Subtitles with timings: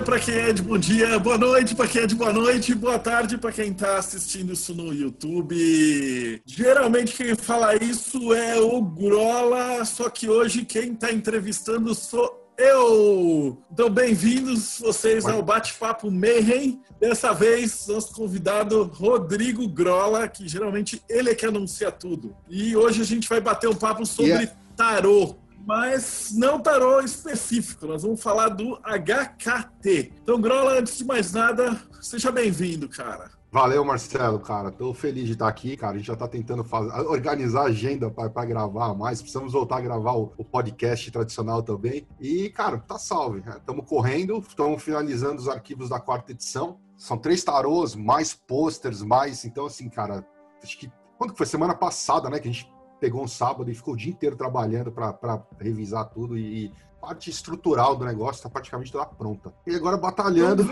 [0.00, 2.74] dia para quem é de bom dia, boa noite para quem é de boa noite,
[2.74, 6.42] boa tarde para quem está assistindo isso no YouTube.
[6.46, 13.58] Geralmente quem fala isso é o Grola, só que hoje quem está entrevistando sou eu!
[13.72, 16.80] Então, bem-vindos vocês ao Bate-Papo Mayhem.
[16.98, 22.34] Dessa vez, nosso convidado Rodrigo Grola, que geralmente ele é que anuncia tudo.
[22.48, 24.52] E hoje a gente vai bater um papo sobre yeah.
[24.76, 27.86] tarô mas não tarô específico.
[27.86, 30.12] Nós vamos falar do HKT.
[30.22, 33.30] Então, Grola, antes de mais nada, seja bem-vindo, cara.
[33.52, 34.70] Valeu, Marcelo, cara.
[34.70, 35.94] Tô feliz de estar aqui, cara.
[35.94, 39.20] A gente já tá tentando fazer, organizar a agenda para gravar mais.
[39.20, 42.06] Precisamos voltar a gravar o, o, podcast tradicional também.
[42.20, 43.40] E, cara, tá salve.
[43.40, 46.78] Estamos correndo, estamos finalizando os arquivos da quarta edição.
[46.96, 49.44] São três tarôs, mais posters, mais.
[49.44, 50.24] Então, assim, cara,
[50.62, 50.92] acho que.
[51.18, 51.46] Quando que foi?
[51.46, 52.38] Semana passada, né?
[52.38, 52.70] Que a gente
[53.00, 56.70] pegou um sábado e ficou o dia inteiro trabalhando para revisar tudo e
[57.00, 59.52] parte estrutural do negócio está praticamente toda pronta.
[59.66, 60.64] E agora batalhando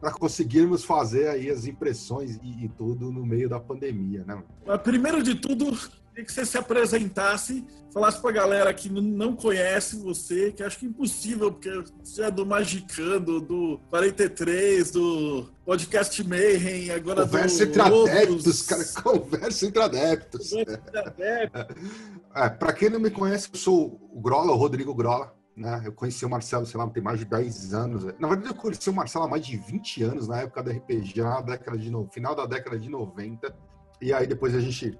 [0.00, 4.42] para conseguirmos fazer aí as impressões e, e, tudo no meio da pandemia, né?
[4.82, 5.76] Primeiro de tudo,
[6.18, 10.78] queria que você se apresentasse, falasse para a galera que não conhece você, que acho
[10.78, 11.70] que é impossível, porque
[12.02, 17.70] você é do Magicando, do 43, do Podcast Mayhem, agora conversa do...
[17.70, 21.76] Entre adeptos, cara, conversa entre adeptos, conversa entre adeptos.
[22.34, 25.82] É, para quem não me conhece, eu sou o Grola, o Rodrigo Grola, né?
[25.84, 28.04] Eu conheci o Marcelo, sei lá, tem mais de 10 anos.
[28.20, 31.20] Na verdade, eu conheci o Marcelo há mais de 20 anos, na época da RPG,
[31.20, 32.06] na década de no...
[32.12, 33.52] final da década de 90.
[34.00, 34.96] E aí depois a gente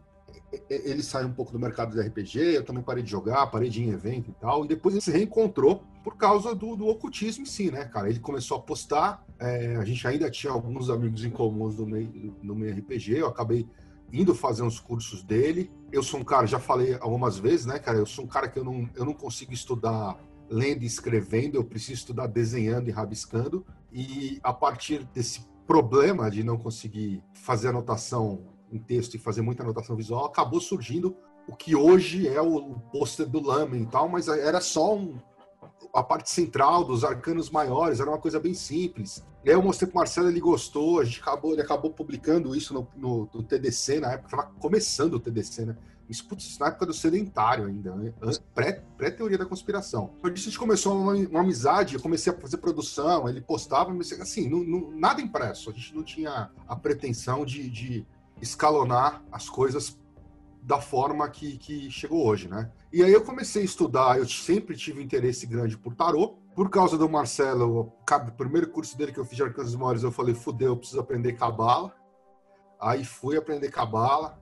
[0.69, 3.83] ele saiu um pouco do mercado do RPG, eu também parei de jogar, parei de
[3.83, 7.43] ir em evento e tal, e depois ele se reencontrou por causa do, do ocultismo
[7.43, 8.09] em si, né, cara?
[8.09, 12.35] Ele começou a postar, é, a gente ainda tinha alguns amigos em comuns no meio,
[12.43, 13.69] no meio RPG, eu acabei
[14.13, 15.71] indo fazer uns cursos dele.
[15.93, 17.99] Eu sou um cara, já falei algumas vezes, né, cara?
[17.99, 20.19] Eu sou um cara que eu não, eu não consigo estudar
[20.51, 23.67] lendo e escrevendo, eu preciso estudar desenhando e rabiscando.
[23.93, 28.41] E a partir desse problema de não conseguir fazer anotação
[28.73, 33.27] em texto e fazer muita anotação visual, acabou surgindo o que hoje é o, pôster
[33.27, 35.19] do Lamen e tal, mas era só um,
[35.95, 39.25] a parte central dos arcanos maiores, era uma coisa bem simples.
[39.45, 42.75] E aí eu mostrei pro Marcelo, ele gostou, a gente acabou, ele acabou publicando isso
[42.75, 45.77] no, no, no TDC, na época, estava começando o TDC, né?
[46.09, 48.15] Isso, putz, na época do sedentário ainda, né?
[48.55, 50.15] pré-teoria pré da conspiração.
[50.19, 53.93] Então, a gente começou uma, uma, amizade, eu comecei a fazer produção, ele postava,
[54.23, 54.49] assim,
[54.97, 55.69] nada impresso.
[55.69, 58.07] A gente não tinha a pretensão de, de
[58.41, 59.99] escalonar as coisas
[60.63, 62.71] da forma que, que chegou hoje, né?
[62.93, 66.37] E aí eu comecei a estudar, eu sempre tive interesse grande por tarô.
[66.55, 70.11] Por causa do Marcelo, o primeiro curso dele que eu fiz de Arcanos Maiores, eu
[70.11, 71.95] falei, fudeu, eu preciso aprender cabala.
[72.81, 74.39] Aí fui aprender cabala,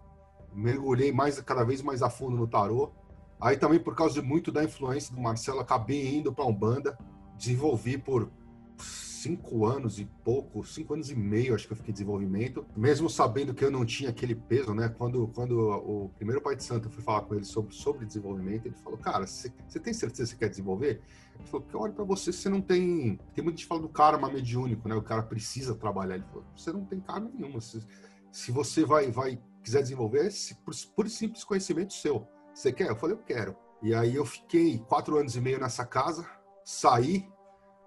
[0.53, 2.93] mergulhei mais cada vez mais a fundo no tarô.
[3.41, 6.99] Aí também por causa de muito da influência do Marcelo, acabei indo para Umbanda,
[7.37, 8.31] desenvolvi por
[8.79, 13.11] cinco anos e pouco, cinco anos e meio, acho que eu fiquei em desenvolvimento, mesmo
[13.11, 14.89] sabendo que eu não tinha aquele peso, né?
[14.89, 18.67] Quando, quando o primeiro pai de santo eu fui falar com ele sobre, sobre desenvolvimento,
[18.67, 19.51] ele falou, cara, você
[19.81, 21.01] tem certeza que você quer desenvolver?
[21.35, 23.19] Ele falou, olha para você, você não tem...
[23.35, 24.95] Tem muita gente fala do karma mediúnico, né?
[24.95, 26.15] O cara precisa trabalhar.
[26.15, 27.61] Ele falou, você não tem karma nenhuma.
[27.61, 27.85] Se,
[28.31, 32.27] se você vai, vai quiser desenvolver, se, por, por simples conhecimento seu.
[32.55, 32.89] Você quer?
[32.89, 33.57] Eu falei, eu quero.
[33.83, 36.27] E aí eu fiquei quatro anos e meio nessa casa,
[36.65, 37.29] saí,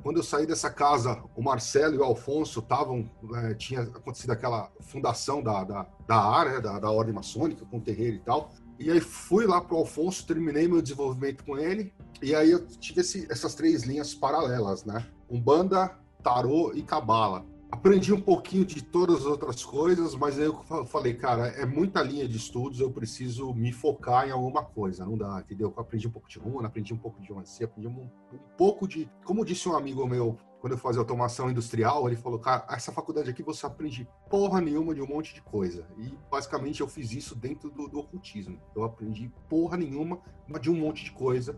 [0.02, 4.72] quando eu saí dessa casa, o Marcelo e o Alfonso estavam, é, tinha acontecido aquela
[4.82, 8.52] fundação da, da, da área, né, da, da ordem maçônica, com terreiro e tal.
[8.80, 13.02] E aí fui lá pro Alfonso, terminei meu desenvolvimento com ele, e aí eu tive
[13.02, 15.06] esse, essas três linhas paralelas, né?
[15.30, 21.14] Umbanda, Tarô e Cabala aprendi um pouquinho de todas as outras coisas, mas eu falei,
[21.14, 25.40] cara, é muita linha de estudos, eu preciso me focar em alguma coisa, não dá,
[25.40, 25.74] entendeu?
[25.76, 28.88] Eu aprendi um pouco de runa, aprendi um pouco de ONC, aprendi um, um, pouco
[28.88, 29.10] de...
[29.24, 33.30] Como disse um amigo meu, quando eu fazia automação industrial, ele falou, cara, essa faculdade
[33.30, 35.88] aqui você aprende porra nenhuma de um monte de coisa.
[35.98, 38.60] E basicamente eu fiz isso dentro do, do ocultismo.
[38.76, 40.20] Eu aprendi porra nenhuma
[40.60, 41.58] de um monte de coisa.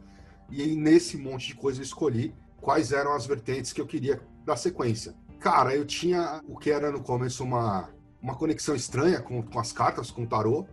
[0.49, 4.21] E aí, nesse monte de coisa eu escolhi quais eram as vertentes que eu queria
[4.45, 5.15] dar sequência.
[5.41, 7.89] Cara, eu tinha o que era no começo uma,
[8.21, 10.67] uma conexão estranha com, com as cartas, com o tarô,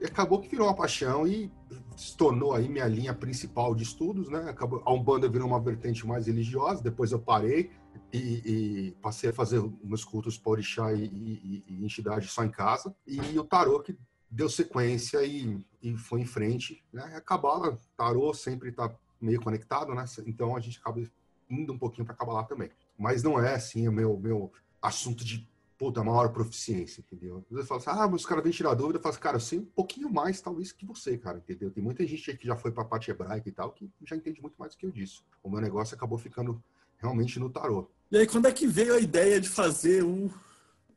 [0.00, 1.52] e acabou que virou uma paixão e
[1.94, 4.48] se tornou aí minha linha principal de estudos, né?
[4.48, 7.70] Acabou, a Umbanda virou uma vertente mais religiosa, depois eu parei
[8.10, 12.50] e, e passei a fazer meus cultos para orixá e, e, e entidade só em
[12.50, 13.94] casa, e o tarô que
[14.30, 16.82] deu sequência e, e foi em frente.
[16.90, 17.02] Né?
[17.14, 18.90] A Cabala, tarô sempre está
[19.20, 20.06] meio conectado, né?
[20.26, 21.02] Então a gente acaba
[21.50, 22.70] indo um pouquinho para Cabala também.
[22.98, 27.44] Mas não é assim o meu, meu assunto de puta, maior proficiência, entendeu?
[27.50, 29.40] Você fala assim, ah, mas os caras vêm tirar dúvida, eu falo assim, cara, eu
[29.40, 31.70] sei um pouquinho mais, talvez, que você, cara, entendeu?
[31.70, 34.56] Tem muita gente que já foi pra parte hebraica e tal, que já entende muito
[34.56, 35.24] mais do que eu disso.
[35.42, 36.62] O meu negócio acabou ficando
[36.98, 37.90] realmente no tarô.
[38.10, 40.30] E aí, quando é que veio a ideia de fazer um,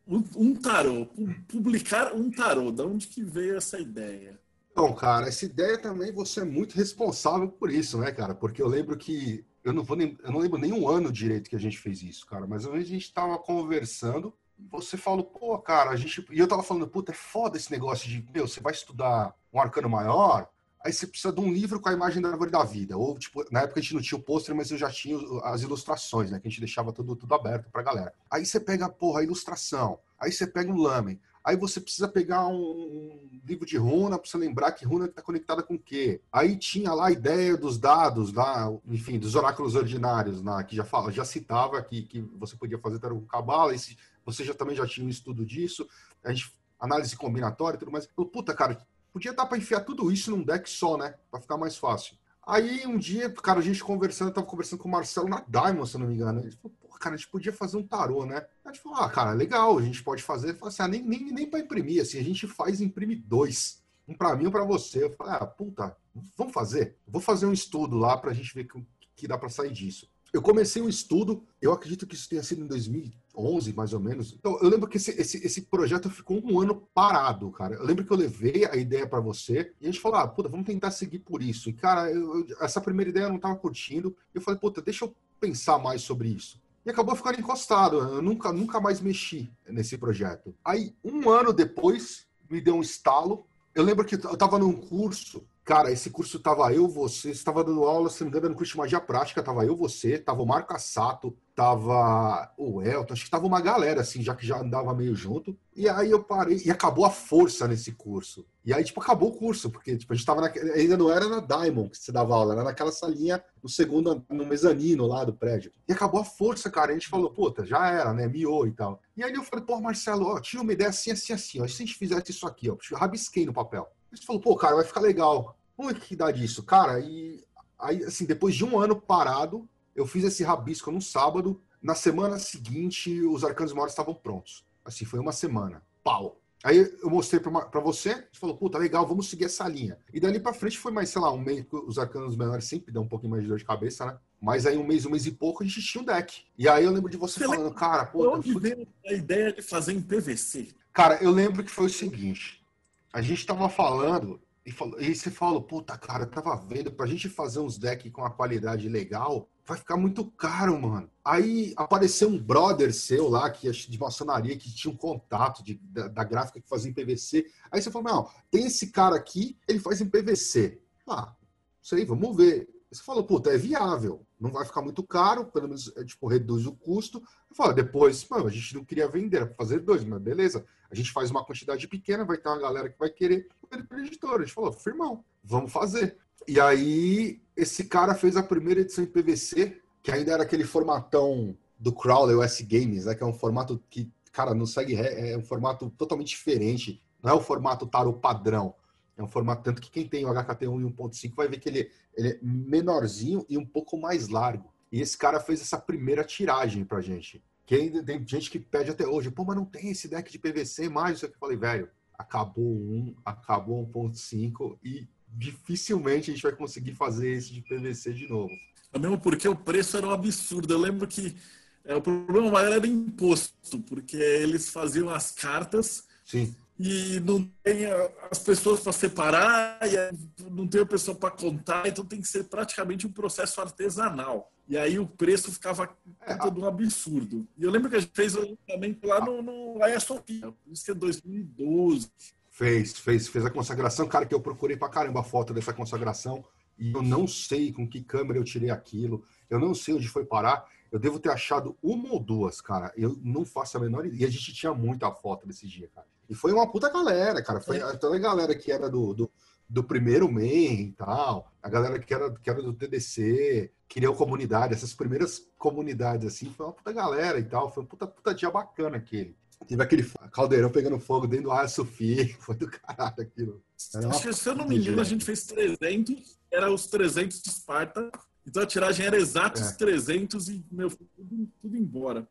[0.08, 1.08] um, um tarô,
[1.48, 2.72] publicar um tarô?
[2.72, 4.40] De onde que veio essa ideia?
[4.76, 8.36] Bom, cara, essa ideia também você é muito responsável por isso, né, cara?
[8.36, 11.50] Porque eu lembro que eu não vou nem, eu não lembro nem um ano direito
[11.50, 12.48] que a gente fez isso, cara.
[12.48, 14.34] Mas a gente estava conversando
[14.72, 16.26] você falou, pô, cara, a gente.
[16.32, 19.62] E eu tava falando, puta, é foda esse negócio de, meu, você vai estudar um
[19.62, 20.50] arcano maior,
[20.84, 22.98] aí você precisa de um livro com a imagem da árvore da vida.
[22.98, 25.62] Ou, tipo, na época a gente não tinha o pôster, mas eu já tinha as
[25.62, 26.40] ilustrações, né?
[26.40, 28.14] Que a gente deixava tudo, tudo aberto pra galera.
[28.32, 32.46] Aí você pega, porra, a ilustração, aí você pega um lamen, aí você precisa pegar
[32.50, 36.20] um, livro de runa você lembrar que runa está conectada com o quê.
[36.30, 40.84] Aí tinha lá a ideia dos dados, lá, enfim, dos oráculos ordinários, lá, que já
[40.84, 44.86] fala, já citava que, que você podia fazer com cabala, esse você já também já
[44.86, 45.88] tinha um estudo disso,
[46.22, 48.10] a gente, análise combinatória e tudo mais.
[48.18, 51.16] Eu, puta, cara, podia dar para enfiar tudo isso num deck só, né?
[51.32, 52.18] Para ficar mais fácil.
[52.46, 55.90] Aí um dia, cara, a gente conversando, eu tava conversando com o Marcelo na Diamond,
[55.90, 56.42] se não me engano.
[56.42, 58.46] Ele falou, cara, a gente podia fazer um tarô, né?
[58.66, 60.56] A gente falou, ah, cara, legal, a gente pode fazer.
[60.56, 63.84] Falei assim, ah, nem, nem, nem para imprimir, assim, a gente faz imprimir dois.
[64.08, 65.04] Um para mim, um para você.
[65.04, 65.96] Eu falei, ah, puta,
[66.38, 66.96] vamos fazer.
[67.08, 68.86] Vou fazer um estudo lá pra gente ver que,
[69.16, 70.10] que dá para sair disso.
[70.34, 74.34] Eu comecei um estudo, eu acredito que isso tenha sido em 2011, mais ou menos.
[74.34, 77.76] Então, eu lembro que esse, esse, esse projeto ficou um ano parado, cara.
[77.76, 80.50] Eu lembro que eu levei a ideia para você e a gente falou, ah, puta,
[80.50, 81.70] vamos tentar seguir por isso.
[81.70, 84.16] E, cara, eu, eu, essa primeira ideia eu não tava curtindo.
[84.34, 86.62] Eu falei, puta, deixa eu pensar mais sobre isso.
[86.88, 87.98] E acabou ficando encostado.
[87.98, 90.56] Eu nunca, nunca mais mexi nesse projeto.
[90.64, 93.46] Aí, um ano depois, me deu um estalo.
[93.76, 97.84] Eu lembro que eu tava num curso Cara, esse curso tava eu, você, estava dando
[97.84, 100.46] aula, se não me engano, no curso de magia prática, tava eu, você, tava o
[100.46, 104.94] Marco Assato, tava o Elton, acho que tava uma galera, assim, já que já andava
[104.94, 105.60] meio junto.
[105.76, 108.48] E aí eu parei, e acabou a força nesse curso.
[108.64, 111.28] E aí, tipo, acabou o curso, porque, tipo, a gente tava na, ainda não era
[111.28, 115.34] na Diamond que você dava aula, era naquela salinha, no segundo, no mezanino lá do
[115.34, 115.70] prédio.
[115.86, 119.02] E acabou a força, cara, a gente falou, puta, já era, né, miou e tal.
[119.18, 121.84] E aí eu falei, pô, Marcelo, ó, tinha uma ideia assim, assim, assim, ó, se
[121.84, 123.86] a gente fizesse isso aqui, ó, rabisquei no papel.
[124.12, 125.57] Ele falou, pô, cara, vai ficar legal.
[125.78, 126.64] Como é que dá disso?
[126.64, 127.44] Cara, e
[127.78, 131.62] aí, assim, depois de um ano parado, eu fiz esse rabisco no sábado.
[131.80, 134.66] Na semana seguinte, os arcanos maiores estavam prontos.
[134.84, 135.84] Assim, foi uma semana.
[136.04, 136.42] Pau!
[136.64, 140.00] Aí eu mostrei para você, você falou, puta, legal, vamos seguir essa linha.
[140.12, 143.04] E dali para frente foi mais, sei lá, um mês, os arcanos menores sempre dão
[143.04, 144.18] um pouquinho mais de dor de cabeça, né?
[144.42, 146.46] Mas aí um mês, um mês e pouco, a gente tinha um deck.
[146.58, 148.30] E aí eu lembro de você, você falando, cara, puta...
[148.30, 150.70] Onde veio a ideia de fazer em PVC?
[150.92, 152.66] Cara, eu lembro que foi o seguinte,
[153.14, 157.06] a gente tava falando, e, falou, e você falou, puta, cara, eu tava vendo, pra
[157.06, 161.10] gente fazer uns decks com a qualidade legal, vai ficar muito caro, mano.
[161.24, 166.10] Aí apareceu um brother seu lá, que de maçonaria, que tinha um contato de, da,
[166.10, 167.46] da gráfica que fazia em PVC.
[167.72, 170.82] Aí você falou, não, tem esse cara aqui, ele faz em PVC.
[171.08, 171.34] Ah,
[171.82, 172.68] sei, vamos ver.
[172.92, 176.66] Você falou, puta, é viável, não vai ficar muito caro, pelo menos, é, tipo, reduz
[176.66, 177.22] o custo.
[177.50, 180.66] Eu falo, depois, mano, a gente não queria vender, era fazer dois, mas beleza.
[180.90, 184.36] A gente faz uma quantidade pequena, vai ter uma galera que vai querer para editor.
[184.36, 186.18] A gente falou, firmão, vamos fazer.
[186.48, 191.58] E aí, esse cara fez a primeira edição em PVC, que ainda era aquele formatão
[191.78, 193.16] do Crowley US Games, né?
[193.16, 197.02] Que é um formato que, cara, não segue, é um formato totalmente diferente.
[197.22, 198.74] Não é o formato tarot padrão.
[199.18, 201.92] É um formato, tanto que quem tem o HKT1 e 1.5 vai ver que ele,
[202.16, 204.72] ele é menorzinho e um pouco mais largo.
[204.92, 207.44] E esse cara fez essa primeira tiragem pra gente.
[207.66, 210.38] Que ainda tem gente que pede até hoje, pô, mas não tem esse deck de
[210.38, 211.18] PVC mais.
[211.18, 216.94] Isso aqui eu falei, velho, acabou um, acabou 1.5 e dificilmente a gente vai conseguir
[216.94, 218.54] fazer esse de PVC de novo.
[218.94, 220.74] É mesmo porque o preço era um absurdo.
[220.74, 221.36] Eu lembro que
[221.84, 227.86] é, o problema maior era imposto, porque eles faziam as cartas Sim e não tem
[228.30, 232.44] as pessoas para separar, e não tem a pessoa para contar, então tem que ser
[232.44, 234.52] praticamente um processo artesanal.
[234.70, 235.90] E aí o preço ficava
[236.22, 237.48] é, todo um absurdo.
[237.58, 240.92] E eu lembro que a gente fez o lançamento lá no, no Aia Sofia, isso
[240.92, 242.12] é 2012.
[242.52, 246.44] Fez, fez, fez a consagração, cara, que eu procurei para caramba a foto dessa consagração,
[246.78, 250.26] e eu não sei com que câmera eu tirei aquilo, eu não sei onde foi
[250.26, 254.22] parar, eu devo ter achado uma ou duas, cara, eu não faço a menor ideia.
[254.22, 256.08] E a gente tinha muita foto desse dia, cara.
[256.30, 257.62] E foi uma puta galera, cara.
[257.62, 257.94] Foi é.
[257.98, 259.32] toda a galera que era do, do,
[259.70, 264.74] do primeiro MEI e tal, a galera que era, que era do TDC, criou comunidade,
[264.74, 267.72] essas primeiras comunidades assim, foi uma puta galera e tal.
[267.72, 269.36] Foi um puta, puta dia bacana aquele.
[269.68, 272.36] Teve aquele caldeirão pegando fogo dentro do Hagia Sofia.
[272.40, 273.64] Foi do caralho aquilo.
[274.10, 276.38] Acho que, se eu não me engano, a gente fez 300.
[276.52, 278.12] Era os 300 de Esparta.
[278.46, 279.74] Então a tiragem era exatos é.
[279.74, 282.28] 300 e, meu, tudo, tudo embora.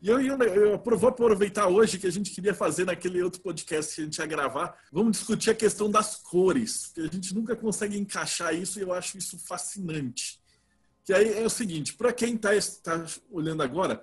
[0.00, 3.94] E eu, eu, eu, vou aproveitar hoje que a gente queria fazer naquele outro podcast
[3.94, 4.78] que a gente ia gravar.
[4.92, 8.92] Vamos discutir a questão das cores, que a gente nunca consegue encaixar isso e eu
[8.92, 10.40] acho isso fascinante.
[11.04, 12.50] Que aí é o seguinte, para quem está
[12.82, 14.02] tá olhando agora,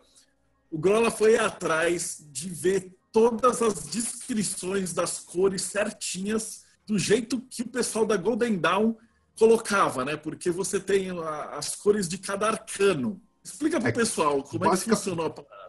[0.70, 7.62] o Grola foi atrás de ver todas as descrições das cores certinhas, do jeito que
[7.62, 8.96] o pessoal da Golden Dawn
[9.38, 10.16] colocava, né?
[10.16, 11.10] Porque você tem
[11.52, 13.22] as cores de cada arcano.
[13.44, 15.61] Explica para o é, pessoal como é que funcionou a.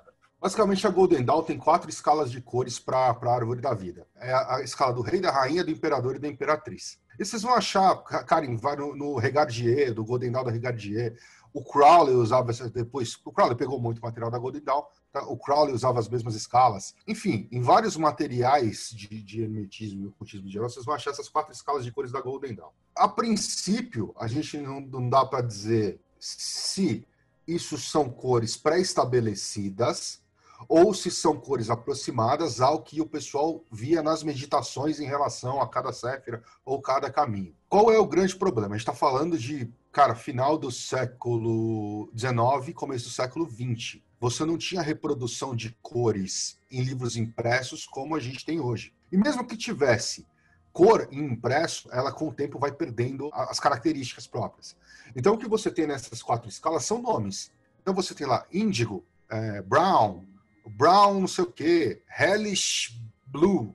[0.43, 4.09] Basicamente, a Golden Dawn tem quatro escalas de cores para a árvore da vida.
[4.17, 6.99] É a, a, escala do rei, da rainha, do imperador e da imperatriz.
[7.17, 7.95] E vocês vão achar,
[8.27, 11.17] Karim, vai no, no Regardier, do Golden Dawn da Regardier.
[11.55, 13.17] O Crowley usava depois.
[13.25, 14.83] O Crowley pegou muito material da Golden Dawn.
[15.13, 15.23] Tá?
[15.27, 16.97] O Crowley usava as mesmas escalas.
[17.07, 21.53] Enfim, em vários materiais de, de hermetismo e ocultismo geral, vocês vão achar essas quatro
[21.53, 22.71] escalas de cores da Golden Dawn.
[22.97, 27.07] A princípio, a gente não, não dá para dizer se
[27.47, 30.22] isso são cores pré-estabelecidas
[30.69, 35.69] ou se são cores aproximadas ao que o pessoal via nas meditações em relação a
[35.69, 37.55] cada séfira ou cada caminho.
[37.69, 38.75] Qual é o grande problema?
[38.75, 44.01] A gente está falando de, cara, final do século XIX, começo do século XX.
[44.21, 48.93] Você não tinha reprodução de cores em livros impressos como a gente tem hoje.
[49.11, 50.27] E mesmo que tivesse
[50.73, 54.75] cor em impresso, ela com o tempo vai perdendo as características próprias.
[55.15, 57.53] Então, o que você tem nessas quatro escalas são nomes.
[57.83, 60.25] Então, você tem lá índigo, é, brown,
[60.71, 63.75] brown não sei o quê, hellish blue,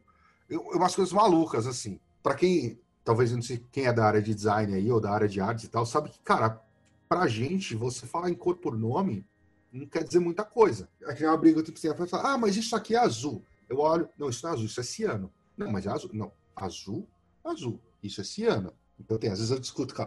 [0.50, 2.00] umas coisas malucas, assim.
[2.22, 5.28] Para quem, talvez não sei quem é da área de design aí, ou da área
[5.28, 6.62] de arte e tal, sabe que, cara,
[7.10, 9.26] pra gente, você falar em cor por nome,
[9.72, 10.90] não quer dizer muita coisa.
[11.06, 13.44] Aqui é uma briga, tipo assim, fala, ah, mas isso aqui é azul.
[13.70, 15.32] Eu olho, não, isso não é azul, isso é ciano.
[15.58, 16.10] Não, mas é azul.
[16.14, 17.08] Não, azul,
[17.44, 17.80] azul.
[18.02, 18.74] Isso é ciano.
[19.00, 20.04] Então tem, às vezes eu discuto com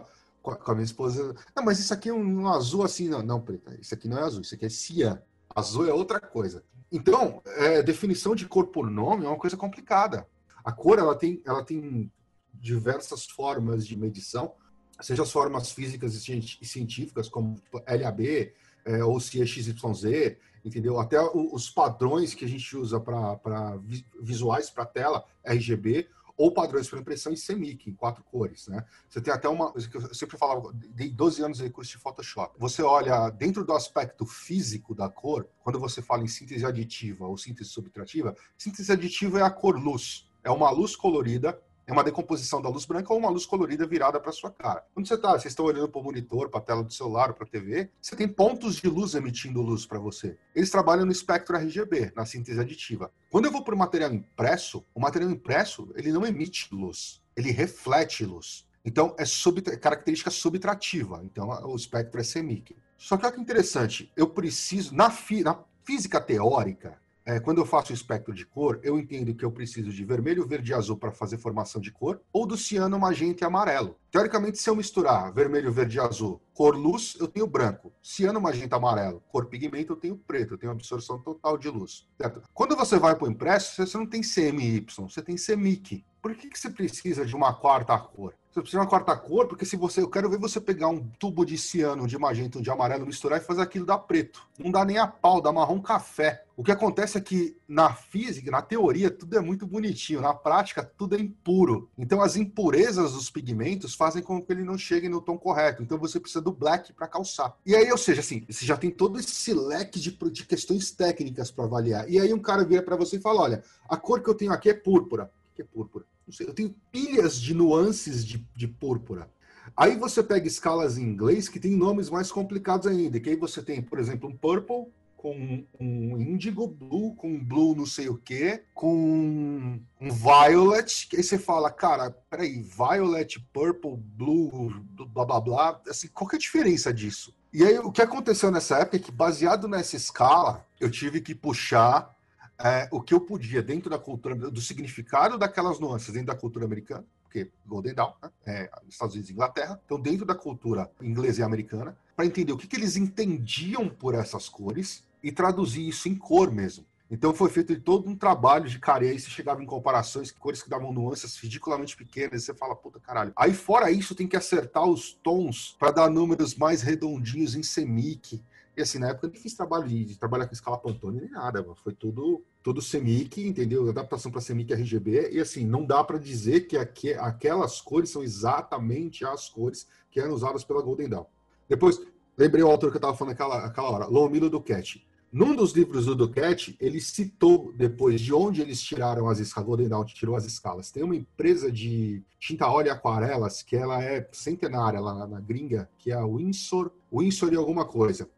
[0.51, 3.21] a, com a minha esposa, não, mas isso aqui é um, um azul assim, não,
[3.21, 5.21] não, preta, isso aqui não é azul, isso aqui é ciano.
[5.55, 6.63] Azul é outra coisa.
[6.91, 10.27] Então, é, definição de cor por nome é uma coisa complicada.
[10.63, 12.11] A cor ela tem, ela tem
[12.53, 14.53] diversas formas de medição,
[14.99, 18.51] seja as formas físicas e científicas, como LAB
[18.85, 20.99] é, ou CXYZ, entendeu?
[20.99, 23.79] Até os padrões que a gente usa para
[24.21, 26.07] visuais para tela, RGB,
[26.41, 28.83] ou padrões para impressão em CMYK, em quatro cores, né?
[29.07, 32.55] Você tem até uma, eu sempre falava, dei 12 anos de curso de Photoshop.
[32.57, 37.37] Você olha dentro do aspecto físico da cor, quando você fala em síntese aditiva ou
[37.37, 40.27] síntese subtrativa, síntese aditiva é a cor luz.
[40.43, 44.19] É uma luz colorida é uma decomposição da luz branca ou uma luz colorida virada
[44.19, 44.85] para sua cara.
[44.93, 47.45] Quando você está, vocês estão olhando para o monitor, para a tela do celular, para
[47.45, 50.37] a TV, você tem pontos de luz emitindo luz para você.
[50.55, 53.11] Eles trabalham no espectro RGB, na síntese aditiva.
[53.29, 57.51] Quando eu vou para o material impresso, o material impresso ele não emite luz, ele
[57.51, 58.65] reflete luz.
[58.83, 61.21] Então é sub, característica subtrativa.
[61.23, 62.75] Então o espectro é semic.
[62.97, 67.65] Só que olha que interessante, eu preciso na, fi, na física teórica é, quando eu
[67.65, 70.97] faço o espectro de cor, eu entendo que eu preciso de vermelho, verde e azul
[70.97, 73.95] para fazer formação de cor, ou do ciano, magenta e amarelo.
[74.09, 77.93] Teoricamente, se eu misturar vermelho, verde e azul, cor luz, eu tenho branco.
[78.01, 82.07] Ciano, magenta, amarelo, cor pigmento, eu tenho preto, eu tenho absorção total de luz.
[82.19, 82.41] Certo?
[82.53, 86.03] Quando você vai para o impresso, você não tem CMY, você tem CMYK.
[86.21, 88.35] Por que, que você precisa de uma quarta cor?
[88.51, 90.01] Você precisa de uma quarta cor, porque se você.
[90.01, 93.43] Eu quero ver você pegar um tubo de ciano, de magenta, de amarelo, misturar e
[93.43, 94.45] fazer aquilo dar preto.
[94.59, 96.43] Não dá nem a pau, dá marrom café.
[96.57, 100.19] O que acontece é que na física, na teoria, tudo é muito bonitinho.
[100.19, 101.89] Na prática, tudo é impuro.
[101.97, 105.81] Então, as impurezas dos pigmentos fazem com que ele não chegue no tom correto.
[105.81, 107.55] Então, você precisa do black para calçar.
[107.65, 111.49] E aí, ou seja, assim, você já tem todo esse leque de, de questões técnicas
[111.49, 112.09] para avaliar.
[112.09, 114.51] E aí, um cara vira para você e fala: olha, a cor que eu tenho
[114.51, 115.31] aqui é púrpura.
[115.53, 116.05] O que é púrpura?
[116.29, 119.29] Sei, eu tenho pilhas de nuances de, de púrpura.
[119.75, 123.61] Aí você pega escalas em inglês que tem nomes mais complicados ainda, que aí você
[123.61, 124.87] tem, por exemplo, um purple
[125.21, 131.17] com um indigo blue, com um blue não sei o que, com um violet, que
[131.17, 136.37] aí você fala, cara, peraí, violet, purple, blue, blá blá blá, assim, qual que é
[136.37, 137.35] a diferença disso?
[137.53, 141.35] E aí o que aconteceu nessa época é que, baseado nessa escala, eu tive que
[141.35, 142.15] puxar
[142.63, 146.65] é, o que eu podia dentro da cultura, do significado daquelas nuances dentro da cultura
[146.65, 151.41] americana, porque Golden Dawn, né, é, Estados Unidos e Inglaterra, então dentro da cultura inglesa
[151.41, 156.09] e americana, para entender o que, que eles entendiam por essas cores e traduzir isso
[156.09, 156.85] em cor mesmo.
[157.09, 160.69] Então foi feito todo um trabalho de cara, e aí chegava em comparações, cores que
[160.69, 163.33] davam nuances ridiculamente pequenas, e você fala, puta caralho.
[163.35, 168.41] Aí fora isso, tem que acertar os tons para dar números mais redondinhos em semic.
[168.77, 171.31] E assim, na época eu nem fiz trabalho de, de trabalhar com escala Pantone nem
[171.31, 173.87] nada, foi tudo todo CMYK, entendeu?
[173.89, 178.23] Adaptação para CMYK RGB, e assim, não dá para dizer que aqu aquelas cores são
[178.23, 181.25] exatamente as cores que eram usadas pela Golden Dawn.
[181.67, 181.99] Depois,
[182.37, 185.05] lembrei o autor que eu estava falando naquela, aquela hora, Lomilo Duquette.
[185.31, 189.87] Num dos livros do Duquette, ele citou depois de onde eles tiraram as escalas, Golden
[189.87, 190.91] Dawn tirou as escalas.
[190.91, 195.89] Tem uma empresa de tinta óleo e aquarelas que ela é centenária lá na, gringa,
[195.97, 198.29] que é a Windsor, Windsor e alguma coisa.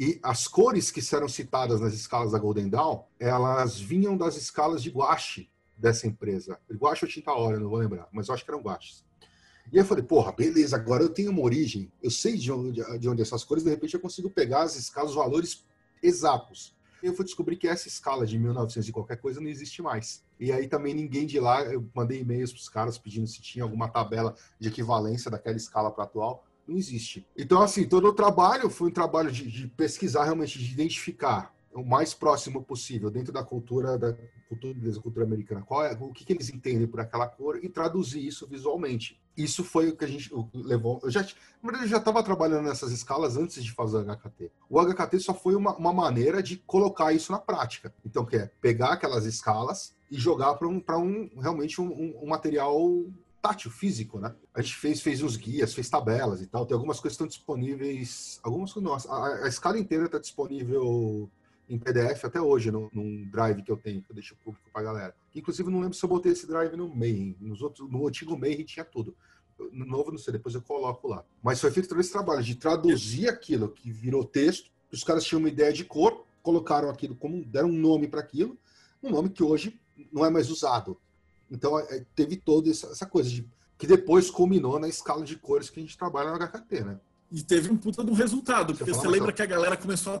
[0.00, 4.82] E as cores que serão citadas nas escalas da Golden Dawn, elas vinham das escalas
[4.82, 6.58] de guache dessa empresa.
[6.72, 9.04] Guache ou tinta óleo, não vou lembrar, mas eu acho que eram guaches.
[9.70, 13.06] E eu falei, porra, beleza, agora eu tenho uma origem, eu sei de onde, de
[13.06, 15.62] onde essas cores, de repente eu consigo pegar as escalas, os valores
[16.02, 16.76] exatos.
[17.02, 20.24] Eu fui descobrir que essa escala de 1900 e qualquer coisa não existe mais.
[20.38, 23.64] E aí também ninguém de lá, eu mandei e-mails para os caras pedindo se tinha
[23.64, 26.44] alguma tabela de equivalência daquela escala para atual.
[26.66, 27.26] Não existe.
[27.36, 31.84] Então, assim, todo o trabalho foi um trabalho de, de pesquisar, realmente, de identificar o
[31.84, 34.14] mais próximo possível dentro da cultura da
[34.48, 37.68] cultura inglesa, cultura americana, qual é, o que, que, eles entendem por aquela cor e
[37.68, 39.20] traduzir isso visualmente.
[39.38, 40.98] Isso foi o que a gente levou.
[41.04, 41.24] Eu já,
[41.62, 44.50] eu já estava trabalhando nessas escalas antes de fazer o HKT.
[44.68, 47.94] O HKT só foi uma, uma maneira de colocar isso na prática.
[48.04, 52.28] Então, que é pegar aquelas escalas e jogar para um, um realmente um, um, um
[52.28, 53.06] material
[53.40, 54.34] tátil, físico, né?
[54.52, 56.66] A gente fez, fez uns guias, fez tabelas e tal.
[56.66, 58.40] Tem algumas coisas que estão disponíveis.
[58.42, 61.30] Algumas nossa, a, a escala inteira está disponível
[61.68, 64.82] em PDF até hoje, no, num drive que eu tenho, que eu deixo público pra
[64.82, 65.14] galera.
[65.34, 67.36] Inclusive, não lembro se eu botei esse drive no Mayhem.
[67.40, 69.14] Nos outros, no antigo Mayhem tinha tudo.
[69.72, 71.24] No novo, não sei, depois eu coloco lá.
[71.42, 74.70] Mas foi feito todo esse trabalho de traduzir aquilo que virou texto.
[74.92, 78.56] Os caras tinham uma ideia de cor, colocaram aquilo como, deram um nome para aquilo,
[79.02, 79.78] um nome que hoje
[80.12, 80.98] não é mais usado.
[81.50, 83.46] Então, é, teve toda essa, essa coisa de
[83.76, 87.00] que depois culminou na escala de cores que a gente trabalha no HKT, né?
[87.30, 90.18] E teve um puta do resultado, porque você lembra que a galera começou a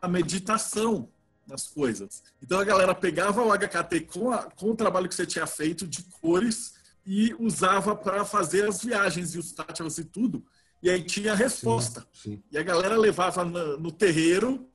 [0.00, 1.08] a meditação
[1.46, 2.22] nas coisas.
[2.42, 5.86] Então a galera pegava o HKT com, a, com o trabalho que você tinha feito
[5.86, 10.44] de cores e usava para fazer as viagens e os tátios e tudo.
[10.82, 12.06] E aí tinha a resposta.
[12.12, 12.42] Sim, sim.
[12.50, 14.68] E a galera levava no, no terreiro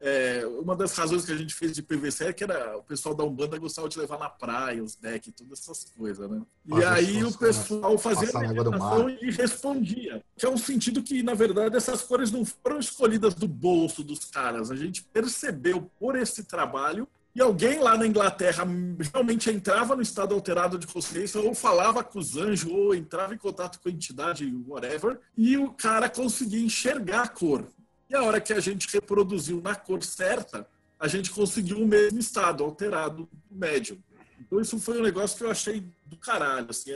[0.00, 3.14] é, uma das razões que a gente fez de PVC é que era, o pessoal
[3.14, 6.40] da Umbanda gostava de levar na praia, os decks, todas essas coisas, né?
[6.66, 10.22] E aí o pessoal fazia a meditação e respondia.
[10.36, 14.24] Que é um sentido que, na verdade, essas cores não foram escolhidas do bolso dos
[14.26, 14.70] caras.
[14.70, 18.64] A gente percebeu por esse trabalho e alguém lá na Inglaterra
[19.12, 23.38] realmente entrava no estado alterado de consciência, ou falava com os anjos, ou entrava em
[23.38, 27.64] contato com a entidade, whatever, e o cara conseguia enxergar a cor.
[28.08, 30.66] E a hora que a gente reproduziu na cor certa,
[30.98, 34.02] a gente conseguiu o mesmo estado, alterado médio.
[34.40, 36.68] Então isso foi um negócio que eu achei do caralho.
[36.70, 36.90] Assim.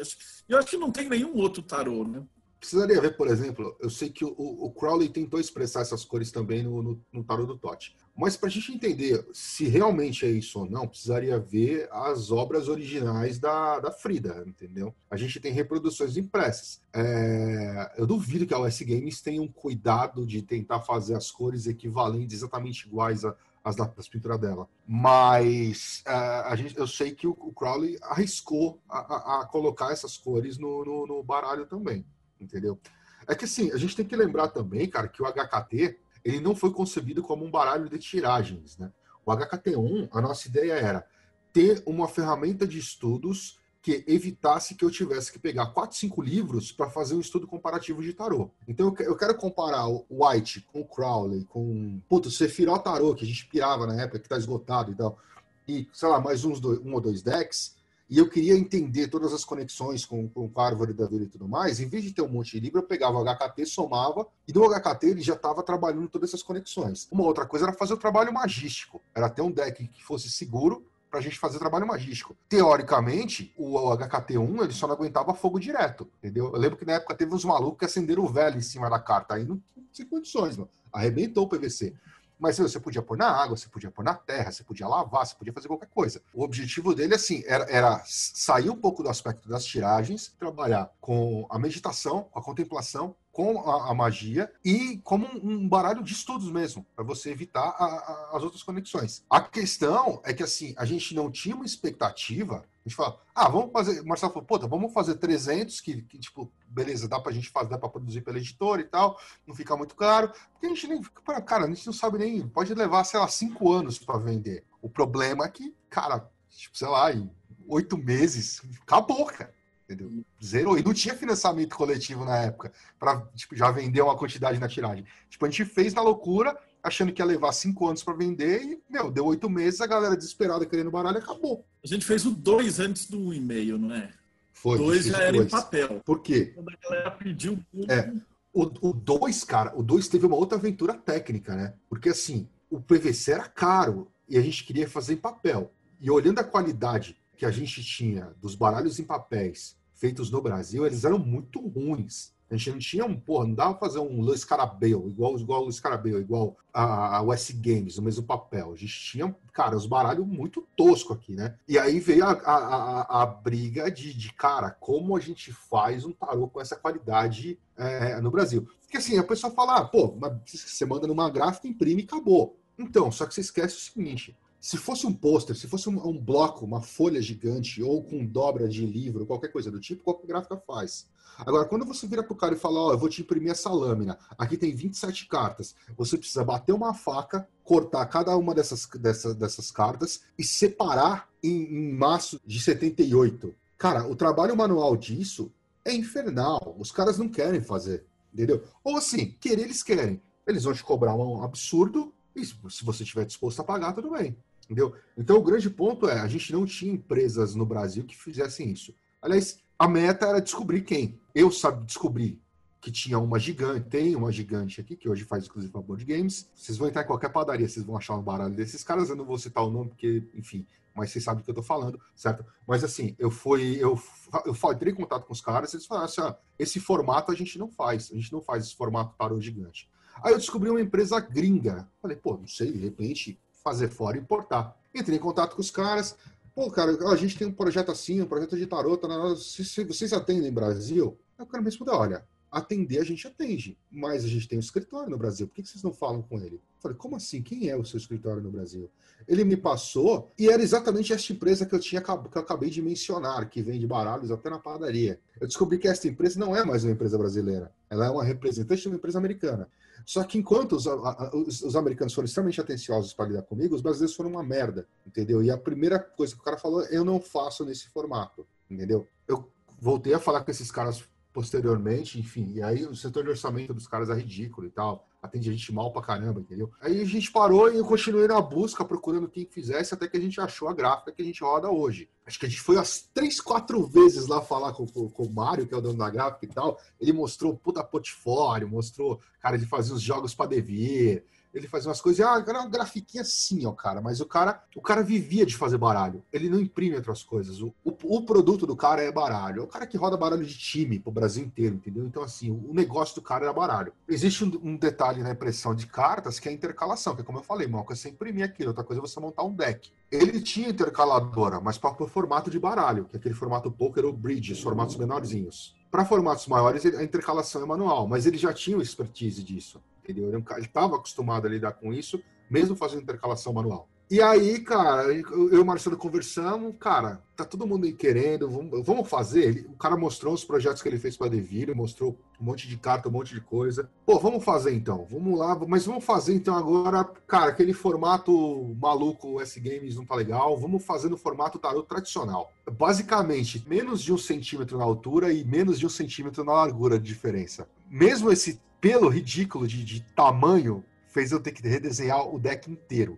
[0.49, 2.23] Eu acho que não tem nenhum outro tarô, né?
[2.63, 6.63] Precisaria ver, por exemplo, eu sei que o, o Crowley tentou expressar essas cores também
[6.63, 7.97] no, no, no tarô do Totti.
[8.17, 12.69] Mas para a gente entender se realmente é isso ou não, precisaria ver as obras
[12.69, 14.95] originais da, da Frida, entendeu?
[15.11, 16.81] A gente tem reproduções impressas.
[16.93, 21.67] É, eu duvido que a OS Games tenha um cuidado de tentar fazer as cores
[21.67, 24.69] equivalentes, exatamente iguais a, as das pinturas dela.
[24.87, 29.91] Mas é, a gente, eu sei que o, o Crowley arriscou a, a, a, colocar
[29.91, 32.07] essas cores no, no, no baralho também
[32.43, 32.79] entendeu?
[33.27, 36.55] É que assim, a gente tem que lembrar também, cara, que o HKT ele não
[36.55, 38.93] foi concebido como um baralho de tiragens, né?
[39.25, 41.07] O HKT1, a nossa ideia era
[41.53, 46.71] ter uma ferramenta de estudos que evitasse que eu tivesse que pegar quatro, cinco livros
[46.71, 48.51] para fazer um estudo comparativo de tarô.
[48.67, 53.27] Então eu quero comparar o White com o Crowley, com puto, Sephiroth Tarô, que a
[53.27, 55.19] gente pirava na época, que está esgotado e tal,
[55.67, 57.77] e sei lá, mais uns dois, um ou dois decks
[58.13, 61.81] e eu queria entender todas as conexões com, com Árvore da Vida e tudo mais,
[61.81, 64.63] em vez de ter um monte de livro, eu pegava o HKT, somava, e do
[64.69, 67.09] HKT ele já estava trabalhando todas essas conexões.
[67.11, 70.85] Uma outra coisa era fazer o trabalho magístico, era ter um deck que fosse seguro
[71.11, 72.37] para a gente fazer trabalho magístico.
[72.51, 76.53] Teoricamente, o HKT1 ele só não aguentava fogo direto, entendeu?
[76.53, 79.01] Eu lembro que na época teve uns malucos que acenderam o velho em cima da
[79.01, 79.59] carta, aí não
[79.91, 80.69] tinha condições, mano.
[80.93, 81.95] Arrebentou o PVC.
[82.43, 85.33] Mas você podia pôr na água, você podia pôr na terra, você podia lavar, você
[85.33, 86.21] podia fazer qualquer coisa.
[86.35, 91.47] O objetivo dele, assim, era, era sair um pouco do aspecto das tiragens, trabalhar com
[91.49, 96.13] a meditação, com a contemplação, com a, a, magia e como um, um, baralho de
[96.13, 99.25] estudos mesmo, para você evitar a, a, as outras conexões.
[99.29, 102.57] A questão é que assim, a gente não tinha uma expectativa.
[102.85, 104.03] A gente fala, ah, vamos fazer.
[104.03, 107.79] Marcelo falou, puta, vamos fazer 300, que, que tipo, beleza, dá pra gente fazer, dá
[107.79, 110.31] pra produzir pela editora e tal, não fica muito caro.
[110.53, 111.03] Porque a gente nem.
[111.47, 112.47] Cara, a gente não sabe nem.
[112.47, 114.65] Pode levar, sei lá, cinco anos para vender.
[114.83, 117.31] O problema é que, cara, tipo, sei lá, em
[117.67, 119.55] oito meses, acabou, cara
[119.93, 120.25] entendeu?
[120.43, 120.79] Zerou.
[120.79, 125.05] E não tinha financiamento coletivo na época para tipo, já vender uma quantidade na tiragem.
[125.29, 128.81] Tipo, a gente fez na loucura, achando que ia levar cinco anos para vender e,
[128.91, 131.65] meu, deu oito meses, a galera desesperada querendo baralho acabou.
[131.85, 134.11] A gente fez o dois antes do e-mail, não é?
[134.53, 134.79] Foi.
[134.79, 135.47] Dois já era dois.
[135.47, 136.01] em papel.
[136.05, 136.53] Por quê?
[136.55, 138.13] Quando a galera pediu É.
[138.55, 141.73] O 2, cara, o 2 teve uma outra aventura técnica, né?
[141.89, 145.73] Porque assim, o PVC era caro e a gente queria fazer em papel.
[145.99, 150.85] E olhando a qualidade que a gente tinha dos baralhos em papéis feitos no Brasil,
[150.85, 152.33] eles eram muito ruins.
[152.51, 155.65] A gente não tinha um, porra, não dava fazer um Luiz Carabel, igual, igual o
[155.65, 158.73] Luiz Carabel, igual a, a US Games, o mesmo papel.
[158.73, 161.57] A gente tinha, cara, os baralhos muito tosco aqui, né?
[161.69, 166.05] E aí veio a, a, a, a briga de, de, cara, como a gente faz
[166.05, 168.69] um tarô com essa qualidade é, no Brasil.
[168.83, 172.59] Porque assim, a pessoa fala, ah, pô, você manda numa gráfica, imprime e acabou.
[172.77, 176.17] Então, só que você esquece o seguinte: se fosse um pôster, se fosse um, um,
[176.17, 180.57] bloco, uma folha gigante, ou com dobra de livro, qualquer coisa do tipo, qualquer gráfica
[180.57, 181.09] faz.
[181.37, 183.69] Agora, quando você vira pro cara e fala, ó, oh, eu vou te imprimir essa
[183.71, 189.35] lâmina, aqui tem 27 cartas, você precisa bater uma faca, cortar cada uma dessas, dessas,
[189.35, 193.53] dessas cartas e separar em, em maço de 78.
[193.77, 195.51] Cara, o trabalho manual disso
[195.85, 196.77] é infernal.
[196.79, 198.63] Os caras não querem fazer, entendeu?
[198.85, 200.23] Ou assim, querer eles querem.
[200.47, 204.37] Eles vão te cobrar um absurdo e se você estiver disposto a pagar, tudo bem.
[204.73, 204.95] Entendeu?
[205.19, 208.95] Então o grande ponto é, a gente não tinha empresas no Brasil que fizessem isso.
[209.21, 211.21] Aliás, a meta era descobrir quem.
[211.35, 212.41] Eu sabe descobrir
[212.81, 216.49] que tinha uma gigante, tem uma gigante aqui, que hoje faz inclusive para board games.
[216.55, 219.11] Vocês vão entrar em qualquer padaria, vocês vão achar um baralho desses caras.
[219.11, 221.63] Eu não vou citar o nome, porque, enfim, mas vocês sabem do que eu tô
[221.63, 222.43] falando, certo?
[222.67, 224.01] Mas assim, eu fui, eu,
[224.47, 227.59] eu entrei em contato com os caras, eles falaram assim: ah, esse formato a gente
[227.59, 229.89] não faz, a gente não faz esse formato para o gigante.
[230.25, 231.87] Aí eu descobri uma empresa gringa.
[232.01, 234.77] Falei, pô, não sei, de repente fazer fora e importar.
[234.95, 236.17] Entrei em contato com os caras,
[236.55, 239.85] Pô, cara, a gente tem um projeto assim, um projeto de tarot, tá, se, se
[239.85, 241.19] vocês atendem Brasil?
[241.39, 244.61] Aí o cara me respondeu, olha, atender a gente atende, mas a gente tem um
[244.61, 246.57] escritório no Brasil, por que vocês não falam com ele?
[246.57, 247.41] Eu falei, como assim?
[247.41, 248.91] Quem é o seu escritório no Brasil?
[249.27, 252.83] Ele me passou e era exatamente esta empresa que eu tinha que eu acabei de
[252.83, 255.19] mencionar, que vende baralhos até na padaria.
[255.41, 258.83] Eu descobri que esta empresa não é mais uma empresa brasileira, ela é uma representante
[258.83, 259.71] de uma empresa americana.
[260.05, 264.15] Só que enquanto os, os, os americanos foram extremamente atenciosos para lidar comigo, os brasileiros
[264.15, 265.43] foram uma merda, entendeu?
[265.43, 269.07] E a primeira coisa que o cara falou, eu não faço nesse formato, entendeu?
[269.27, 273.73] Eu voltei a falar com esses caras posteriormente, enfim, e aí o setor de orçamento
[273.73, 276.71] dos caras é ridículo e tal, atende a gente mal pra caramba, entendeu?
[276.81, 280.21] Aí a gente parou e eu continuei na busca, procurando quem fizesse, até que a
[280.21, 282.09] gente achou a gráfica que a gente roda hoje.
[282.27, 285.33] Acho que a gente foi umas três, quatro vezes lá falar com, com, com o
[285.33, 289.57] Mário, que é o dono da gráfica e tal, ele mostrou puta portfólio, mostrou, cara,
[289.57, 293.67] ele fazia os jogos pra Devir, ele fazia umas coisas, ah, era uma grafiquinha assim,
[293.67, 296.23] ó, cara, mas o cara, o cara vivia de fazer baralho.
[296.33, 297.61] Ele não imprime outras coisas.
[297.61, 299.61] O, o, o produto do cara é baralho.
[299.61, 302.05] É o cara que roda baralho de time pro Brasil inteiro, entendeu?
[302.05, 303.93] Então, assim, o, o negócio do cara era baralho.
[304.09, 307.39] Existe um, um, detalhe na impressão de cartas que é a intercalação, que é como
[307.39, 309.93] eu falei, uma coisa é você imprimir aquilo, outra coisa é você montar um deck.
[310.11, 314.13] Ele tinha intercaladora, mas para o formato de baralho, que é aquele formato poker ou
[314.13, 315.77] bridge, formatos menorzinhos.
[315.91, 320.29] Para formatos maiores, a intercalação é manual, mas ele já tinha expertise disso entendeu?
[320.29, 323.89] Ele estava acostumado a lidar com isso, mesmo fazendo intercalação manual.
[324.13, 328.85] E aí, cara, eu e o Marcelo conversamos, cara, tá todo mundo aí querendo, vamos,
[328.85, 329.65] vamos fazer.
[329.71, 333.09] o cara mostrou os projetos que ele fez para Devir, mostrou um monte de carta,
[333.09, 333.89] um monte de coisa.
[334.05, 339.41] Pô, vamos fazer então, vamos lá, mas vamos fazer então agora, cara, aquele formato maluco
[339.41, 342.53] S-Games não tá legal, vamos fazer no formato tarot tradicional.
[342.71, 347.07] Basicamente, menos de um centímetro na altura e menos de um centímetro na largura de
[347.07, 347.67] diferença.
[347.89, 353.17] Mesmo esse pelo ridículo de, de tamanho fez eu ter que redesenhar o deck inteiro.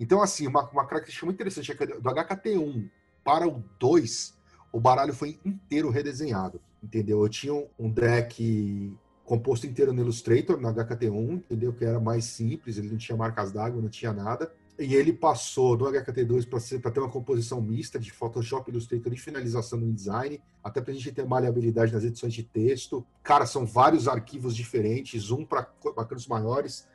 [0.00, 2.90] Então, assim, uma, uma característica muito interessante é que do HKT1
[3.22, 4.34] para o 2,
[4.72, 7.22] o baralho foi inteiro redesenhado, entendeu?
[7.22, 8.92] Eu tinha um deck
[9.24, 11.72] composto inteiro no Illustrator, no HKT1, entendeu?
[11.72, 14.52] Que era mais simples, ele não tinha marcas d'água, não tinha nada.
[14.78, 19.80] E ele passou do HKT2 para ter uma composição mista de Photoshop, Illustrator e finalização
[19.80, 23.04] no design, até para a gente ter maleabilidade nas edições de texto.
[23.22, 26.86] Cara, são vários arquivos diferentes, um para arcanos maiores,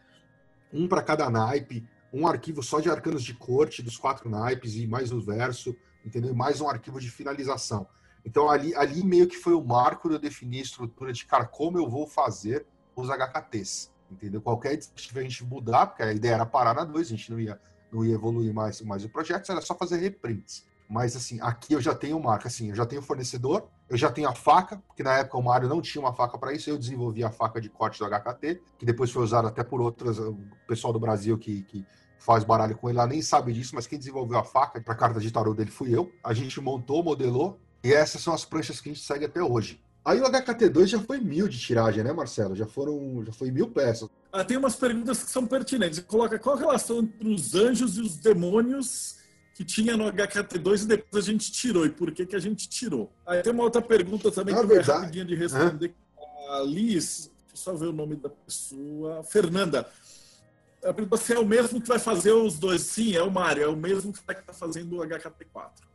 [0.71, 4.85] um para cada naipe, um arquivo só de arcanos de corte dos quatro naipes e
[4.85, 6.35] mais o verso, entendeu?
[6.35, 7.87] Mais um arquivo de finalização.
[8.23, 11.45] Então ali, ali meio que foi o marco de eu definir a estrutura de, cara,
[11.45, 12.63] como eu vou fazer
[12.95, 14.41] os HKTs entendeu?
[14.41, 17.39] Qualquer que a gente mudar, porque a ideia era parar na 2, a gente não
[17.39, 17.57] ia
[17.91, 20.65] não ia evoluir mais, mais o projeto, era só fazer reprints.
[20.89, 24.27] Mas assim, aqui eu já tenho marca, assim, eu já tenho fornecedor, eu já tenho
[24.27, 27.23] a faca, porque na época o Mário não tinha uma faca para isso, eu desenvolvi
[27.23, 30.91] a faca de corte do HKT, que depois foi usada até por outras, o pessoal
[30.91, 31.85] do Brasil que, que
[32.19, 35.19] faz baralho com ele lá nem sabe disso, mas quem desenvolveu a faca para carta
[35.19, 36.11] de tarô dele fui eu.
[36.23, 39.81] A gente montou, modelou, e essas são as pranchas que a gente segue até hoje.
[40.03, 42.55] Aí o HKT2 já foi mil de tiragem, né, Marcelo?
[42.55, 44.09] Já foram, já foi mil peças.
[44.31, 45.99] Ah, tem umas perguntas que são pertinentes.
[45.99, 49.17] Coloca qual a relação entre os anjos e os demônios
[49.53, 51.85] que tinha no HKT2 e depois a gente tirou.
[51.85, 53.11] E por que, que a gente tirou?
[53.25, 55.93] Aí tem uma outra pergunta também Na que verdade, é rapidinha de responder.
[56.17, 56.55] É.
[56.55, 59.23] A Liz, deixa eu só ver o nome da pessoa.
[59.23, 59.87] Fernanda.
[60.83, 62.81] A pergunta se é o mesmo que vai fazer os dois.
[62.81, 65.90] Sim, é o Mário, é o mesmo que está fazendo o HKT4.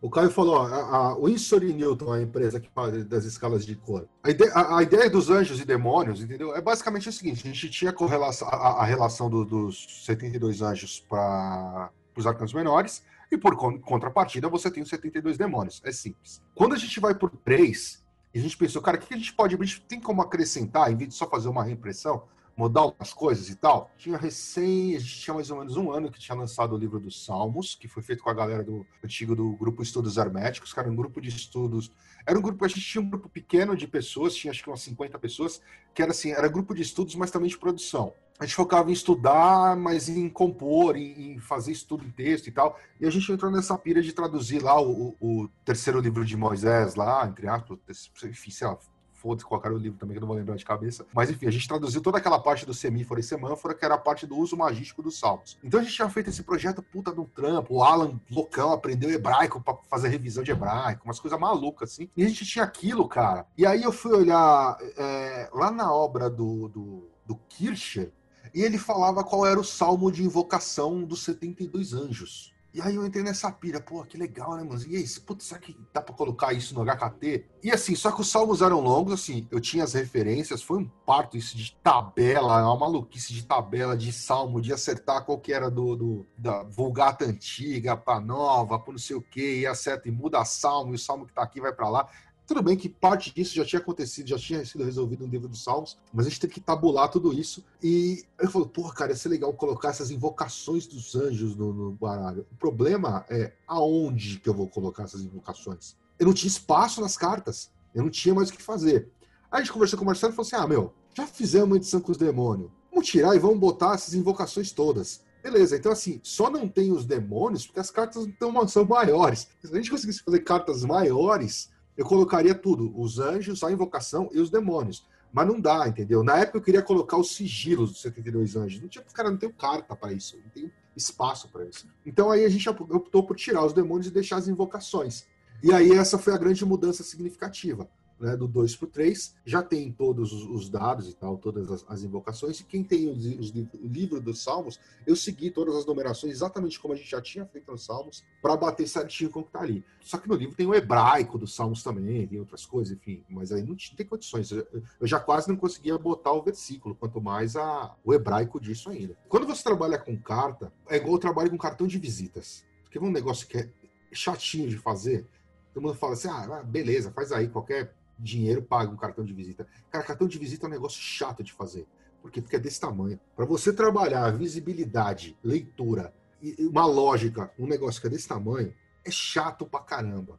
[0.00, 3.74] O Caio falou, ó, a, a Winsor Newton, a empresa que faz das escalas de
[3.74, 4.06] cor.
[4.22, 6.54] A ideia, a, a ideia, dos anjos e demônios, entendeu?
[6.54, 11.90] É basicamente o seguinte: a gente tinha a, a relação do, dos 72 anjos para
[12.14, 15.80] os arcanos menores, e por contrapartida você tem os 72 demônios.
[15.84, 16.42] É simples.
[16.54, 18.04] Quando a gente vai por 3,
[18.34, 19.54] a gente pensou, cara, o que a gente pode.
[19.54, 22.24] A gente tem como acrescentar, em vez de só fazer uma reimpressão?
[22.56, 23.90] Mudar algumas coisas e tal.
[23.98, 26.98] Tinha recém, a gente tinha mais ou menos um ano que tinha lançado o livro
[26.98, 30.90] dos Salmos, que foi feito com a galera do antigo do grupo Estudos Herméticos, cara,
[30.90, 31.92] um grupo de estudos.
[32.26, 34.80] Era um grupo, a gente tinha um grupo pequeno de pessoas, tinha acho que umas
[34.80, 35.60] 50 pessoas,
[35.94, 38.14] que era assim, era grupo de estudos, mas também de produção.
[38.38, 42.50] A gente focava em estudar, mas em compor, em, em fazer estudo em texto e
[42.50, 42.78] tal.
[43.00, 46.36] E a gente entrou nessa pira de traduzir lá o, o, o terceiro livro de
[46.36, 48.78] Moisés, lá, entre aspas, enfim, sei lá,
[49.26, 51.04] foda-se colocar o livro também, que eu não vou lembrar de cabeça.
[51.12, 53.98] Mas enfim, a gente traduziu toda aquela parte do semíforo e semânfora, que era a
[53.98, 55.58] parte do uso magístico dos salmos.
[55.64, 59.60] Então a gente tinha feito esse projeto puta do trampo, o Alan loucão aprendeu hebraico
[59.60, 62.08] para fazer revisão de hebraico, umas coisas malucas assim.
[62.16, 63.46] E a gente tinha aquilo, cara.
[63.58, 68.12] E aí eu fui olhar é, lá na obra do, do, do Kircher,
[68.54, 72.54] e ele falava qual era o salmo de invocação dos 72 anjos.
[72.76, 74.78] E aí eu entrei nessa pira, pô, que legal, né, mano?
[74.86, 77.46] E aí, putz, será que dá pra colocar isso no HKT?
[77.62, 80.84] E assim, só que os salmos eram longos, assim, eu tinha as referências, foi um
[80.84, 85.70] parto isso de tabela, uma maluquice de tabela, de salmo, de acertar qual que era
[85.70, 90.12] do, do da vulgata antiga pra nova, pra não sei o que, e acerta e
[90.12, 92.06] muda salmo, e o salmo que tá aqui vai para lá.
[92.46, 95.64] Tudo bem que parte disso já tinha acontecido, já tinha sido resolvido no livro dos
[95.64, 97.64] Salmos, mas a gente teve que tabular tudo isso.
[97.82, 101.92] E eu falei, porra, cara, ia ser legal colocar essas invocações dos anjos no, no
[101.92, 102.46] baralho.
[102.52, 105.96] O problema é aonde que eu vou colocar essas invocações?
[106.18, 109.10] Eu não tinha espaço nas cartas, eu não tinha mais o que fazer.
[109.50, 111.76] Aí a gente conversou com o Marcelo e falou assim: ah, meu, já fizemos uma
[111.76, 112.70] edição com os demônios.
[112.90, 115.20] Vamos tirar e vamos botar essas invocações todas.
[115.42, 119.48] Beleza, então assim, só não tem os demônios porque as cartas não são maiores.
[119.62, 124.40] Se a gente conseguisse fazer cartas maiores, eu colocaria tudo: os anjos, a invocação e
[124.40, 125.06] os demônios.
[125.32, 126.22] Mas não dá, entendeu?
[126.22, 128.80] Na época eu queria colocar os sigilos dos 72 anjos.
[128.80, 131.86] Não tinha, cara, não tenho carta para isso, não tenho espaço para isso.
[132.04, 135.26] Então aí a gente optou por tirar os demônios e deixar as invocações.
[135.62, 139.62] E aí essa foi a grande mudança significativa né, do 2 para o 3, já
[139.62, 143.50] tem todos os dados e tal, todas as, as invocações, e quem tem os, os,
[143.50, 147.44] o livro dos Salmos, eu segui todas as numerações exatamente como a gente já tinha
[147.46, 149.84] feito nos Salmos, para bater certinho com o que está ali.
[150.00, 153.52] Só que no livro tem o hebraico dos Salmos também, tem outras coisas, enfim, mas
[153.52, 154.50] aí não, tem condições.
[154.50, 154.66] Eu,
[155.02, 159.16] já quase não conseguia botar o versículo, quanto mais a, o hebraico disso ainda.
[159.28, 162.64] Quando você trabalha com carta, é igual eu trabalho com cartão de visitas.
[162.82, 163.70] Porque é um negócio que é
[164.12, 165.26] chatinho de fazer,
[165.74, 169.66] todo mundo fala assim, ah, beleza, faz aí qualquer dinheiro paga um cartão de visita.
[169.90, 171.86] Cara, cartão de visita é um negócio chato de fazer.
[172.22, 173.20] Porque é desse tamanho.
[173.36, 176.12] Para você trabalhar visibilidade, leitura,
[176.58, 178.74] uma lógica, um negócio que é desse tamanho,
[179.04, 180.38] é chato pra caramba.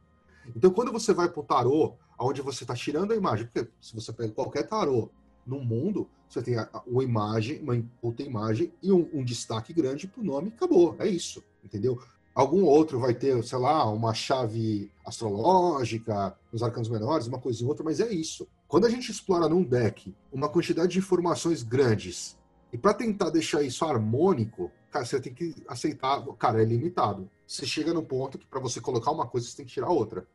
[0.54, 4.12] Então, quando você vai pro tarô, onde você está tirando a imagem, porque se você
[4.12, 5.10] pega qualquer tarô
[5.46, 10.22] no mundo, você tem uma imagem, uma puta imagem e um, um destaque grande pro
[10.22, 10.94] nome, acabou.
[10.98, 12.00] É isso, entendeu?
[12.34, 17.70] Algum outro vai ter, sei lá, uma chave astrológica, nos arcanos menores, uma coisa ou
[17.70, 18.46] outra, mas é isso.
[18.68, 22.38] Quando a gente explora num deck uma quantidade de informações grandes,
[22.72, 27.28] e para tentar deixar isso harmônico, cara, você tem que aceitar, cara, é limitado.
[27.46, 30.26] Você chega no ponto que para você colocar uma coisa, você tem que tirar outra.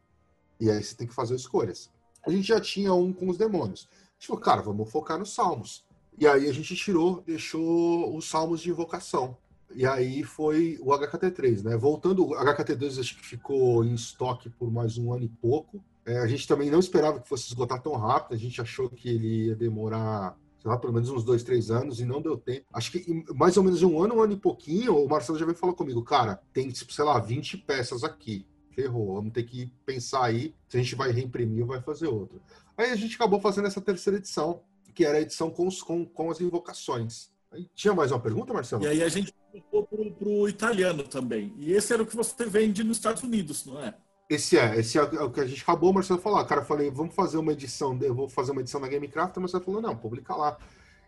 [0.59, 1.91] E aí você tem que fazer escolhas.
[2.25, 3.87] A gente já tinha um com os demônios.
[3.91, 5.85] A gente falou, cara, vamos focar nos salmos.
[6.17, 9.37] E aí a gente tirou, deixou os salmos de invocação.
[9.75, 11.77] E aí foi o HKT3, né?
[11.77, 15.83] Voltando, o HKT2 acho que ficou em estoque por mais um ano e pouco.
[16.05, 19.09] É, a gente também não esperava que fosse esgotar tão rápido, a gente achou que
[19.09, 22.65] ele ia demorar, sei lá, pelo menos uns dois, três anos, e não deu tempo.
[22.73, 25.57] Acho que mais ou menos um ano, um ano e pouquinho, o Marcelo já veio
[25.57, 28.45] falar comigo, cara, tem, tipo, sei lá, 20 peças aqui.
[28.71, 32.41] Ferrou, vamos ter que pensar aí se a gente vai reimprimir ou vai fazer outro.
[32.75, 34.61] Aí a gente acabou fazendo essa terceira edição,
[34.93, 37.31] que era a edição com, os, com, com as invocações.
[37.51, 38.83] Aí, tinha mais uma pergunta, Marcelo?
[38.83, 41.53] E aí a gente para o italiano também.
[41.57, 43.93] E esse era o que você vende nos Estados Unidos, não é?
[44.29, 46.43] Esse é, esse é o que a gente acabou, o Marcelo falou.
[46.45, 49.41] Cara, eu falei, vamos fazer uma edição, eu vou fazer uma edição na Gamecraft, o
[49.41, 50.57] Marcelo falou, não, publica lá.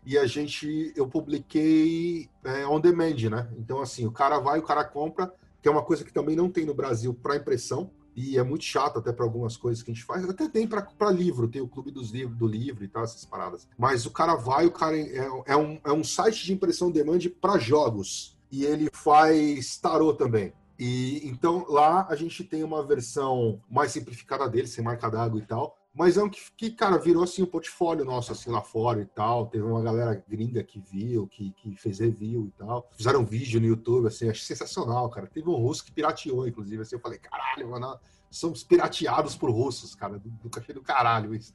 [0.04, 3.48] E a gente, eu publiquei é, on demand, né?
[3.58, 6.48] Então, assim, o cara vai, o cara compra, que é uma coisa que também não
[6.48, 7.90] tem no Brasil para impressão.
[8.14, 10.26] E é muito chato até para algumas coisas que a gente faz.
[10.26, 13.68] Até tem para livro, tem o clube dos livros, do livro e tal, essas paradas.
[13.76, 17.18] Mas o cara vai, o cara é, é um, é um site de impressão demand
[17.40, 18.35] para jogos.
[18.50, 20.52] E ele faz tarô também.
[20.78, 25.44] E então lá a gente tem uma versão mais simplificada dele, sem marca d'água e
[25.44, 25.76] tal.
[25.94, 29.06] Mas é um que, que, cara, virou assim um portfólio nosso assim lá fora e
[29.06, 29.46] tal.
[29.46, 32.86] Teve uma galera gringa que viu, que, que fez review e tal.
[32.94, 35.26] Fizeram vídeo no YouTube, assim, achei sensacional, cara.
[35.26, 37.98] Teve um russo que pirateou, inclusive, assim, eu falei, caralho, mano,
[38.30, 41.54] somos pirateados por russos, cara, do, do cachê do caralho isso.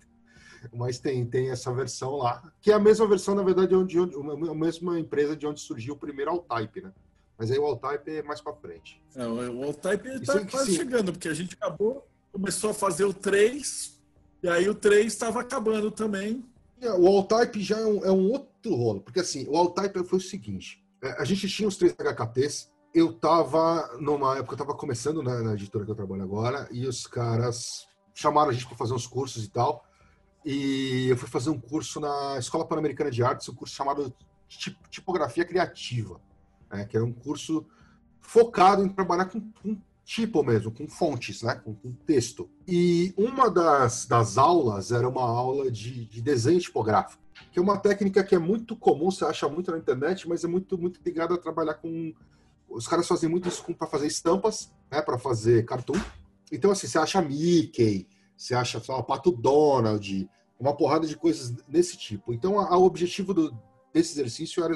[0.73, 4.15] Mas tem, tem essa versão lá, que é a mesma versão, na verdade, onde, onde
[4.49, 6.91] a mesma empresa de onde surgiu o primeiro Altype, né?
[7.37, 9.01] Mas aí o Altype é mais para frente.
[9.15, 10.77] É, o Altype está quase sim.
[10.77, 13.99] chegando, porque a gente acabou, começou a fazer o 3,
[14.43, 16.45] e aí o 3 estava acabando também.
[16.79, 20.19] É, o Altype já é um, é um, outro rolo, porque assim, o Altype foi
[20.19, 24.75] o seguinte: é, a gente tinha os três HKTs, eu tava, numa época, eu tava
[24.75, 28.77] começando na, na editora que eu trabalho agora, e os caras chamaram a gente para
[28.77, 29.83] fazer uns cursos e tal.
[30.43, 34.13] E eu fui fazer um curso na Escola Pan-Americana de Artes, um curso chamado
[34.89, 36.19] Tipografia Criativa
[36.71, 37.65] né, que era um curso
[38.19, 42.49] focado em trabalhar com, com tipo mesmo, com fontes, né, com, com, texto.
[42.67, 47.77] E uma das, das aulas era uma aula de, de desenho tipográfico, que é uma
[47.77, 51.35] técnica que é muito comum, você acha muito na internet, mas é muito, muito ligada
[51.35, 52.13] a trabalhar com.
[52.69, 55.99] Os caras fazem muito isso para fazer estampas, né, para fazer cartoon.
[56.51, 58.07] Então, assim, você acha Mickey,
[58.41, 62.33] você acha, lá, Pato Donald, uma porrada de coisas desse tipo.
[62.33, 63.57] Então, o objetivo do,
[63.93, 64.73] desse exercício era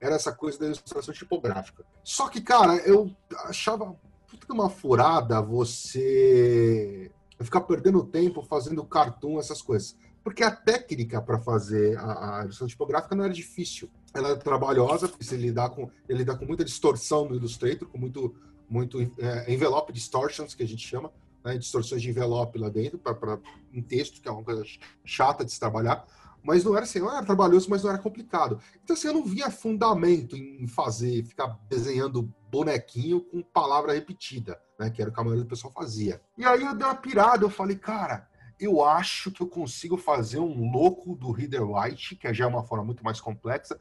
[0.00, 1.84] era essa coisa da ilustração tipográfica.
[2.04, 3.10] Só que, cara, eu
[3.44, 3.96] achava
[4.28, 9.96] puta uma furada você ficar perdendo tempo fazendo cartoon, essas coisas.
[10.22, 13.90] Porque a técnica para fazer a, a, ilustração tipográfica não era difícil.
[14.12, 17.98] Ela é trabalhosa, porque você lidar com, ele lidar com muita distorção no Illustrator, com
[17.98, 18.34] muito,
[18.68, 21.12] muito é, envelope distortions, que a gente chama,
[21.48, 23.38] né, distorções de envelope lá dentro, para
[23.74, 24.62] um texto, que é uma coisa
[25.04, 26.06] chata de se trabalhar
[26.42, 28.60] mas não era assim, não era trabalhoso, mas não era complicado.
[28.82, 34.88] Então, assim, eu não via fundamento em fazer, ficar desenhando bonequinho com palavra repetida, né?
[34.88, 36.22] Que era o que a maioria do pessoal fazia.
[36.36, 40.38] E aí eu dei uma pirada, eu falei, cara, eu acho que eu consigo fazer
[40.38, 43.78] um louco do Reader White, que já é uma forma muito mais complexa,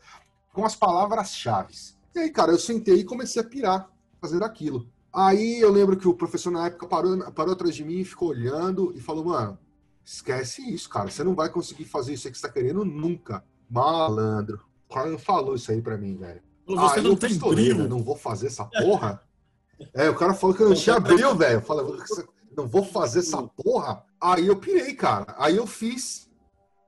[0.52, 1.74] com as palavras-chave.
[2.16, 4.90] E aí, cara, eu sentei e comecei a pirar fazendo aquilo.
[5.14, 8.94] Aí eu lembro que o professor na época parou, parou atrás de mim, ficou olhando
[8.96, 9.58] e falou, mano,
[10.08, 11.10] Esquece isso, cara.
[11.10, 13.44] Você não vai conseguir fazer isso aí que você tá querendo nunca.
[13.70, 14.62] Malandro.
[14.88, 16.42] O cara falou isso aí pra mim, velho.
[16.66, 17.90] Você ah, não tem brilho.
[17.90, 19.22] Não vou fazer essa porra.
[19.94, 21.60] é, o cara falou que eu não tinha brilho, velho.
[21.60, 21.84] Fala,
[22.56, 24.02] não vou fazer essa porra.
[24.22, 25.36] Aí eu pirei, cara.
[25.38, 26.30] Aí eu fiz.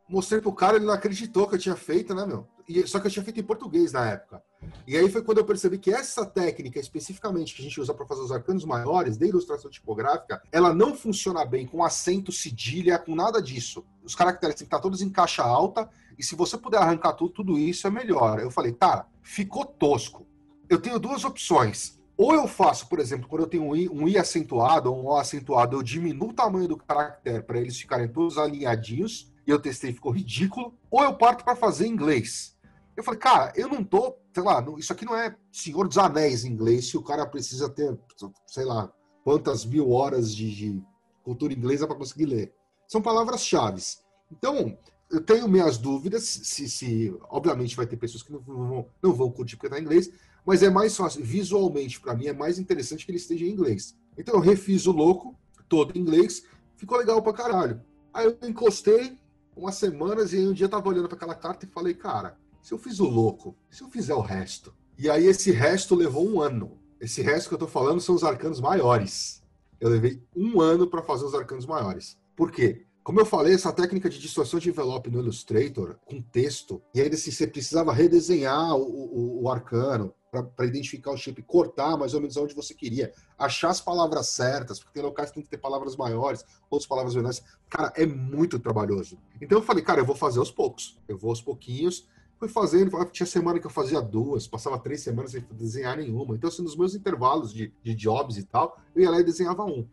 [0.08, 2.47] Mostrei pro cara, ele não acreditou que eu tinha feito, né, meu?
[2.69, 4.41] E, só que eu tinha feito em português na época.
[4.86, 8.06] E aí foi quando eu percebi que essa técnica, especificamente, que a gente usa para
[8.06, 13.15] fazer os arcanos maiores, de ilustração tipográfica, ela não funciona bem com acento, cedilha, com
[13.15, 13.86] nada disso.
[14.04, 17.32] Os caracteres têm que estar todos em caixa alta, e se você puder arrancar tudo,
[17.32, 18.39] tudo isso é melhor.
[18.39, 20.26] Eu falei, cara, ficou tosco.
[20.67, 22.00] Eu tenho duas opções.
[22.17, 25.06] Ou eu faço, por exemplo, quando eu tenho um I, um I acentuado ou um
[25.06, 29.58] O acentuado, eu diminuo o tamanho do caractere para eles ficarem todos alinhadinhos, e eu
[29.58, 30.74] testei ficou ridículo.
[30.91, 32.58] Ou eu parto para fazer inglês.
[32.99, 36.43] Eu falei, cara, eu não tô, sei lá, isso aqui não é Senhor dos Anéis
[36.43, 37.97] em inglês, se o cara precisa ter,
[38.45, 38.91] sei lá,
[39.23, 40.83] quantas mil horas de, de
[41.23, 42.53] cultura inglesa para conseguir ler.
[42.89, 43.81] São palavras-chave.
[44.29, 44.77] Então,
[45.09, 49.31] eu tenho minhas dúvidas, se, se obviamente vai ter pessoas que não vão, não vão
[49.31, 50.12] curtir porque está em inglês,
[50.45, 53.95] mas é mais fácil, visualmente, para mim, é mais interessante que ele esteja em inglês.
[54.17, 56.43] Então eu refiz o louco, todo em inglês,
[56.75, 57.81] ficou legal pra caralho.
[58.13, 59.17] Aí eu encostei
[59.55, 62.38] umas semanas e aí um dia eu tava olhando para aquela carta e falei, cara,
[62.62, 64.74] se eu fiz o louco, se eu fizer o resto?
[64.98, 66.78] E aí esse resto levou um ano.
[67.00, 69.41] Esse resto que eu tô falando são os arcanos maiores.
[69.80, 72.17] Eu levei um ano para fazer os arcanos maiores.
[72.36, 72.86] Por quê?
[73.02, 77.15] Como eu falei, essa técnica de distorção de envelope no Illustrator, com texto, e ainda
[77.15, 82.22] assim você precisava redesenhar o, o, o arcano para identificar o chip, cortar mais ou
[82.22, 85.58] menos onde você queria, achar as palavras certas, porque tem locais que tem que ter
[85.58, 87.41] palavras maiores, outras palavras menores.
[87.67, 89.17] Cara, é muito trabalhoso.
[89.41, 91.00] Então eu falei, cara, eu vou fazer aos poucos.
[91.08, 92.08] Eu vou aos pouquinhos
[92.39, 96.35] Fui fazendo, tinha semana que eu fazia duas, passava três semanas sem desenhar nenhuma.
[96.35, 99.65] Então, assim, nos meus intervalos de, de jobs e tal, eu ia lá e desenhava
[99.65, 99.85] um.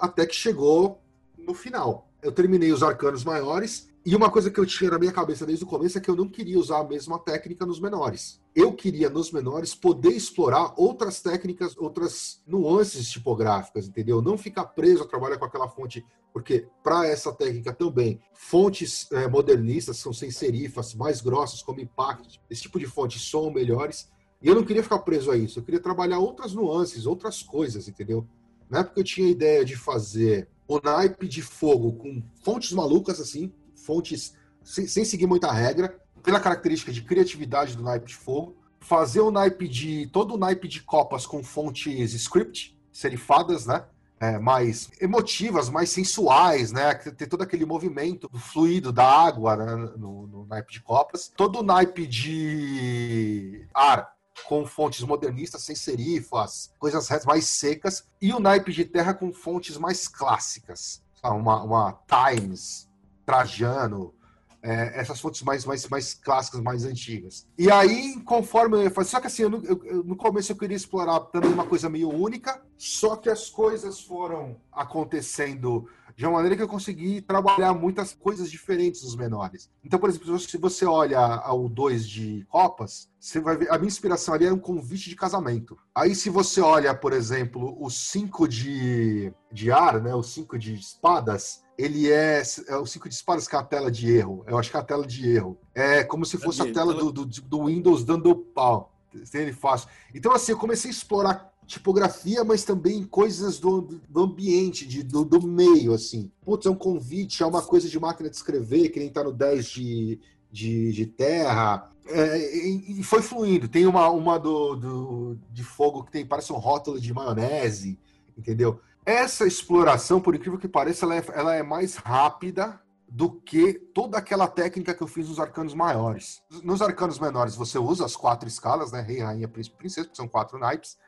[0.00, 1.00] Até que chegou
[1.38, 2.06] no final.
[2.22, 5.64] Eu terminei os arcanos maiores e uma coisa que eu tinha na minha cabeça desde
[5.64, 8.40] o começo é que eu não queria usar a mesma técnica nos menores.
[8.54, 14.22] Eu queria, nos menores, poder explorar outras técnicas, outras nuances tipográficas, entendeu?
[14.22, 19.26] Não ficar preso a trabalhar com aquela fonte, porque para essa técnica também, fontes é,
[19.26, 24.08] modernistas são sem serifas, mais grossas, como Impact, esse tipo de fontes são melhores.
[24.40, 27.88] E eu não queria ficar preso a isso, eu queria trabalhar outras nuances, outras coisas,
[27.88, 28.24] entendeu?
[28.70, 33.20] Na época eu tinha a ideia de fazer o naipe de fogo com fontes malucas,
[33.20, 33.52] assim,
[33.86, 34.34] fontes
[34.64, 38.56] sem, sem seguir muita regra, pela característica de criatividade do naipe de fogo.
[38.80, 40.08] Fazer o naipe de.
[40.08, 43.84] todo o naipe de copas com fontes script, serifadas, né?
[44.18, 46.94] É, mais emotivas, mais sensuais, né?
[46.94, 49.92] Ter todo aquele movimento do fluido da água né?
[49.96, 51.30] no, no naipe de copas.
[51.36, 58.40] Todo o naipe de ar com fontes modernistas, sem serifas, coisas mais secas, e o
[58.40, 61.02] naipe de terra com fontes mais clássicas.
[61.22, 62.88] Uma, uma Times,
[63.26, 64.14] Trajano,
[64.62, 67.46] é, essas fontes mais, mais, mais clássicas, mais antigas.
[67.58, 71.20] E aí, conforme eu fazer, só que assim, eu, eu, no começo eu queria explorar
[71.20, 76.62] também uma coisa meio única, só que as coisas foram acontecendo de uma maneira que
[76.62, 79.70] eu consegui trabalhar muitas coisas diferentes nos menores.
[79.84, 83.88] Então, por exemplo, se você olha o 2 de Copas, você vai ver, a minha
[83.88, 85.76] inspiração ali era um convite de casamento.
[85.94, 90.74] Aí, se você olha, por exemplo, o 5 de, de ar, né, o 5 de
[90.74, 94.44] espadas, ele é, é o 5 de espadas que é a tela de erro.
[94.46, 95.58] Eu acho que é a tela de erro.
[95.74, 98.92] É como se fosse a tela do, do, do Windows dando pau.
[99.32, 99.88] Ele fácil.
[100.14, 105.24] Então, assim, eu comecei a explorar tipografia, mas também coisas do, do ambiente, de, do,
[105.24, 106.30] do, meio, assim.
[106.44, 109.32] Putz, é um convite, é uma coisa de máquina de escrever, que nem tá no
[109.32, 110.20] 10 de,
[110.50, 111.90] de, de terra.
[112.06, 113.68] É, e, e, foi fluindo.
[113.68, 117.98] Tem uma, uma do, do, de fogo que tem, parece um rótulo de maionese,
[118.38, 118.80] entendeu?
[119.06, 124.18] Essa exploração, por incrível que pareça, ela é, ela é mais rápida do que toda
[124.18, 126.42] aquela técnica que eu fiz nos arcanos maiores.
[126.64, 129.00] Nos arcanos menores, você usa as quatro escalas, né?
[129.00, 130.98] Rei, rainha, príncipe, princesa, que são quatro naipes.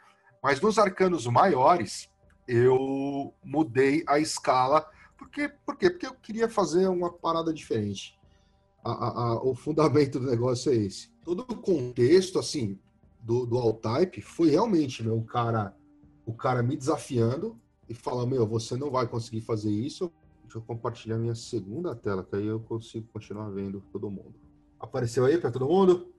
[0.40, 2.08] Mas nos arcanos maiores,
[2.46, 4.88] eu mudei a escala.
[5.16, 5.52] Por quê?
[5.66, 5.90] Por quê?
[5.90, 8.16] Porque eu queria fazer uma parada diferente.
[8.84, 11.10] A, a, a, o fundamento do negócio é esse.
[11.24, 12.78] Todo o contexto, assim,
[13.20, 15.76] do, do All-Type foi realmente meu, o, cara,
[16.24, 20.12] o cara me desafiando e falando, meu, você não vai conseguir fazer isso.
[20.42, 24.34] Deixa eu compartilhar minha segunda tela, que aí eu consigo continuar vendo todo mundo.
[24.80, 26.12] Apareceu aí para todo mundo?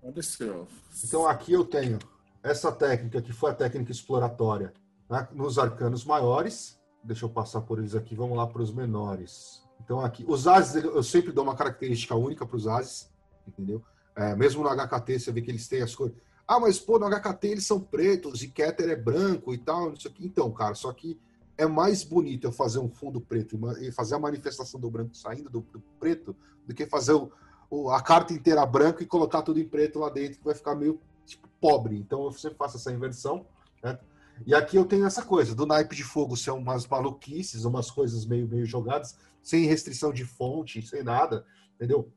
[0.00, 0.66] Apareceu.
[1.04, 1.98] Então aqui eu tenho
[2.42, 4.72] essa técnica, que foi a técnica exploratória,
[5.08, 9.62] né, nos arcanos maiores, deixa eu passar por eles aqui, vamos lá para os menores.
[9.84, 13.10] Então, aqui, os ases, eu sempre dou uma característica única para os ases,
[13.46, 13.82] entendeu?
[14.14, 16.14] É, mesmo no HKT, você vê que eles têm as cores.
[16.46, 19.96] Ah, mas pô, no HKT eles são pretos e Keter é branco e tal, não
[19.96, 20.26] sei o que.
[20.26, 21.18] Então, cara, só que
[21.56, 25.48] é mais bonito eu fazer um fundo preto e fazer a manifestação do branco saindo
[25.48, 26.34] do, do preto
[26.66, 27.30] do que fazer o,
[27.70, 30.74] o, a carta inteira branca e colocar tudo em preto lá dentro, que vai ficar
[30.74, 31.96] meio tipo, pobre.
[31.96, 33.46] Então eu sempre faço essa inversão.
[33.82, 33.98] Né?
[34.46, 38.26] E aqui eu tenho essa coisa do naipe de fogo ser umas maluquices, umas coisas
[38.26, 42.10] meio, meio jogadas, sem restrição de fonte, sem nada, entendeu?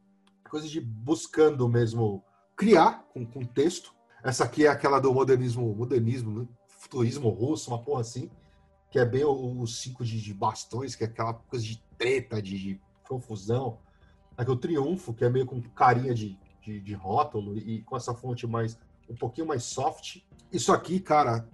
[0.50, 2.24] Coisa de buscando mesmo
[2.56, 3.94] criar com, com texto.
[4.26, 6.48] Essa aqui é aquela do modernismo, modernismo, né?
[6.80, 8.28] futurismo russo, uma porra assim,
[8.90, 12.58] que é bem os cinco de, de, bastões, que é aquela coisa de treta, de,
[12.58, 13.78] de confusão.
[14.36, 18.16] Aqui o triunfo, que é meio com carinha de, de, de rótulo e com essa
[18.16, 20.24] fonte mais um pouquinho mais soft.
[20.52, 21.48] Isso aqui, cara,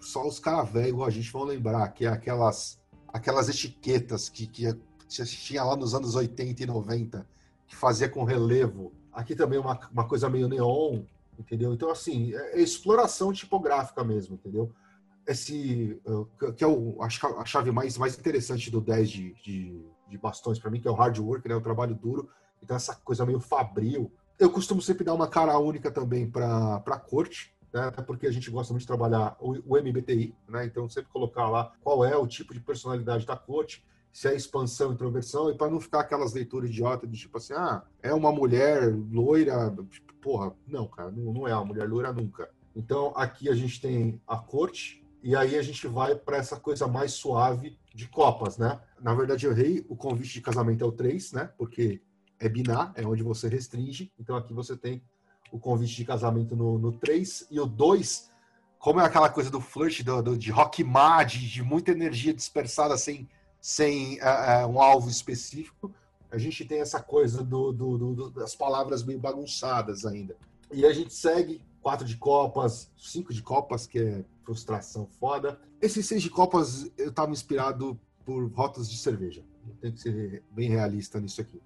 [0.00, 2.78] só os caras velhos igual a gente vão lembrar, que é aquelas,
[3.08, 4.78] aquelas etiquetas que, que
[5.08, 7.26] tinha lá nos anos 80 e 90,
[7.66, 8.92] que fazia com relevo.
[9.12, 11.02] Aqui também uma, uma coisa meio neon,
[11.38, 11.72] entendeu?
[11.72, 14.72] Então, assim, é, é exploração tipográfica mesmo, entendeu?
[15.26, 16.00] Esse,
[16.56, 20.70] que é o, a chave mais, mais interessante do 10 de, de, de bastões para
[20.70, 21.54] mim, que é o hard work, né?
[21.56, 22.28] O trabalho duro.
[22.62, 26.98] Então, essa coisa meio fabril, eu costumo sempre dar uma cara única também para a
[26.98, 27.90] corte, né?
[28.06, 30.64] Porque a gente gosta muito de trabalhar o, o MBTI, né?
[30.64, 33.84] Então sempre colocar lá qual é o tipo de personalidade da corte,
[34.16, 37.82] se é expansão, introversão, e para não ficar aquelas leituras idiotas de tipo assim, ah,
[38.02, 42.48] é uma mulher loira, tipo, porra, não, cara, não, não é uma mulher loira nunca.
[42.74, 46.88] Então aqui a gente tem a corte, e aí a gente vai para essa coisa
[46.88, 48.80] mais suave de copas, né?
[49.02, 51.50] Na verdade, eu errei, o convite de casamento é o 3, né?
[51.58, 52.00] Porque
[52.40, 54.10] é binar, é onde você restringe.
[54.18, 55.02] Então aqui você tem
[55.52, 58.30] o convite de casamento no, no 3 e o 2,
[58.78, 62.96] como é aquela coisa do flush, do, do de rock mad, de muita energia dispersada
[62.96, 63.28] sem,
[63.66, 65.92] sem uh, um alvo específico,
[66.30, 70.36] a gente tem essa coisa do, do, do, das palavras meio bagunçadas ainda.
[70.72, 75.60] E a gente segue quatro de copas, cinco de copas, que é frustração foda.
[75.82, 79.44] Esses seis de copas eu estava inspirado por rotas de cerveja.
[79.80, 81.60] Tem que ser bem realista nisso aqui.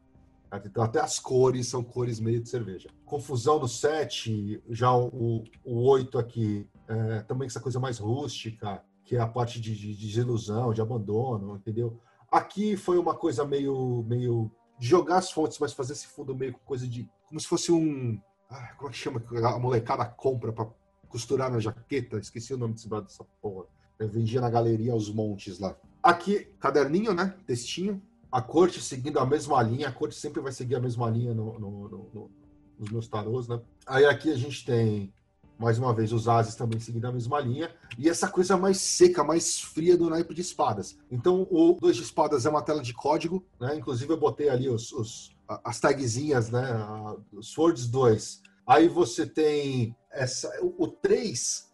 [0.64, 2.88] Então, até as cores são cores meio de cerveja.
[3.04, 9.16] Confusão no 7, já o, o 8 aqui, é, também essa coisa mais rústica, que
[9.16, 12.00] é a parte de, de, de desilusão, de abandono, entendeu?
[12.30, 14.48] Aqui foi uma coisa meio, meio
[14.78, 17.10] jogar as fontes, mas fazer esse fundo meio coisa de.
[17.26, 18.22] como se fosse um.
[18.48, 19.20] Ah, como é que chama?
[19.44, 20.68] A molecada compra para
[21.08, 22.20] costurar na jaqueta.
[22.20, 23.66] Esqueci o nome dessa porra.
[23.98, 25.76] Eu vendia na galeria aos montes lá.
[26.00, 27.34] Aqui, caderninho, né?
[27.44, 28.00] Textinho.
[28.30, 29.88] A corte seguindo a mesma linha.
[29.88, 32.30] A corte sempre vai seguir a mesma linha no, no, no,
[32.78, 33.60] nos meus tarôs, né?
[33.84, 35.12] Aí aqui a gente tem,
[35.60, 37.70] mais uma vez, os ases também seguindo a mesma linha.
[37.98, 40.96] E essa coisa mais seca, mais fria do naipe de espadas.
[41.10, 43.76] Então, o dois de espadas é uma tela de código, né?
[43.76, 46.62] Inclusive eu botei ali os, os as tagzinhas, né?
[47.42, 48.42] Swords 2.
[48.66, 51.68] Aí você tem essa, o, o 3,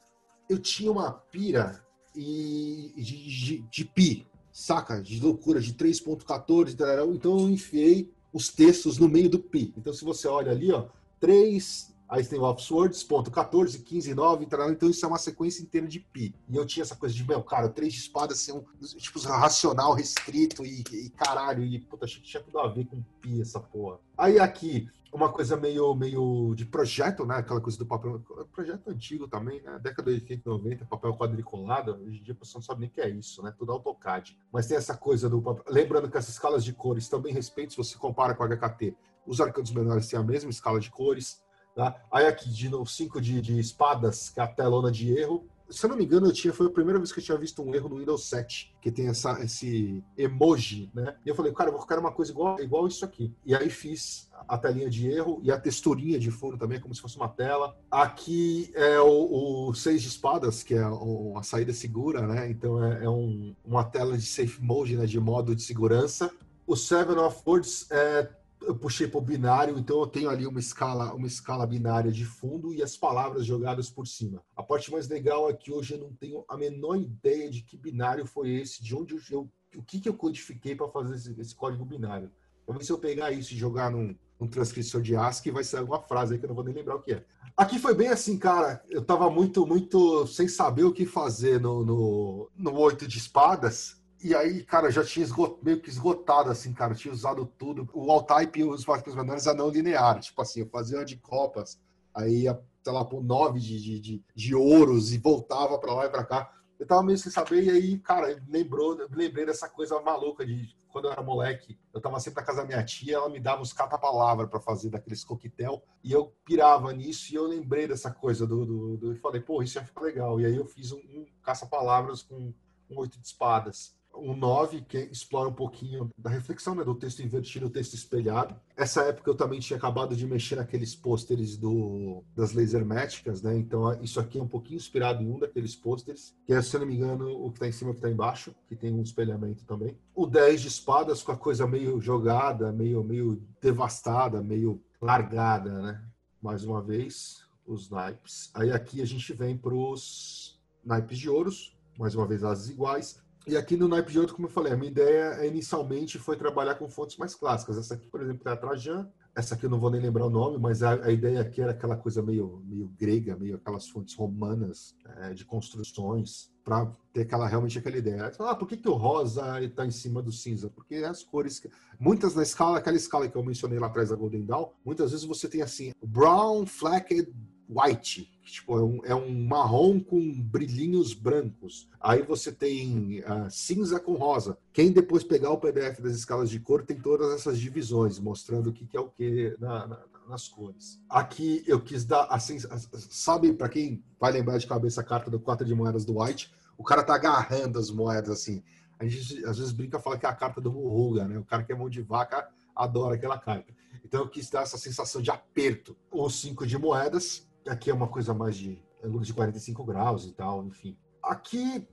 [0.48, 1.80] eu tinha uma pira
[2.14, 5.00] e de, de, de pi, saca?
[5.00, 6.74] De loucura, de 3.14,
[7.14, 9.72] então eu enfiei os textos no meio do pi.
[9.76, 10.88] Então se você olha ali, ó,
[11.20, 15.86] 3, aí tem o Swords, ponto 14, 15, 9, então isso é uma sequência inteira
[15.86, 16.34] de pi.
[16.48, 18.64] E eu tinha essa coisa de, meu, cara, três de espadas ser um,
[18.96, 23.02] tipo, racional, restrito e, e caralho, e puta, achei que tinha tudo a ver com
[23.20, 23.98] pi essa porra.
[24.16, 27.36] Aí aqui, uma coisa meio, meio de projeto, né?
[27.36, 28.20] Aquela coisa do papel.
[28.52, 29.78] Projeto antigo também, né?
[29.82, 31.92] Década de 80, 90, papel quadriculado.
[31.92, 33.52] Hoje em dia a pessoa não sabe nem o que é isso, né?
[33.56, 34.38] Tudo AutoCAD.
[34.52, 35.64] Mas tem essa coisa do papel.
[35.68, 38.94] Lembrando que essas escalas de cores também respeitam se você compara com a HKT.
[39.26, 41.42] Os arcanos menores têm a mesma escala de cores.
[41.76, 41.94] Tá?
[42.10, 45.84] Aí aqui, de novo, 5 de, de espadas, que é a telona de erro se
[45.84, 47.74] eu não me engano, eu tinha, foi a primeira vez que eu tinha visto um
[47.74, 51.16] erro no Windows 7, que tem essa, esse emoji, né?
[51.24, 53.32] E eu falei, cara, eu vou ficar uma coisa igual, igual isso aqui.
[53.44, 57.00] E aí fiz a telinha de erro e a texturinha de fundo também, como se
[57.00, 57.76] fosse uma tela.
[57.90, 62.48] Aqui é o, o seis de espadas, que é a saída segura, né?
[62.48, 65.04] Então é, é um, uma tela de safe mode, né?
[65.04, 66.30] De modo de segurança.
[66.66, 68.28] O Seven of Words é
[68.66, 72.24] eu puxei para o binário, então eu tenho ali uma escala, uma escala binária de
[72.24, 74.42] fundo e as palavras jogadas por cima.
[74.56, 77.76] A parte mais legal é que hoje eu não tenho a menor ideia de que
[77.76, 81.54] binário foi esse, de onde eu, o que, que eu codifiquei para fazer esse, esse,
[81.54, 82.30] código binário.
[82.68, 86.02] Ver se eu pegar isso e jogar num, num transcritor de ASCII, vai sair alguma
[86.02, 87.24] frase aí que eu não vou nem lembrar o que é.
[87.56, 88.82] Aqui foi bem assim, cara.
[88.90, 94.02] Eu tava muito, muito sem saber o que fazer no, no, no oito de espadas.
[94.26, 96.96] E aí, cara, já tinha esgot, meio que esgotado, assim, cara.
[96.96, 97.88] tinha usado tudo.
[97.94, 100.18] O all-type e os parques menores a não linear.
[100.18, 101.80] Tipo assim, eu fazia uma de copas,
[102.12, 106.06] aí ia, sei lá, por nove de, de, de, de ouros e voltava para lá
[106.06, 106.52] e para cá.
[106.76, 111.04] Eu tava meio sem saber, e aí, cara, lembrou, lembrei dessa coisa maluca de quando
[111.04, 111.78] eu era moleque.
[111.94, 114.90] Eu tava sempre na casa da minha tia, ela me dava uns cata-palavra para fazer
[114.90, 118.66] daqueles coquetel, e eu pirava nisso, e eu lembrei dessa coisa do.
[118.66, 120.40] do, do e falei, pô, isso ia ficar legal.
[120.40, 122.52] E aí eu fiz um, um caça-palavras com
[122.90, 127.20] um oito de espadas o 9, que explora um pouquinho da reflexão né, do texto
[127.20, 128.54] invertido, o texto espelhado.
[128.76, 133.56] Essa época eu também tinha acabado de mexer naqueles pôsteres do, das laserméticas, né?
[133.56, 136.86] Então isso aqui é um pouquinho inspirado em um daqueles pôsteres, que é, se não
[136.86, 139.02] me engano, o que está em cima e o que está embaixo, que tem um
[139.02, 139.96] espelhamento também.
[140.14, 146.02] O 10 de espadas com a coisa meio jogada, meio, meio devastada, meio largada, né?
[146.42, 148.50] Mais uma vez, os naipes.
[148.54, 153.24] Aí aqui a gente vem para os naipes de ouros, mais uma vez as iguais
[153.46, 156.74] e aqui no naipe de outro, como eu falei, a minha ideia inicialmente foi trabalhar
[156.74, 157.78] com fontes mais clássicas.
[157.78, 159.08] Essa aqui, por exemplo, é a Trajan.
[159.36, 161.70] Essa aqui eu não vou nem lembrar o nome, mas a, a ideia aqui era
[161.70, 167.46] aquela coisa meio, meio grega, meio aquelas fontes romanas é, de construções, para ter aquela
[167.46, 168.32] realmente aquela ideia.
[168.40, 170.68] Ah, por que, que o rosa está em cima do cinza?
[170.68, 171.64] Porque as cores.
[172.00, 175.24] Muitas na escala, aquela escala que eu mencionei lá atrás da Golden Dawn, muitas vezes
[175.24, 177.32] você tem assim, brown, flecked,
[177.68, 181.88] white, tipo, é um, é um, marrom com brilhinhos brancos.
[182.00, 184.56] Aí você tem uh, cinza com rosa.
[184.72, 188.72] Quem depois pegar o PDF das escalas de cor tem todas essas divisões, mostrando o
[188.72, 191.00] que, que é o que na, na, nas cores.
[191.08, 192.58] Aqui eu quis dar, assim,
[192.92, 196.52] sabe, para quem vai lembrar de cabeça a carta do 4 de moedas do White,
[196.78, 198.62] o cara tá agarrando as moedas assim.
[198.98, 201.38] A gente às vezes brinca fala que é a carta do Muruga, né?
[201.38, 203.74] O cara que é mão de vaca adora aquela carta.
[204.04, 205.96] Então eu quis dar essa sensação de aperto.
[206.10, 210.24] Os cinco de moedas, Aqui é uma coisa mais de é luz de 45 graus
[210.24, 210.96] e tal, enfim.
[211.22, 211.86] Aqui,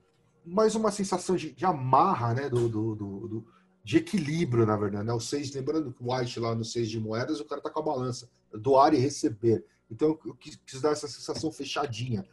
[0.46, 2.50] mais uma sensação de, de amarra, né?
[2.50, 3.48] Do, do, do, do,
[3.84, 5.06] de equilíbrio, na verdade.
[5.06, 5.14] Né?
[5.14, 7.80] O seis, lembrando que o White lá no seis de moedas, o cara tá com
[7.80, 9.66] a balança, doar e receber.
[9.92, 12.26] Então eu quis, quis dar essa sensação fechadinha,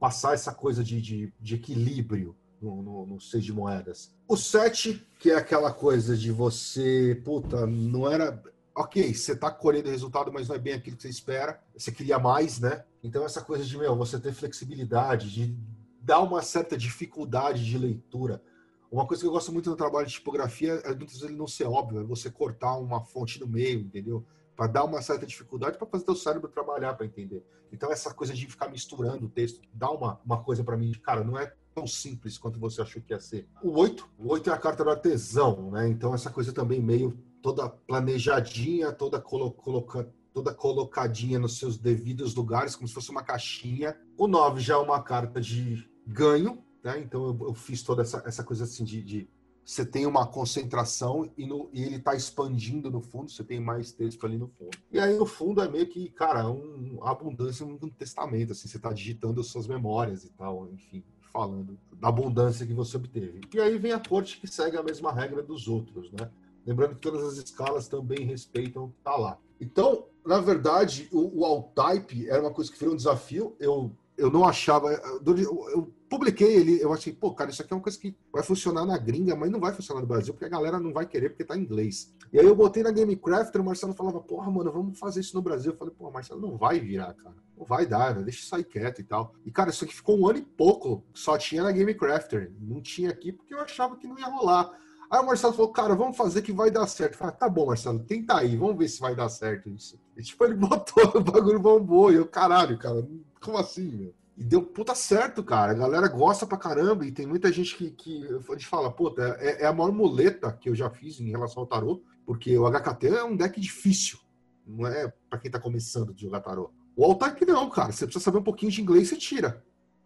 [0.00, 4.12] passar essa coisa de, de, de equilíbrio no, no, no, seis de moedas.
[4.26, 8.42] O sete, que é aquela coisa de você, puta, não era
[8.74, 12.18] ok, você está colhendo resultado, mas não é bem aquilo que você espera, você queria
[12.18, 12.84] mais, né?
[13.02, 15.56] Então, essa coisa de, meu, você ter flexibilidade, de
[16.00, 18.42] dar uma certa dificuldade de leitura.
[18.90, 21.46] Uma coisa que eu gosto muito no trabalho de tipografia é muitas vezes ele não
[21.46, 24.24] ser óbvio, é você cortar uma fonte no meio, entendeu?
[24.56, 27.44] Para dar uma certa dificuldade para fazer o cérebro trabalhar para entender.
[27.72, 31.24] Então, essa coisa de ficar misturando o texto dá uma, uma coisa para mim, cara,
[31.24, 33.48] não é tão simples quanto você achou que ia ser.
[33.62, 35.88] O 8, o 8 é a carta do artesão, né?
[35.88, 42.34] Então, essa coisa também meio toda planejadinha, toda, colo coloca toda colocadinha nos seus devidos
[42.34, 43.94] lugares, como se fosse uma caixinha.
[44.16, 46.98] O 9 já é uma carta de ganho, né?
[47.00, 49.28] Então eu, eu, fiz toda essa, essa coisa assim de, de
[49.62, 53.92] você tem uma concentração e, no, e ele está expandindo no fundo, você tem mais
[53.92, 54.70] texto ali no fundo.
[54.90, 58.90] E aí no fundo é meio que, cara, um, abundância um testamento, assim, você está
[58.90, 63.42] digitando as suas memórias e tal, enfim, falando da abundância que você obteve.
[63.52, 66.30] E aí vem a corte que segue a mesma regra dos outros, né?
[66.66, 69.38] Lembrando que todas as escalas também respeitam tá lá.
[69.60, 73.54] Então, na verdade, o, o Alt-Type era uma coisa que foi um desafio.
[73.58, 74.88] Eu, eu não achava.
[74.92, 75.36] Eu,
[75.70, 78.86] eu publiquei ele, eu achei, pô, cara, isso aqui é uma coisa que vai funcionar
[78.86, 81.44] na gringa, mas não vai funcionar no Brasil, porque a galera não vai querer, porque
[81.44, 82.14] tá em inglês.
[82.32, 85.42] E aí eu botei na GameCraft, o Marcelo falava, porra, mano, vamos fazer isso no
[85.42, 85.72] Brasil.
[85.72, 87.34] Eu falei, pô, Marcelo, não vai virar, cara.
[87.56, 89.34] Não vai dar, deixa isso quieto e tal.
[89.44, 92.52] E, cara, isso aqui ficou um ano e pouco, só tinha na GameCrafter.
[92.60, 94.70] Não tinha aqui porque eu achava que não ia rolar.
[95.14, 97.16] Aí o Marcelo falou, cara, vamos fazer que vai dar certo.
[97.16, 99.96] Falei, tá bom, Marcelo, tenta aí, vamos ver se vai dar certo isso.
[100.16, 102.10] E tipo, ele botou o bagulho bombou.
[102.10, 103.06] E eu, caralho, cara,
[103.40, 104.14] como assim, meu?
[104.36, 105.70] E deu puta certo, cara.
[105.70, 107.06] A galera gosta pra caramba.
[107.06, 110.50] E tem muita gente que, que a gente fala, puta, é, é a maior muleta
[110.50, 112.02] que eu já fiz em relação ao tarô.
[112.26, 114.18] Porque o HKT é um deck difícil.
[114.66, 116.72] Não é pra quem tá começando de jogar tarô.
[116.96, 117.92] O Altype não, cara.
[117.92, 119.62] Você precisa saber um pouquinho de inglês, você tira.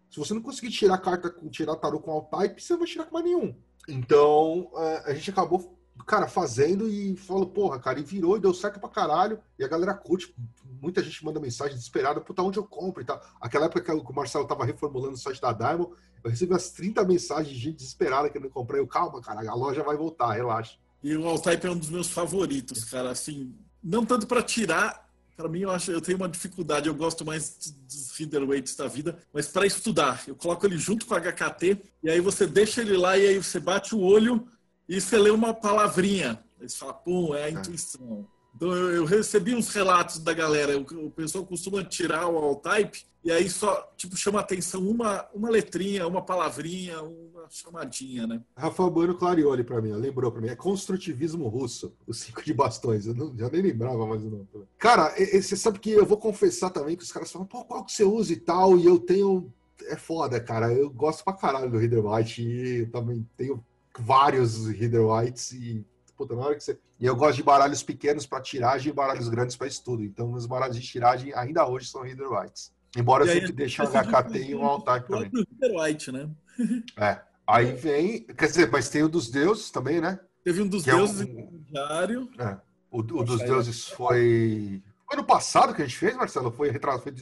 [0.09, 3.13] Se você não conseguir tirar carta, tirar tarô com Altype, você não vai tirar com
[3.13, 3.55] mais nenhum.
[3.87, 8.53] Então, é, a gente acabou, cara, fazendo e falou, porra, cara, e virou e deu
[8.53, 9.39] certo pra caralho.
[9.57, 10.33] E a galera curte.
[10.81, 13.21] Muita gente manda mensagem desesperada, puta, onde eu compro e tal.
[13.39, 15.91] Aquela época que o Marcelo tava reformulando o site da Diamond,
[16.23, 18.77] eu recebi umas 30 mensagens de gente desesperada querendo comprar.
[18.77, 20.77] Eu, calma, cara, a loja vai voltar, relaxa.
[21.03, 25.08] E o Altype é um dos meus favoritos, cara, assim, não tanto para tirar
[25.39, 26.89] para mim, eu acho eu tenho uma dificuldade.
[26.89, 31.05] Eu gosto mais dos reader weights da vida, mas para estudar, eu coloco ele junto
[31.05, 34.45] com o HKT e aí você deixa ele lá e aí você bate o olho
[34.87, 36.43] e você lê uma palavrinha.
[36.59, 37.51] Aí você fala, pum, é a é.
[37.51, 38.27] intuição.
[38.55, 40.77] Então eu, eu, recebi uns relatos da galera.
[40.77, 45.27] O, o pessoal costuma tirar o all type e aí só tipo chama atenção uma,
[45.33, 48.41] uma letrinha, uma palavrinha, uma chamadinha, né?
[48.55, 50.47] Rafael Bueno clareou para mim, lembrou para mim.
[50.47, 53.05] É construtivismo russo, os cinco de bastões.
[53.05, 54.47] Eu não, já nem lembrava mais o nome.
[54.77, 57.91] Cara, você sabe que eu vou confessar também que os caras falam, pô, qual que
[57.91, 59.51] você usa e tal, e eu tenho.
[59.87, 60.71] É foda, cara.
[60.73, 63.63] Eu gosto pra caralho do Reader White e também tenho
[63.97, 65.85] vários Reader Whites e
[66.19, 66.77] puta, na hora que você.
[66.99, 70.03] E eu gosto de baralhos pequenos para tiragem e baralhos grandes para estudo.
[70.03, 72.73] Então, meus baralhos de tiragem ainda hoje são Reader Whites.
[72.97, 75.31] Embora eu sempre deixe o HKT e um altar também.
[75.33, 76.29] Reader White, né?
[76.97, 77.21] É.
[77.47, 78.23] Aí vem.
[78.23, 80.19] Quer dizer, mas tem o dos deuses também, né?
[80.43, 82.29] Teve um dos que deuses é um, diário.
[82.37, 82.57] É.
[82.91, 84.83] O, o dos deuses foi.
[85.07, 86.51] Foi ano passado que a gente fez, Marcelo?
[86.51, 87.01] Foi retraso?
[87.01, 87.13] Foi,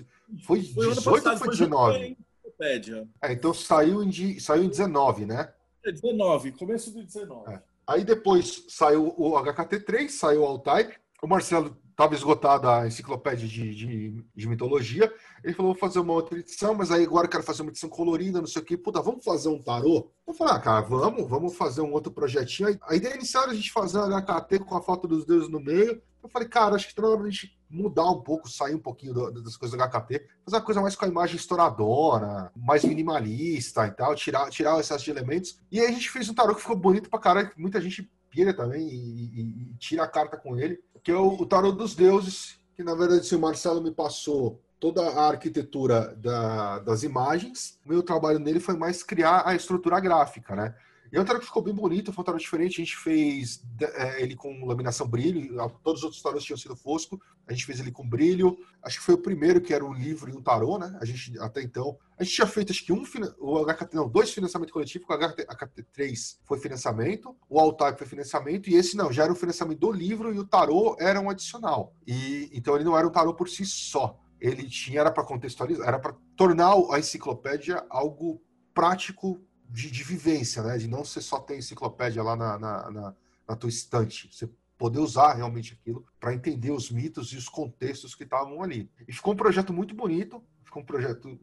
[0.43, 2.17] foi, foi 18 passado, ou foi 19?
[2.57, 5.53] Foi é, então saiu em, saiu em 19, né?
[5.85, 7.53] É 19, começo do 19.
[7.53, 7.61] É.
[7.88, 10.93] Aí depois saiu o HKT3, saiu o All-Type.
[11.23, 15.11] O Marcelo estava esgotado a enciclopédia de, de, de, mitologia.
[15.43, 17.89] Ele falou, vou fazer uma outra edição, mas aí agora eu quero fazer uma edição
[17.89, 18.77] colorida, não sei o quê.
[18.77, 20.11] Puta, vamos fazer um tarô?
[20.27, 22.77] Eu falei, ah, cara, vamos, vvamos fazer um outro projetinho.
[22.83, 25.59] A ideia inicial era a gente fazer um HKT com a foto dos deuses no
[25.59, 25.99] meio.
[26.21, 28.80] Eu falei, cara, acho que tá na hora a gente mudar um pouco, sair um
[28.80, 32.84] pouquinho do, das coisas do HKT, fazer uma coisa mais com a imagem estouradora, mais
[32.84, 35.59] minimalista e tal, tirar, tirar o excesso de elementos.
[35.72, 38.53] E aí a gente fez um tarô que ficou bonito pra caralho, muita gente pira
[38.53, 41.95] também e, e, e tira a carta com ele, que é o, o tarô dos
[41.95, 48.03] deuses, que na verdade o Marcelo me passou toda a arquitetura da, das imagens, meu
[48.03, 50.76] trabalho nele foi mais criar a estrutura gráfica, né?
[51.12, 52.82] E é um que ficou bem bonito, foi um tarô diferente.
[52.82, 57.20] A gente fez é, ele com laminação brilho, todos os outros tarôs tinham sido fosco.
[57.47, 58.58] A gente fez ele com brilho.
[58.84, 60.97] Acho que foi o primeiro que era um livro e um tarô, né?
[61.01, 61.97] A gente, até então.
[62.18, 63.03] A gente tinha feito, acho que um,
[63.39, 68.70] o HKT, não, dois financiamentos coletivos, o HKT, HKT3 foi financiamento, o Altype foi financiamento,
[68.70, 71.93] e esse não, já era o financiamento do livro e o tarô era um adicional.
[72.05, 74.20] E Então ele não era um tarô por si só.
[74.39, 78.41] Ele tinha, era para contextualizar, era para tornar a enciclopédia algo
[78.74, 80.78] prático de, de, vivência, né?
[80.78, 83.15] De não ser só ter enciclopédia lá na, na, na,
[83.47, 84.30] na tua estante.
[84.32, 88.89] Você poder usar realmente aquilo para entender os mitos e os contextos que estavam ali.
[89.07, 91.39] E ficou um projeto muito bonito, ficou um projeto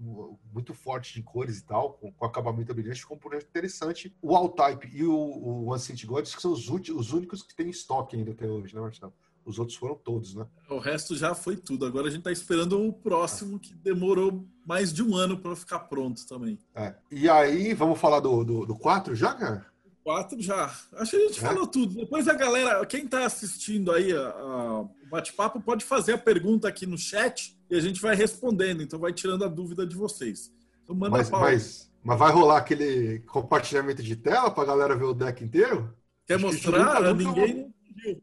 [0.53, 4.15] muito forte de cores e tal, com, com acabamento brilhante, ficou um projeto interessante.
[4.23, 8.17] O All-Type e o, o Ancient Gods, que são os, os únicos que tem estoque
[8.17, 9.13] ainda até hoje, né, Marcelo?
[9.45, 10.47] Os outros foram todos, né?
[10.71, 11.85] O resto já foi tudo.
[11.85, 15.81] Agora a gente está esperando o próximo, que demorou mais de um ano para ficar
[15.81, 16.59] pronto também.
[16.75, 16.95] É.
[17.11, 19.67] E aí, vamos falar do, do, do 4 já, cara?
[20.05, 20.75] 4 já.
[20.95, 21.43] Acho que a gente é?
[21.43, 21.95] falou tudo.
[21.95, 26.69] Depois a galera, quem está assistindo aí a, a, o bate-papo, pode fazer a pergunta
[26.69, 28.83] aqui no chat e a gente vai respondendo.
[28.83, 30.53] Então vai tirando a dúvida de vocês.
[30.83, 35.05] Então manda mas, mas, mas vai rolar aquele compartilhamento de tela para a galera ver
[35.05, 35.95] o deck inteiro?
[36.27, 37.03] Quer Acho mostrar?
[37.03, 38.23] Que Ninguém viu.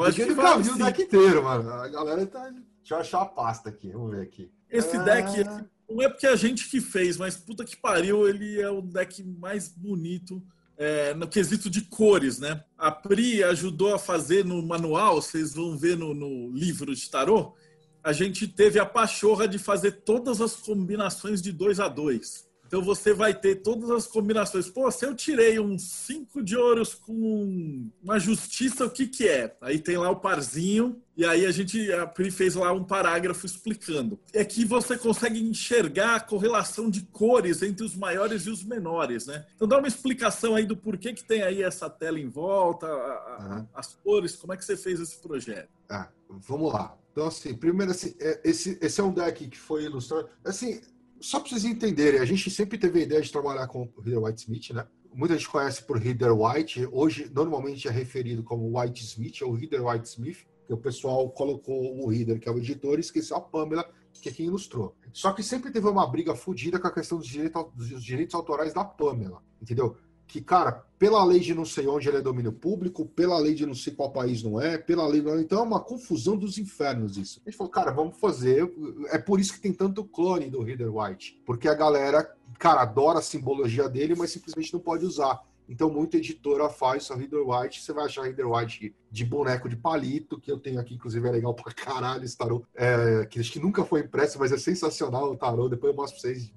[0.00, 1.70] Pode Ninguém nunca viu o deck inteiro, mano.
[1.70, 2.48] A galera tá.
[2.48, 3.90] Deixa eu achar a pasta aqui.
[3.90, 4.50] Vamos ver aqui.
[4.70, 5.02] Esse ah...
[5.02, 5.44] deck
[5.90, 9.22] Não é porque a gente que fez, mas puta que pariu, ele é o deck
[9.22, 10.42] mais bonito
[10.78, 12.64] é, no quesito de cores, né?
[12.78, 17.54] A Pri ajudou a fazer no manual, vocês vão ver no, no livro de tarô,
[18.02, 22.48] a gente teve a pachorra de fazer todas as combinações de dois a dois.
[22.70, 24.70] Então você vai ter todas as combinações.
[24.70, 29.56] Pô, se eu tirei um 5 de ouros com uma justiça, o que que é?
[29.60, 33.44] Aí tem lá o parzinho, e aí a gente a Pri fez lá um parágrafo
[33.44, 34.20] explicando.
[34.32, 39.26] É que você consegue enxergar a correlação de cores entre os maiores e os menores,
[39.26, 39.44] né?
[39.56, 43.56] Então dá uma explicação aí do porquê que tem aí essa tela em volta, a,
[43.58, 43.66] uhum.
[43.74, 45.68] as cores, como é que você fez esse projeto?
[45.88, 46.96] Ah, vamos lá.
[47.10, 50.28] Então, assim, primeiro, assim, é, esse, esse é um deck que foi ilustrado.
[50.44, 50.80] Assim,
[51.20, 54.22] só para vocês entenderem, a gente sempre teve a ideia de trabalhar com o Heather
[54.22, 54.86] White Smith, né?
[55.12, 59.84] Muita gente conhece por Heather White, hoje normalmente é referido como White Smith ou Heather
[59.84, 63.40] White Smith, que o pessoal colocou o Heather, que é o editor, e esqueceu a
[63.40, 64.94] Pamela, que é quem ilustrou.
[65.12, 68.72] Só que sempre teve uma briga fodida com a questão dos direitos, dos direitos autorais
[68.72, 69.96] da Pamela, entendeu?
[70.30, 73.66] Que, cara, pela lei de não sei onde ele é domínio público, pela lei de
[73.66, 75.20] não sei qual país não é, pela lei.
[75.40, 77.42] Então é uma confusão dos infernos isso.
[77.44, 78.72] A gente falou, cara, vamos fazer.
[79.08, 81.42] É por isso que tem tanto clone do Reader White.
[81.44, 85.40] Porque a galera, cara, adora a simbologia dele, mas simplesmente não pode usar.
[85.68, 87.82] Então, muita editora faz só Reader White.
[87.82, 91.32] Você vai achar Reader White de boneco de palito, que eu tenho aqui, inclusive é
[91.32, 92.64] legal pra caralho esse tarô.
[92.74, 95.68] É, que acho que nunca foi impresso, mas é sensacional o tarô.
[95.68, 96.52] Depois eu mostro pra vocês.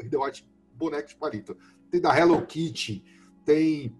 [0.00, 1.56] Reader White, boneco de palito
[1.92, 3.04] tem da Hello Kitty,
[3.44, 3.94] tem,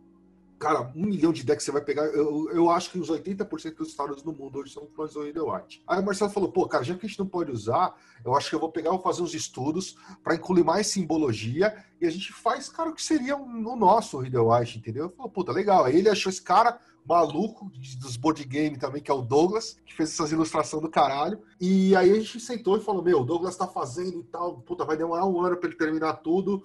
[0.59, 2.07] cara, um milhão de decks você vai pegar.
[2.07, 5.45] Eu, eu acho que os 80% dos tarôs no mundo hoje são clones do Rider
[5.45, 5.83] White.
[5.87, 8.49] Aí o Marcelo falou, pô, cara, já que a gente não pode usar, eu acho
[8.49, 12.33] que eu vou pegar, vou fazer uns estudos para incluir mais simbologia e a gente
[12.33, 15.05] faz, cara, o que seria o um, nosso Rider White, entendeu?
[15.05, 15.85] Eu falei, puta, legal.
[15.85, 17.71] Aí ele achou esse cara maluco
[18.01, 21.43] dos board game também, que é o Douglas, que fez essas ilustrações do caralho.
[21.61, 24.85] E aí a gente sentou e falou: Meu, o Douglas tá fazendo e tal, puta,
[24.85, 26.63] vai demorar um ano para ele terminar tudo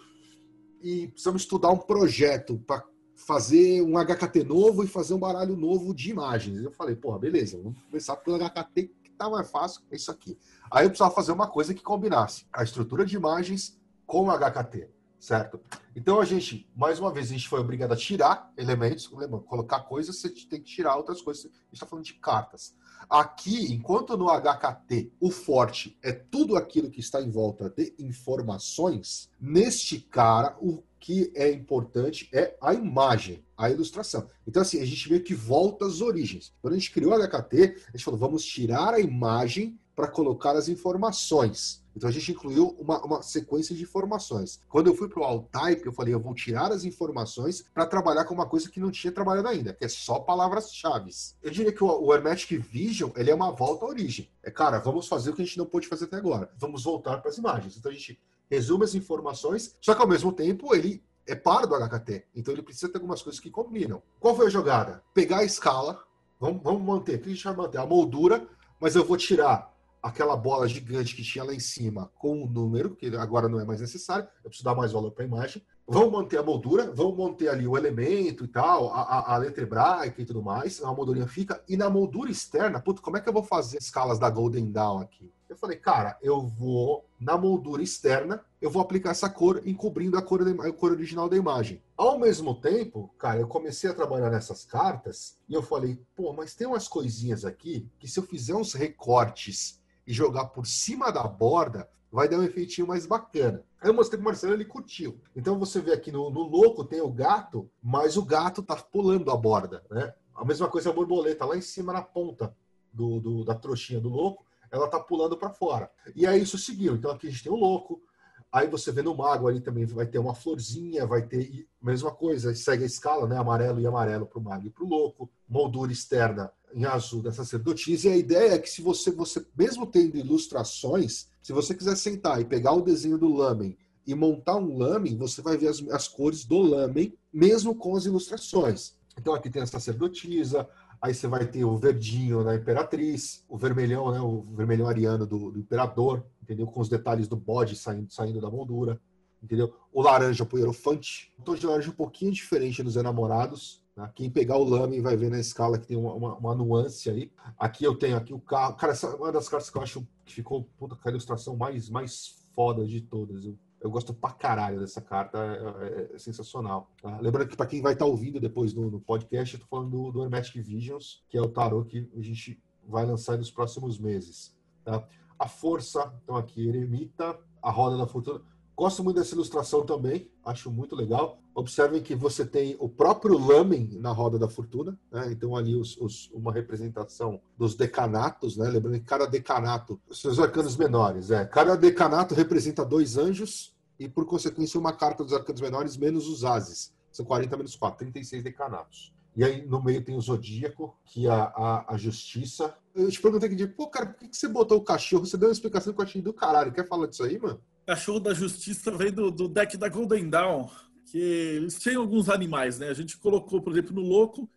[0.81, 2.83] e precisamos estudar um projeto para
[3.15, 6.61] fazer um HKT novo e fazer um baralho novo de imagens.
[6.61, 10.37] Eu falei, porra, beleza, vamos começar pelo HKT que tá mais fácil, é isso aqui.
[10.71, 14.89] Aí eu precisava fazer uma coisa que combinasse a estrutura de imagens com o HKT,
[15.19, 15.59] certo?
[15.95, 19.79] Então a gente, mais uma vez, a gente foi obrigado a tirar elementos, lembra, colocar
[19.81, 21.45] coisas, você tem que tirar outras coisas.
[21.45, 22.75] A gente está falando de cartas.
[23.09, 29.29] Aqui, enquanto no HKT o forte é tudo aquilo que está em volta de informações,
[29.39, 34.27] neste cara o que é importante é a imagem, a ilustração.
[34.45, 36.53] Então, assim, a gente meio que volta às origens.
[36.61, 40.55] Quando a gente criou o HKT, a gente falou, vamos tirar a imagem para colocar
[40.55, 41.83] as informações.
[41.97, 44.61] Então a gente incluiu uma, uma sequência de informações.
[44.69, 48.23] Quando eu fui para o Altype, eu falei, eu vou tirar as informações para trabalhar
[48.25, 51.09] com uma coisa que não tinha trabalhado ainda, que é só palavras-chave.
[51.41, 54.29] Eu diria que o, o Hermetic Vision ele é uma volta à origem.
[54.43, 56.51] É, cara, vamos fazer o que a gente não pôde fazer até agora.
[56.59, 57.75] Vamos voltar para as imagens.
[57.75, 61.75] Então a gente resume as informações, só que ao mesmo tempo ele é par do
[61.75, 62.27] HKT.
[62.35, 64.03] Então ele precisa ter algumas coisas que combinam.
[64.19, 65.03] Qual foi a jogada?
[65.15, 65.99] Pegar a escala,
[66.39, 68.47] vamos, vamos manter, aqui a gente vai manter a moldura,
[68.79, 72.95] mas eu vou tirar aquela bola gigante que tinha lá em cima com o número,
[72.95, 75.63] que agora não é mais necessário, eu preciso dar mais valor para a imagem.
[75.89, 79.63] Vamos manter a moldura, vamos manter ali o elemento e tal, a, a, a letra
[79.63, 81.63] hebraica e tudo mais, a moldurinha fica.
[81.67, 84.99] E na moldura externa, puto, como é que eu vou fazer escalas da Golden Dawn
[84.99, 85.31] aqui?
[85.47, 90.21] Eu falei, cara, eu vou na moldura externa, eu vou aplicar essa cor encobrindo a
[90.21, 91.81] cor, a cor original da imagem.
[91.95, 96.53] Ao mesmo tempo, cara, eu comecei a trabalhar nessas cartas e eu falei, pô, mas
[96.53, 101.23] tem umas coisinhas aqui que se eu fizer uns recortes e jogar por cima da
[101.23, 103.63] borda, vai dar um efeitinho mais bacana.
[103.83, 105.19] Eu mostrei pro Marcelo, ele curtiu.
[105.35, 109.29] Então você vê aqui no, no louco tem o gato, mas o gato tá pulando
[109.29, 110.13] a borda, né?
[110.33, 112.55] A mesma coisa a borboleta, lá em cima na ponta
[112.93, 115.91] do, do da trouxinha do louco, ela tá pulando para fora.
[116.15, 116.95] E aí isso seguiu.
[116.95, 118.01] Então aqui a gente tem o louco,
[118.49, 122.55] Aí você vê no mago ali também vai ter uma florzinha, vai ter mesma coisa,
[122.55, 123.37] segue a escala, né?
[123.37, 127.31] Amarelo e amarelo para o mago e para o louco, moldura externa em azul da
[127.31, 128.09] sacerdotisa.
[128.09, 132.41] E a ideia é que se você, você mesmo tendo ilustrações, se você quiser sentar
[132.41, 136.07] e pegar o desenho do lamen e montar um lamen, você vai ver as, as
[136.07, 138.95] cores do lamen, mesmo com as ilustrações.
[139.17, 140.67] Então aqui tem a sacerdotisa,
[141.01, 145.51] aí você vai ter o verdinho na imperatriz, o vermelhão, né, o vermelhão ariano do,
[145.51, 146.67] do imperador, entendeu?
[146.67, 148.99] Com os detalhes do bode saindo, saindo da moldura,
[149.41, 149.73] entendeu?
[149.91, 151.33] O laranja pro hierofante.
[151.37, 154.07] O tom de laranja um pouquinho diferente nos enamorados, Tá?
[154.09, 157.31] Quem pegar o Lame vai ver na escala que tem uma, uma, uma, nuance aí.
[157.57, 158.75] Aqui eu tenho aqui o carro.
[158.75, 161.89] Cara, essa é uma das cartas que eu acho que ficou puta, a ilustração mais,
[161.89, 163.43] mais foda de todas.
[163.43, 166.91] Eu, eu gosto pra caralho dessa carta, é, é, é sensacional.
[167.01, 167.19] Tá?
[167.19, 169.89] Lembrando que para quem vai estar tá ouvindo depois no, no, podcast, eu tô falando
[169.89, 173.97] do, do Hermetic Visions, que é o tarot que a gente vai lançar nos próximos
[173.97, 174.55] meses.
[174.85, 175.03] Tá?
[175.39, 178.41] a força, então aqui, eremita, a roda da fortuna.
[178.77, 181.39] Gosto muito dessa ilustração também, acho muito legal.
[181.55, 185.31] Observem que você tem o próprio lamen na roda da fortuna, né?
[185.31, 188.69] então ali os, os, uma representação dos decanatos, né?
[188.69, 194.27] lembrando que cada decanato, seus arcanos menores, é, cada decanato representa dois anjos e por
[194.27, 199.11] consequência uma carta dos arcanos menores menos os ases, são 40 menos 4, 36 decanatos.
[199.35, 202.75] E aí no meio tem o Zodíaco, que é a, a, a Justiça.
[202.93, 205.25] Eu te perguntei aqui, pô, cara, por que, que você botou o cachorro?
[205.25, 206.71] Você deu uma explicação que eu achei do caralho.
[206.71, 207.59] Quer falar disso aí, mano?
[207.87, 210.67] Cachorro da Justiça veio do, do deck da Golden Dawn,
[211.05, 212.89] que eles tinham alguns animais, né?
[212.89, 214.49] A gente colocou, por exemplo, no louco,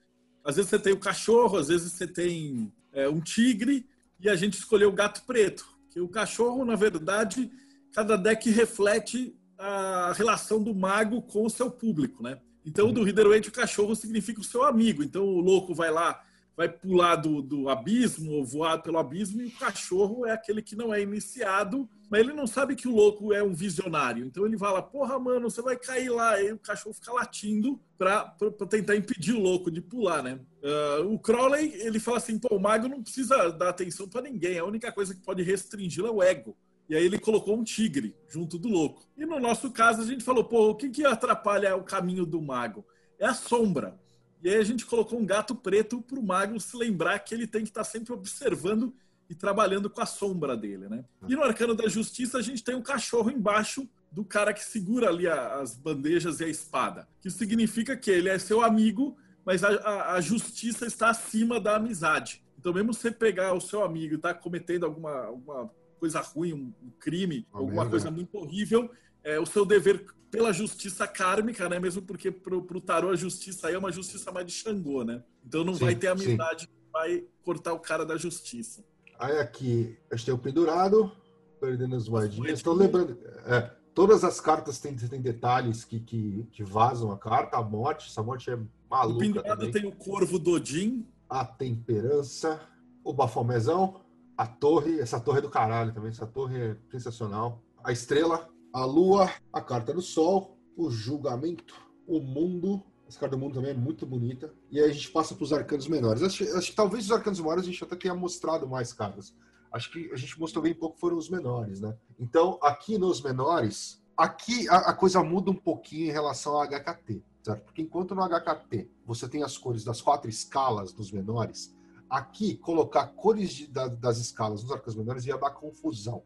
[0.43, 3.87] às vezes você tem o cachorro, às vezes você tem é, um tigre,
[4.19, 5.65] e a gente escolheu o gato preto.
[5.91, 7.53] Que o cachorro, na verdade,
[7.93, 12.41] cada deck reflete a relação do mago com o seu público, né?
[12.67, 15.05] Então, do Rider Waite, o cachorro significa o seu amigo.
[15.05, 16.21] Então, o louco vai lá
[16.61, 20.77] vai pular do, do abismo ou voar pelo abismo e o cachorro é aquele que
[20.77, 24.27] não é iniciado, mas ele não sabe que o louco é um visionário.
[24.27, 26.39] Então ele fala, porra, mano, você vai cair lá.
[26.39, 28.37] E o cachorro fica latindo para
[28.69, 30.39] tentar impedir o louco de pular, né?
[30.63, 34.59] Uh, o Crowley, ele fala assim, pô, o mago não precisa dar atenção para ninguém.
[34.59, 36.55] A única coisa que pode restringi-lo é o ego.
[36.91, 39.09] E aí ele colocou um tigre junto do louco.
[39.17, 42.43] E no nosso caso, a gente falou, pô, o que, que atrapalha o caminho do
[42.43, 42.85] mago?
[43.19, 43.99] É a sombra.
[44.43, 47.47] E aí a gente colocou um gato preto para o mago se lembrar que ele
[47.47, 48.95] tem que estar tá sempre observando
[49.29, 51.05] e trabalhando com a sombra dele, né?
[51.29, 55.09] E no Arcano da Justiça a gente tem um cachorro embaixo do cara que segura
[55.09, 59.69] ali as bandejas e a espada, que significa que ele é seu amigo, mas a,
[59.69, 62.43] a, a justiça está acima da amizade.
[62.59, 66.75] Então, mesmo você pegar o seu amigo e tá cometendo alguma, alguma coisa ruim, um,
[66.83, 68.91] um crime, Uma alguma coisa muito horrível,
[69.23, 71.79] é, o seu dever pela justiça kármica, né?
[71.79, 75.23] Mesmo porque pro, pro tarô a justiça aí é uma justiça mais de Xangô, né?
[75.45, 78.85] Então não sim, vai ter amizade que vai cortar o cara da justiça.
[79.19, 81.13] Aí aqui, a gente tem o pendurado,
[81.61, 82.59] perdendo as moedinhas.
[82.59, 83.19] Estou lembrando.
[83.45, 87.59] É, todas as cartas têm, têm detalhes que, que, que, vazam a carta.
[87.59, 88.59] A morte, essa morte é
[88.89, 89.17] maluca.
[89.17, 89.73] O pendurado também.
[89.73, 91.07] tem o corvo Dodin.
[91.29, 92.61] A temperança,
[93.05, 94.01] o bafomezão,
[94.37, 95.01] a torre.
[95.01, 96.11] Essa torre é do caralho também.
[96.11, 97.63] Essa torre é sensacional.
[97.85, 101.75] A estrela, a lua, a carta do sol, o julgamento,
[102.07, 102.83] o mundo.
[103.09, 104.53] Essa carta do mundo também é muito bonita.
[104.71, 106.23] E aí a gente passa para os arcanos menores.
[106.23, 109.35] Acho, acho, que talvez os arcanos menores a gente até tenha mostrado mais cartas.
[109.73, 111.97] Acho que a gente mostrou bem pouco foram os menores, né?
[112.19, 117.23] Então, aqui nos menores, aqui a, a coisa muda um pouquinho em relação ao HKT,
[117.43, 117.65] certo?
[117.65, 121.75] Porque enquanto no HKT você tem as cores das quatro escalas dos menores,
[122.09, 126.25] aqui colocar cores de, da, das escalas nos arcanos menores ia dar confusão.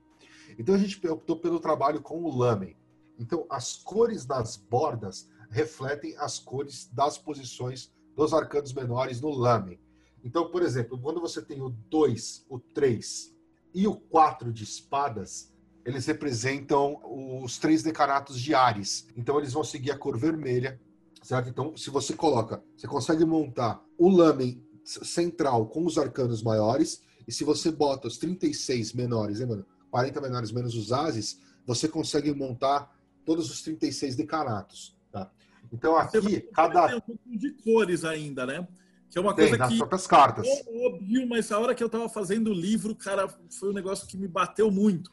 [0.58, 2.76] Então a gente optou pelo trabalho com o lamen.
[3.18, 9.78] Então as cores das bordas refletem as cores das posições dos arcanos menores no lamen.
[10.24, 13.34] Então, por exemplo, quando você tem o 2, o 3
[13.74, 15.52] e o 4 de espadas,
[15.84, 17.00] eles representam
[17.42, 19.06] os três decanatos de Ares.
[19.16, 20.80] Então eles vão seguir a cor vermelha,
[21.22, 21.50] certo?
[21.50, 27.32] Então, se você coloca, você consegue montar o lamen central com os arcanos maiores, e
[27.32, 29.66] se você bota os 36 menores, hein, mano?
[29.94, 32.92] 40 menores menos os ases, você consegue montar
[33.24, 34.98] todos os 36 decanatos.
[35.12, 35.30] Tá?
[35.72, 36.88] Então aqui, cada.
[36.88, 38.66] Tem um pouco de cores ainda, né?
[39.08, 39.78] Que é uma tem, coisa nas que.
[39.78, 40.48] próprias cartas.
[40.48, 44.08] É óbvio, mas a hora que eu estava fazendo o livro, cara, foi um negócio
[44.08, 45.12] que me bateu muito.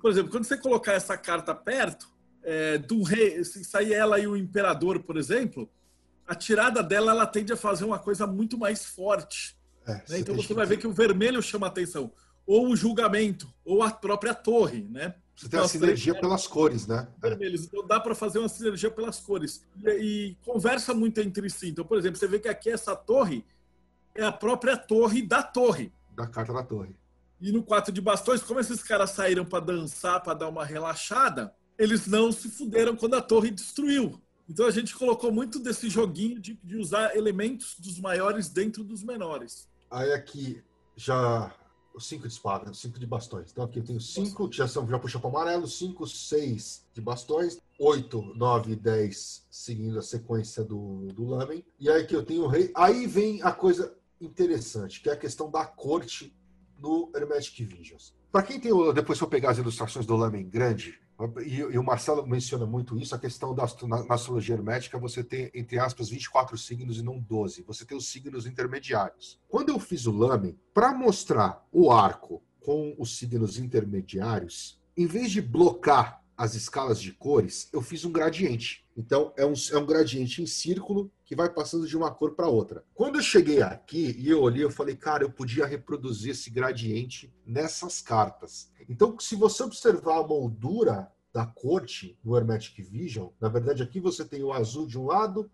[0.00, 2.08] Por exemplo, quando você colocar essa carta perto
[2.42, 5.68] é, do rei, se sair ela e o imperador, por exemplo,
[6.26, 9.58] a tirada dela ela tende a fazer uma coisa muito mais forte.
[9.86, 10.20] É, né?
[10.20, 12.10] Então você vai ver que o vermelho chama atenção
[12.46, 15.14] ou o julgamento, ou a própria torre, né?
[15.34, 17.08] Você tem a sinergia pelas cores, né?
[17.20, 17.64] Vermelhos.
[17.64, 19.64] Então dá para fazer uma sinergia pelas cores.
[19.82, 21.70] E, e, conversa muito entre si.
[21.70, 23.44] Então, por exemplo, você vê que aqui essa torre
[24.14, 25.92] é a própria torre da torre.
[26.14, 26.94] Da carta da torre.
[27.40, 31.52] E no quatro de bastões, como esses caras saíram para dançar, para dar uma relaxada,
[31.76, 34.20] eles não se fuderam quando a torre destruiu.
[34.48, 39.02] Então a gente colocou muito desse joguinho de, de usar elementos dos maiores dentro dos
[39.02, 39.68] menores.
[39.90, 40.62] Aí aqui
[40.94, 41.52] já
[42.00, 43.50] cinco de espada, cinco de bastões.
[43.50, 47.00] Então aqui eu tenho cinco, já, são, já puxou para o amarelo, cinco, seis de
[47.00, 51.64] bastões, oito, nove, dez, seguindo a sequência do, do Lamen.
[51.78, 52.70] E aí que eu tenho o rei.
[52.74, 56.34] Aí vem a coisa interessante, que é a questão da corte
[56.78, 58.14] no Hermetic Visions.
[58.30, 60.98] Para quem tem, depois se eu pegar as ilustrações do Lamen grande,
[61.44, 63.64] e, o Marcelo menciona muito isso, a questão da
[64.08, 67.62] astrologia hermética, você tem, entre aspas, 24 signos e não 12.
[67.62, 69.40] Você tem os signos intermediários.
[69.48, 75.30] Quando eu fiz o lame, para mostrar o arco com os signos intermediários, em vez
[75.30, 78.81] de blocar as escalas de cores, eu fiz um gradiente.
[78.96, 82.48] Então, é um, é um gradiente em círculo que vai passando de uma cor para
[82.48, 82.84] outra.
[82.94, 87.32] Quando eu cheguei aqui e eu olhei, eu falei, cara, eu podia reproduzir esse gradiente
[87.46, 88.70] nessas cartas.
[88.88, 94.24] Então, se você observar a moldura da corte no Hermetic Vision, na verdade, aqui você
[94.24, 95.50] tem o azul de um lado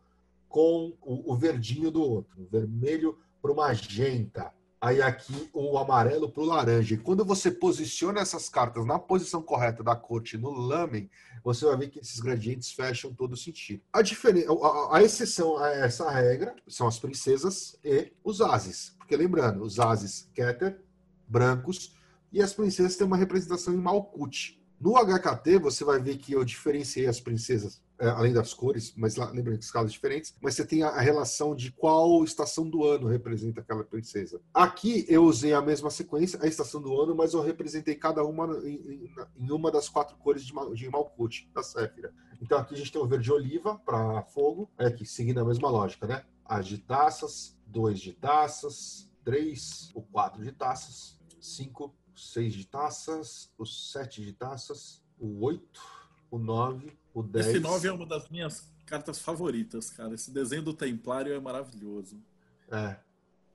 [0.49, 6.31] com o, o verdinho do outro, o vermelho para o magenta, aí aqui o amarelo
[6.31, 6.95] para o laranja.
[6.95, 11.11] E quando você posiciona essas cartas na posição correta da corte no lamen,
[11.43, 13.83] você vai ver que esses gradientes fecham todo sentido.
[13.93, 18.95] A, a, a exceção a essa regra são as princesas e os ases.
[18.99, 20.81] Porque lembrando, os ases Keter,
[21.27, 21.97] brancos,
[22.33, 24.59] e as princesas têm uma representação em Malkuth.
[24.81, 29.31] No HKT, você vai ver que eu diferenciei as princesas além das cores, mas lá,
[29.31, 33.61] lembrando que escalas diferentes, mas você tem a, relação de qual estação do ano representa
[33.61, 34.41] aquela princesa.
[34.55, 38.47] Aqui eu usei a mesma sequência, a estação do ano, mas eu representei cada uma
[38.65, 42.13] em, em, uma das quatro cores de, de Malkuth, da Séfira.
[42.41, 45.69] Então aqui a gente tem o verde oliva para fogo, é aqui, seguindo a mesma
[45.69, 46.25] lógica, né?
[46.45, 53.53] As de taças, dois de taças, três ou quatro de taças, cinco, seis de taças,
[53.59, 55.83] os sete de taças, o oito,
[56.31, 57.47] o nove, o 10.
[57.47, 60.15] Esse 9 é uma das minhas cartas favoritas, cara.
[60.15, 62.17] Esse desenho do Templário é maravilhoso.
[62.71, 62.97] É.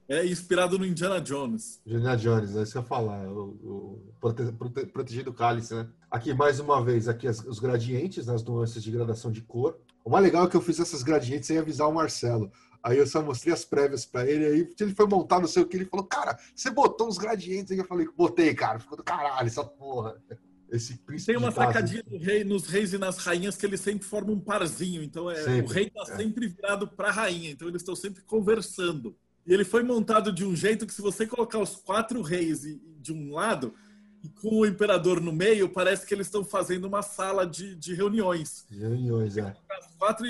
[0.07, 1.79] É inspirado no Indiana Jones.
[1.85, 3.27] Indiana Jones, é isso que eu ia falar.
[3.29, 5.87] O, o prote, prote, protegido cálice, né?
[6.11, 9.79] Aqui, mais uma vez, aqui as, os gradientes, nas nuances de gradação de cor.
[10.03, 12.51] O mais legal é que eu fiz essas gradientes sem avisar o Marcelo.
[12.83, 15.65] Aí eu só mostrei as prévias para ele, aí ele foi montar não sei o
[15.65, 17.77] que, ele falou, cara, você botou uns gradientes aí?
[17.77, 20.21] Eu falei, botei, cara, ficou do caralho essa porra.
[20.73, 24.33] Esse Tem uma sacadinha no rei, nos reis e nas rainhas que eles sempre formam
[24.33, 25.03] um parzinho.
[25.03, 26.17] Então é, sempre, o rei está é.
[26.17, 27.51] sempre virado para a rainha.
[27.51, 29.15] Então eles estão sempre conversando.
[29.45, 32.63] E ele foi montado de um jeito que se você colocar os quatro reis
[32.99, 33.75] de um lado
[34.23, 37.93] e com o imperador no meio, parece que eles estão fazendo uma sala de, de
[37.93, 38.65] reuniões.
[38.71, 39.55] Reuniões, é.
[39.69, 40.25] As quatro,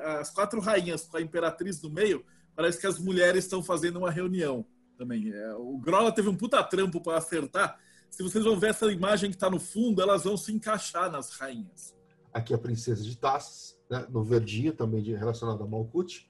[0.00, 2.24] as quatro rainhas com a imperatriz no meio,
[2.56, 4.66] parece que as mulheres estão fazendo uma reunião
[4.96, 5.30] também.
[5.32, 7.78] É, o Grola teve um puta trampo para acertar
[8.10, 11.30] se vocês vão ver essa imagem que está no fundo, elas vão se encaixar nas
[11.30, 11.96] rainhas.
[12.32, 14.06] Aqui a princesa de taças, né?
[14.10, 16.26] no verdinho também de, relacionado a Malkuth.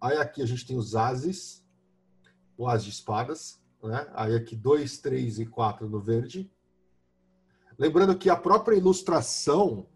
[0.00, 1.64] Aí aqui a gente tem os ases,
[2.56, 3.60] o as de espadas.
[3.82, 4.06] Né?
[4.14, 6.50] Aí aqui dois, três e quatro no verde.
[7.78, 9.86] Lembrando que a própria ilustração,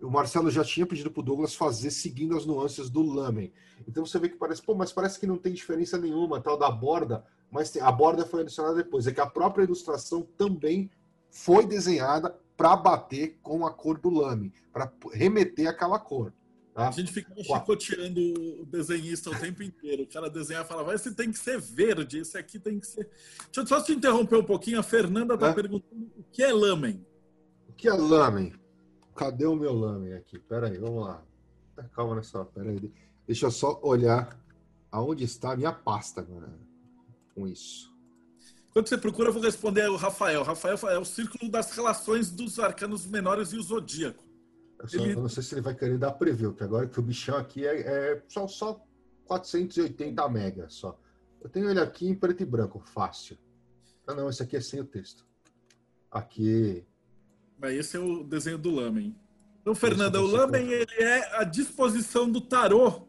[0.00, 3.52] o Marcelo já tinha pedido para o Douglas fazer seguindo as nuances do lamen.
[3.88, 6.70] Então você vê que parece, pô, mas parece que não tem diferença nenhuma, tal da
[6.70, 9.06] borda mas tem, a borda foi adicionada depois.
[9.06, 10.90] É que a própria ilustração também
[11.30, 16.32] foi desenhada para bater com a cor do lame, para remeter aquela cor.
[16.74, 16.88] Tá?
[16.88, 18.20] A gente fica chicoteando
[18.60, 20.02] o desenhista o tempo inteiro.
[20.02, 22.88] O cara desenhar e fala, vai, esse tem que ser verde, esse aqui tem que
[22.88, 23.08] ser.
[23.44, 24.80] Deixa eu só te interromper um pouquinho.
[24.80, 25.52] A Fernanda está é?
[25.52, 27.06] perguntando o que é lamen.
[27.68, 28.52] O que é lamen?
[29.14, 30.40] Cadê o meu lamen aqui?
[30.40, 31.22] Pera aí, vamos lá.
[31.92, 32.44] Calma nessa.
[32.46, 32.92] Pera aí.
[33.28, 34.36] Deixa eu só olhar
[34.90, 36.73] aonde está a minha pasta, galera
[37.34, 37.92] com isso.
[38.72, 40.40] Quando você procura, eu vou responder o Rafael.
[40.40, 44.24] O Rafael é o círculo das relações dos arcanos menores e o zodíaco.
[44.80, 45.12] Eu, só, ele...
[45.12, 47.66] eu não sei se ele vai querer dar preview, que agora que o bichão aqui
[47.66, 48.84] é, é só, só
[49.26, 50.98] 480 mega só.
[51.40, 53.38] Eu tenho ele aqui em preto e branco, fácil.
[54.06, 55.24] Ah, não, esse aqui é sem o texto.
[56.10, 56.84] Aqui.
[57.58, 59.16] Mas esse é o desenho do Lamen.
[59.60, 63.08] Então, Fernanda, o Lamen ele é a disposição do tarô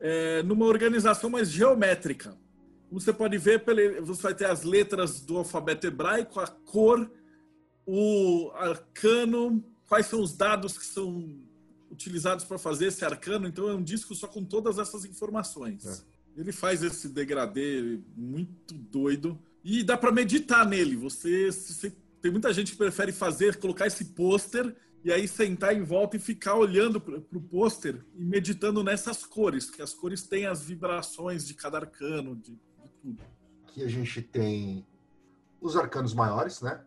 [0.00, 2.36] é, numa organização mais geométrica.
[2.92, 3.64] Como você pode ver,
[4.02, 7.10] você vai ter as letras do alfabeto hebraico, a cor,
[7.86, 11.40] o arcano, quais são os dados que são
[11.90, 13.48] utilizados para fazer esse arcano.
[13.48, 15.86] Então é um disco só com todas essas informações.
[15.86, 16.02] É.
[16.36, 20.94] Ele faz esse degradê muito doido e dá para meditar nele.
[20.96, 21.90] Você, você,
[22.20, 26.20] tem muita gente que prefere fazer, colocar esse pôster e aí sentar em volta e
[26.20, 31.46] ficar olhando para o pôster e meditando nessas cores, que as cores têm as vibrações
[31.46, 32.54] de cada arcano, de
[33.64, 34.86] Aqui a gente tem
[35.60, 36.80] os arcanos maiores, né?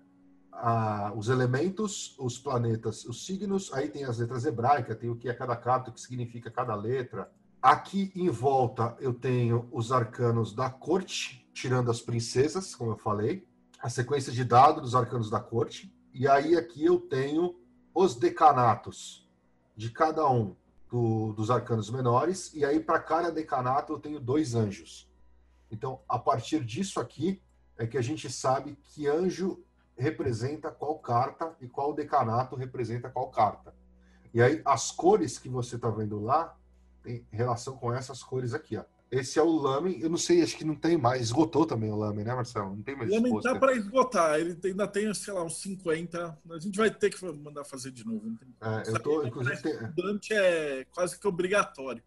[0.52, 5.28] Ah, os elementos, os planetas, os signos, aí tem as letras hebraicas, tem o que
[5.28, 7.30] é cada carta, o que significa cada letra.
[7.62, 13.48] Aqui em volta eu tenho os arcanos da corte, tirando as princesas, como eu falei,
[13.82, 15.94] a sequência de dados dos arcanos da corte.
[16.14, 17.56] E aí aqui eu tenho
[17.94, 19.28] os decanatos
[19.76, 20.56] de cada um
[20.90, 22.54] do, dos arcanos menores.
[22.54, 25.10] E aí para cada decanato eu tenho dois anjos.
[25.76, 27.42] Então, a partir disso aqui,
[27.78, 29.62] é que a gente sabe que anjo
[29.98, 33.76] representa qual carta e qual decanato representa qual carta.
[34.34, 36.56] E aí, as cores que você está vendo lá
[37.04, 38.78] tem relação com essas cores aqui.
[38.78, 38.84] Ó.
[39.12, 40.02] Esse é o Lame.
[40.02, 41.22] Eu não sei, acho que não tem mais.
[41.22, 42.70] Esgotou também o Lame, né, Marcelo?
[42.70, 43.12] Não tem mais.
[43.12, 44.40] O Lame tá para esgotar.
[44.40, 46.40] Ele ainda tem, sei lá, uns 50.
[46.52, 48.34] A gente vai ter que mandar fazer de novo.
[48.62, 49.74] É, eu tô, inclusive, tem...
[49.74, 52.02] estudante é quase que obrigatório.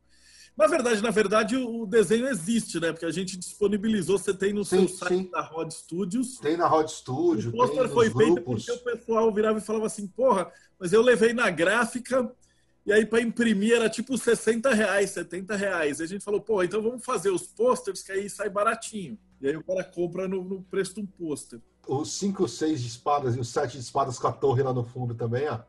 [0.59, 2.91] Na verdade, na verdade, o desenho existe, né?
[2.91, 5.31] Porque a gente disponibilizou, você tem no sim, seu site sim.
[5.31, 6.39] da Rod Studios.
[6.39, 7.47] Tem na Rod Studios.
[7.47, 11.33] O pôster foi feito porque o pessoal virava e falava assim, porra, mas eu levei
[11.33, 12.29] na gráfica
[12.85, 16.01] e aí para imprimir era tipo 60 reais, 70 reais.
[16.01, 19.17] E a gente falou, porra, então vamos fazer os pôsteres que aí sai baratinho.
[19.41, 21.61] E aí o cara compra no, no preço de um pôster.
[21.87, 24.83] Os 5, 6 de espadas e os 7 de espadas com a torre lá no
[24.83, 25.61] fundo também, ó.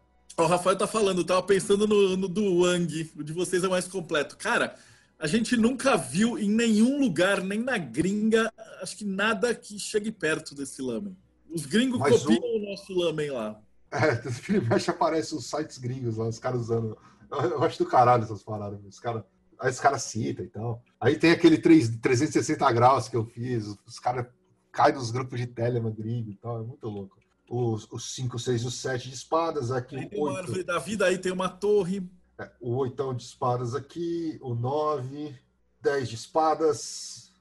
[0.44, 3.88] O Rafael tá falando, tava pensando no, no do Wang, o de vocês é mais
[3.88, 4.38] completo.
[4.38, 4.76] Cara,
[5.20, 10.12] a gente nunca viu em nenhum lugar, nem na gringa, acho que nada que chegue
[10.14, 11.16] perto desse lamen.
[11.50, 12.58] Os gringos Mas copiam o...
[12.58, 13.60] o nosso lamen lá.
[13.92, 14.22] É,
[14.70, 16.98] mexe aparece os sites gringos lá, os caras usando.
[17.30, 19.24] Eu acho do caralho essas paradas, os caras.
[19.60, 20.82] Aí os caras citam e tal.
[21.02, 24.26] Aí tem aquele 3, 360 graus que eu fiz, os caras
[24.72, 27.20] caem nos grupos de Telegram gringo e tal, é muito louco
[27.50, 29.72] os 5, 6 e os 7 de espadas.
[29.72, 32.08] Aqui aí tem uma árvore da vida, aí tem uma torre.
[32.38, 35.38] É, o oitão de espadas aqui, o 9,
[35.82, 37.34] 10 de espadas,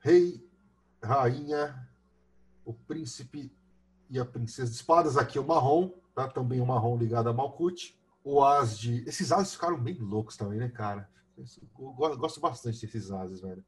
[0.00, 0.42] rei,
[1.02, 1.86] rainha,
[2.64, 3.52] o príncipe
[4.08, 5.16] e a princesa de espadas.
[5.16, 6.28] Aqui o marrom, tá?
[6.28, 7.94] Também o marrom ligado a Malkuth.
[8.22, 9.02] O as de.
[9.08, 11.08] Esses ases ficaram bem loucos também, né, cara?
[11.36, 13.64] Eu gosto bastante desses ases, velho.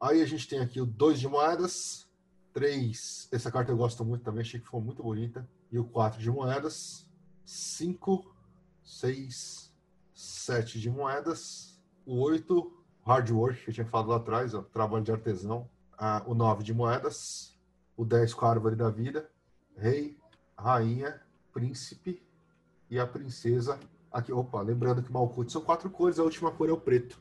[0.00, 2.08] Aí a gente tem aqui o 2 de moedas,
[2.52, 5.48] 3, essa carta eu gosto muito também, achei que foi muito bonita.
[5.70, 7.08] E o 4 de moedas.
[7.44, 8.34] 5,
[8.82, 9.74] 6,
[10.14, 11.80] 7 de moedas.
[12.04, 15.68] O 8, hard work, que eu tinha falado lá atrás, ó, trabalho de artesão.
[15.96, 17.58] Ah, o 9 de moedas.
[17.96, 19.30] O 10 com a árvore da vida.
[19.76, 20.18] Rei,
[20.56, 21.20] rainha,
[21.52, 22.22] príncipe
[22.90, 23.78] e a princesa.
[24.10, 27.20] Aqui, opa, lembrando que Malkuth são quatro cores, a última cor é o preto.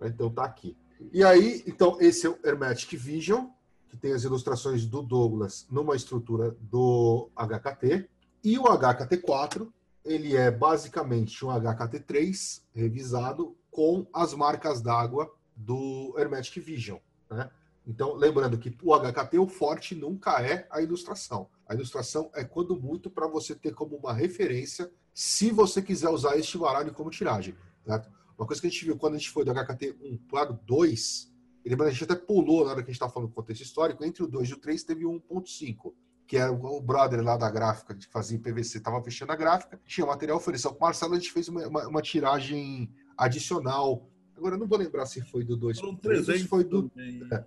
[0.00, 0.76] Então tá aqui.
[1.12, 3.46] E aí, então, esse é o Hermetic Vision,
[3.92, 8.08] que tem as ilustrações do Douglas numa estrutura do HKT.
[8.42, 9.70] E o HKT4,
[10.02, 16.96] ele é basicamente um HKT3 revisado com as marcas d'água do Hermetic Vision.
[17.30, 17.50] Né?
[17.86, 21.50] Então, lembrando que o HKT, o forte nunca é a ilustração.
[21.68, 26.38] A ilustração é, quando muito, para você ter como uma referência se você quiser usar
[26.38, 27.54] este baralho como tiragem.
[27.84, 28.10] Certo?
[28.38, 30.58] Uma coisa que a gente viu quando a gente foi do HKT 1 para o
[30.64, 31.30] 2
[31.64, 34.22] a gente até pulou na hora que a gente estava falando do contexto histórico, entre
[34.22, 35.92] o 2 e o 3 teve 1.5,
[36.26, 39.80] que era o brother lá da gráfica, que fazia em PVC, estava fechando a gráfica,
[39.86, 40.70] tinha material oferecido.
[40.70, 44.08] Com o Marcelo, a gente fez uma, uma, uma, tiragem adicional.
[44.36, 46.90] Agora, não vou lembrar se foi do 2 para 3 ou se foi do.
[47.30, 47.44] É,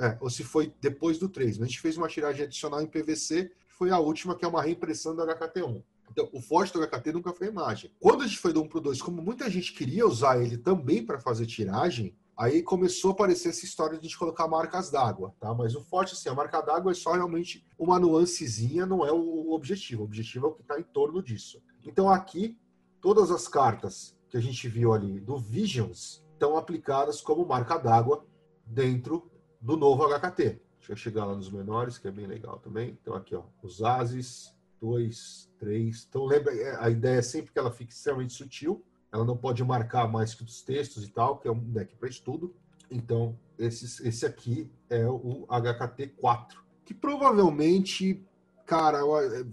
[0.00, 1.58] é, ou se foi depois do 3.
[1.58, 4.48] Mas a gente fez uma tiragem adicional em PVC, que foi a última, que é
[4.48, 5.82] uma reimpressão do HKT1.
[6.10, 7.90] Então, o forte do HKT nunca foi imagem.
[7.98, 10.56] Quando a gente foi do 1 para o 2, como muita gente queria usar ele
[10.56, 14.90] também para fazer tiragem, Aí começou a aparecer essa história de a gente colocar marcas
[14.90, 15.52] d'água, tá?
[15.52, 19.50] Mas o forte, assim, a marca d'água é só realmente uma nuancezinha, não é o
[19.50, 20.02] objetivo.
[20.02, 21.60] O objetivo é o que está em torno disso.
[21.84, 22.56] Então aqui,
[23.00, 28.24] todas as cartas que a gente viu ali do Visions estão aplicadas como marca d'água
[28.64, 29.28] dentro
[29.60, 30.60] do novo HKT.
[30.78, 32.96] Deixa eu chegar lá nos menores, que é bem legal também.
[33.02, 36.06] Então aqui, ó, os ases, dois, três.
[36.08, 39.64] Então lembra, é, a ideia é sempre que ela fique extremamente sutil, ela não pode
[39.64, 42.54] marcar mais que os textos e tal, que é um deck para estudo.
[42.90, 48.24] Então, esse, esse aqui é o HKT4, que provavelmente,
[48.66, 49.00] cara,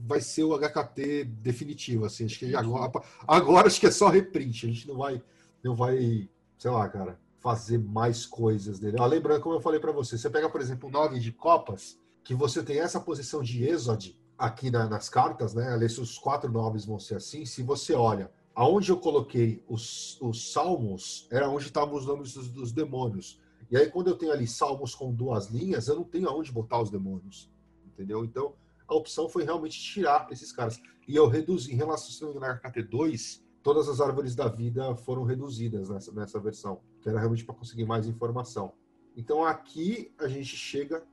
[0.06, 2.91] vai ser o HKT definitivo, assim, acho que agora,
[3.28, 5.22] agora acho que é só reprint, a gente não vai,
[5.64, 8.97] não vai, sei lá, cara, fazer mais coisas dele.
[8.99, 11.99] Ah, lembrando, como eu falei para você, você pega, por exemplo, o 9 de copas,
[12.24, 15.74] que você tem essa posição de Exode aqui na, nas cartas, né?
[15.74, 17.45] Ali, os quatro noves vão ser assim.
[17.45, 22.49] Se você olha aonde eu coloquei os, os salmos era onde estavam os nomes dos,
[22.49, 23.39] dos, demônios.
[23.70, 26.82] E aí, quando eu tenho ali salmos com duas linhas, eu não tenho aonde botar
[26.82, 27.51] os demônios.
[27.86, 28.24] Entendeu?
[28.24, 28.55] Então,
[28.88, 30.79] a opção foi realmente tirar esses caras.
[31.08, 36.12] E eu reduzi, em relação ao KT2, todas as árvores da vida foram reduzidas nessa,
[36.13, 38.74] nessa versão, que era realmente para conseguir mais informação.
[39.17, 41.04] Então, aqui a gente chega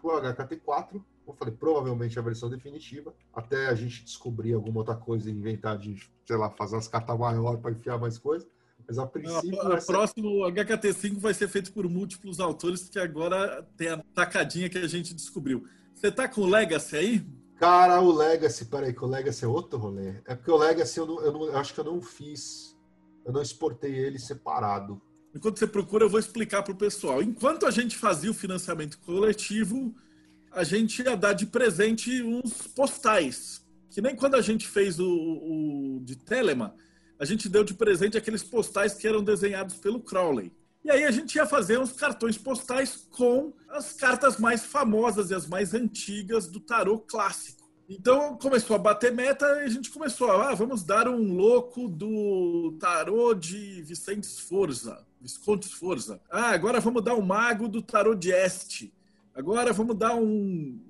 [0.00, 4.78] para o HKT4, como eu falei, provavelmente a versão definitiva, até a gente descobrir alguma
[4.78, 8.46] outra coisa e inventar de, sei lá, fazer as cartas maiores para enfiar mais coisa.
[8.86, 9.58] Mas a princípio.
[9.58, 14.78] O próximo HKT5 vai ser feito por múltiplos autores, porque agora tem a tacadinha que
[14.78, 15.66] a gente descobriu.
[15.94, 17.26] Você tá com o Legacy aí?
[17.58, 20.14] Cara, o Legacy, peraí, que o Legacy é outro rolê.
[20.26, 22.76] É porque o Legacy eu, não, eu, não, eu acho que eu não fiz.
[23.24, 25.00] Eu não exportei ele separado.
[25.34, 27.22] Enquanto você procura, eu vou explicar para o pessoal.
[27.22, 29.94] Enquanto a gente fazia o financiamento coletivo,
[30.56, 33.62] a gente ia dar de presente uns postais.
[33.90, 36.74] Que nem quando a gente fez o, o de Telema,
[37.18, 40.50] a gente deu de presente aqueles postais que eram desenhados pelo Crowley.
[40.82, 45.34] E aí a gente ia fazer uns cartões postais com as cartas mais famosas e
[45.34, 47.70] as mais antigas do tarô clássico.
[47.86, 51.86] Então começou a bater meta e a gente começou a, ah, vamos dar um louco
[51.86, 56.18] do tarô de Vicente Forza, Visconde Forza.
[56.30, 58.95] Ah, agora vamos dar um mago do tarô de Este.
[59.36, 60.24] Agora vamos dar um,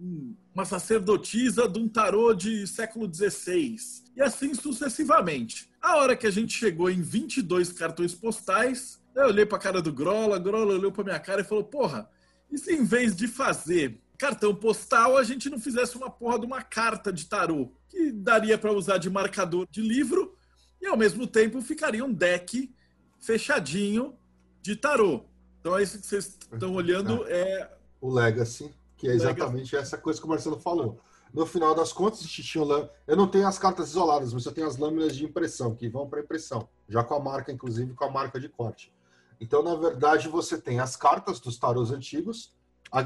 [0.01, 3.77] um, uma sacerdotisa de um tarô de século XVI.
[4.15, 5.69] E assim sucessivamente.
[5.83, 9.93] A hora que a gente chegou em 22 cartões postais, eu olhei pra cara do
[9.93, 12.09] Grola, Grola olhou pra minha cara e falou: Porra,
[12.49, 16.47] e se em vez de fazer cartão postal, a gente não fizesse uma porra de
[16.47, 20.37] uma carta de tarô, que daria para usar de marcador de livro
[20.81, 22.73] e ao mesmo tempo ficaria um deck
[23.19, 24.15] fechadinho
[24.63, 25.25] de tarô.
[25.59, 29.77] Então é isso que vocês estão olhando é o Legacy, que é exatamente Legacy.
[29.77, 31.01] essa coisa que o Marcelo falou.
[31.33, 34.53] No final das contas, a gente tinha eu não tenho as cartas isoladas, mas eu
[34.53, 38.05] tenho as lâminas de impressão que vão para impressão, já com a marca inclusive com
[38.05, 38.93] a marca de corte.
[39.41, 42.55] Então, na verdade, você tem as cartas dos tarôs antigos.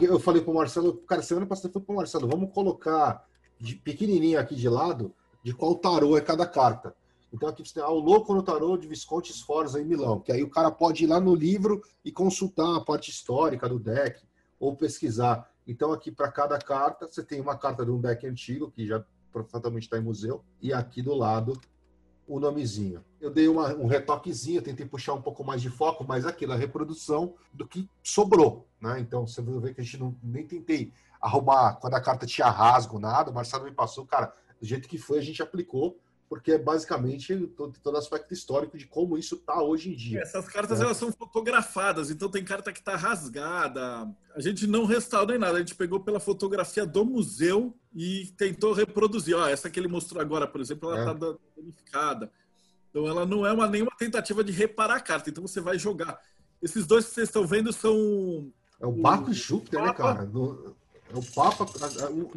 [0.00, 3.26] Eu falei para o Marcelo, cara, semana passada eu falei para o Marcelo, vamos colocar
[3.58, 5.12] de pequenininho aqui de lado
[5.42, 6.94] de qual tarô é cada carta.
[7.32, 10.32] Então aqui você tem ah, o Louco no Tarô de Visconti Sforza em Milão, que
[10.32, 14.20] aí o cara pode ir lá no livro e consultar a parte histórica do deck
[14.60, 15.50] ou pesquisar.
[15.66, 19.02] Então aqui para cada carta você tem uma carta de um deck antigo que já
[19.32, 21.58] provavelmente está em museu e aqui do lado
[22.30, 23.04] o nomezinho.
[23.20, 26.56] Eu dei uma, um retoquezinho, tentei puxar um pouco mais de foco, mas aquilo, a
[26.56, 29.00] reprodução do que sobrou, né?
[29.00, 32.48] Então, você vai ver que a gente não, nem tentei arrumar quando a carta tinha
[32.48, 35.98] rasgo, nada, o Marcelo me passou, cara, do jeito que foi, a gente aplicou,
[36.30, 40.20] porque é basicamente todo, todo aspecto histórico de como isso está hoje em dia.
[40.20, 40.84] Essas cartas é.
[40.84, 44.08] elas são fotografadas, então tem carta que está rasgada.
[44.32, 48.72] A gente não restaurou nem nada, a gente pegou pela fotografia do museu e tentou
[48.72, 49.36] reproduzir.
[49.36, 51.34] Ó, essa que ele mostrou agora, por exemplo, ela está é.
[51.60, 52.30] danificada.
[52.90, 55.30] Então ela não é uma, nenhuma tentativa de reparar a carta.
[55.30, 56.16] Então você vai jogar.
[56.62, 58.52] Esses dois que vocês estão vendo são.
[58.78, 60.22] É o Baco e Júpiter, né, cara?
[60.22, 60.76] No,
[61.12, 61.66] é o Papa.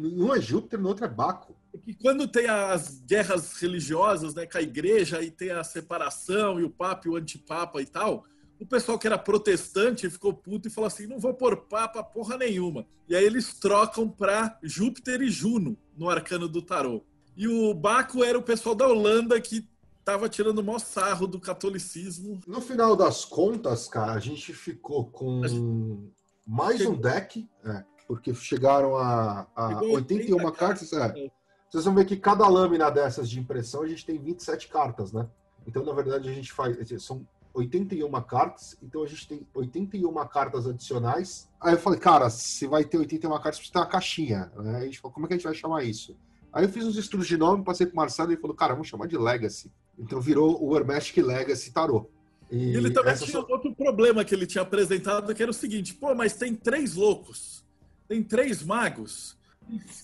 [0.00, 4.58] Um é Júpiter, no outro é Baco que quando tem as guerras religiosas, né, com
[4.58, 8.24] a igreja, e tem a separação, e o Papa e o antipapa e tal,
[8.60, 12.38] o pessoal que era protestante ficou puto e falou assim: não vou pôr Papa porra
[12.38, 12.86] nenhuma.
[13.08, 17.02] E aí eles trocam para Júpiter e Juno no arcano do tarô.
[17.36, 19.68] E o Baco era o pessoal da Holanda que
[20.04, 22.40] tava tirando o maior sarro do catolicismo.
[22.46, 26.12] No final das contas, cara, a gente ficou com gente...
[26.46, 30.92] mais um deck, é, porque chegaram a, a 81 cartas.
[30.92, 31.30] É.
[31.74, 35.26] Vocês vão ver que cada lâmina dessas de impressão a gente tem 27 cartas, né?
[35.66, 36.76] Então, na verdade, a gente faz.
[37.02, 41.50] São 81 cartas, então a gente tem 81 cartas adicionais.
[41.60, 44.52] Aí eu falei, cara, se vai ter 81 cartas, precisa ter uma caixinha.
[44.54, 44.76] Né?
[44.76, 46.16] A gente falou, como é que a gente vai chamar isso?
[46.52, 48.86] Aí eu fiz uns estudos de nome, passei pro Marcelo e ele falou, cara, vamos
[48.86, 49.72] chamar de Legacy.
[49.98, 52.06] Então virou o Hermetic Legacy Tarot.
[52.52, 53.44] E ele também tinha só...
[53.50, 57.64] outro problema que ele tinha apresentado, que era o seguinte, pô, mas tem três loucos,
[58.06, 59.36] tem três magos,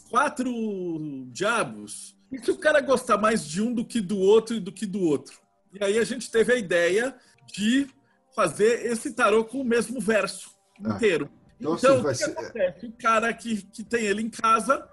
[0.08, 0.52] quatro
[1.32, 2.16] diabos.
[2.32, 4.86] E se o cara gostar mais de um do que do outro e do que
[4.86, 5.40] do outro?
[5.72, 7.14] E aí a gente teve a ideia
[7.52, 7.88] de
[8.34, 10.50] fazer esse tarô com o mesmo verso
[10.84, 10.94] ah.
[10.94, 11.30] inteiro.
[11.58, 12.30] Então, então assim, o que ser...
[12.30, 12.86] acontece?
[12.86, 14.88] O cara que, que tem ele em casa,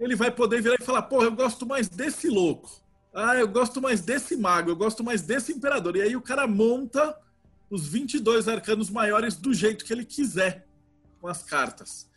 [0.00, 2.70] ele vai poder virar e falar, porra, eu gosto mais desse louco.
[3.14, 5.96] Ah, eu gosto mais desse mago, eu gosto mais desse imperador.
[5.96, 7.16] E aí o cara monta
[7.70, 10.66] os 22 arcanos maiores do jeito que ele quiser
[11.20, 12.08] com as cartas.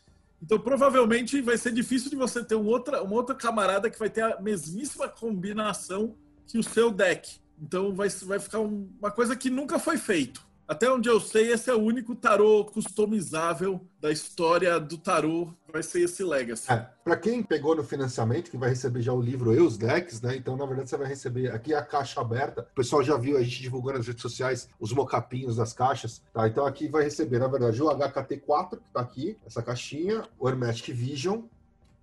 [0.41, 4.09] Então, provavelmente, vai ser difícil de você ter um outra, uma outra camarada que vai
[4.09, 6.15] ter a mesmíssima combinação
[6.47, 7.39] que o seu deck.
[7.61, 10.45] Então, vai, vai ficar um, uma coisa que nunca foi feito.
[10.71, 15.83] Até onde eu sei, esse é o único tarô customizável da história do tarô, vai
[15.83, 16.71] ser esse Legacy.
[16.71, 20.21] É, para quem pegou no financiamento, que vai receber já o livro e os decks,
[20.21, 20.33] né?
[20.37, 22.61] Então, na verdade, você vai receber aqui a caixa aberta.
[22.71, 26.47] O pessoal já viu a gente divulgando nas redes sociais os mocapinhos das caixas, tá?
[26.47, 30.95] Então, aqui vai receber, na verdade, o HKT4, que tá aqui, essa caixinha, o Hermetic
[30.95, 31.41] Vision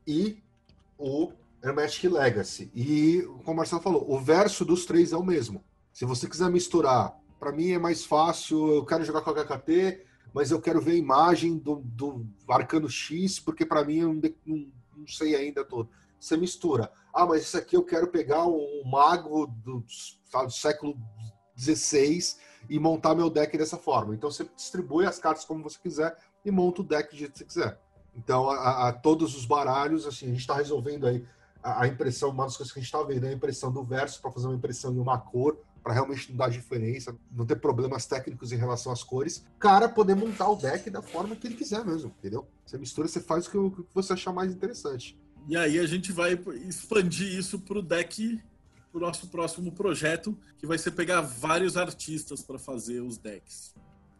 [0.07, 0.43] e
[0.99, 1.33] o
[1.65, 2.71] Hermetic Legacy.
[2.75, 5.65] E, como o Marcelo falou, o verso dos três é o mesmo.
[5.91, 10.05] Se você quiser misturar para mim é mais fácil, eu quero jogar com HKT,
[10.35, 14.23] mas eu quero ver a imagem do, do Arcano X, porque para mim eu não,
[14.45, 14.67] não,
[14.97, 15.89] não, sei ainda todo.
[16.21, 16.91] Você mistura.
[17.13, 20.97] Ah, mas isso aqui eu quero pegar um mago do, do século
[21.57, 22.37] XVI
[22.69, 24.15] e montar meu deck dessa forma.
[24.15, 27.39] Então você distribui as cartas como você quiser e monta o deck do jeito que
[27.39, 27.81] você quiser.
[28.15, 31.25] Então, a, a todos os baralhos, assim, a gente está resolvendo aí
[31.63, 33.83] a, a, impressão, uma das coisas que a gente está vendo é a impressão do
[33.83, 35.57] verso para fazer uma impressão em uma cor
[35.89, 39.43] para realmente não dar diferença, não ter problemas técnicos em relação às cores.
[39.59, 42.47] Cara, poder montar o deck da forma que ele quiser mesmo, entendeu?
[42.67, 45.19] Você mistura, você faz o que você achar mais interessante.
[45.49, 46.39] E aí a gente vai
[46.69, 48.39] expandir isso para o deck,
[48.93, 53.75] para o nosso próximo projeto, que vai ser pegar vários artistas para fazer os decks.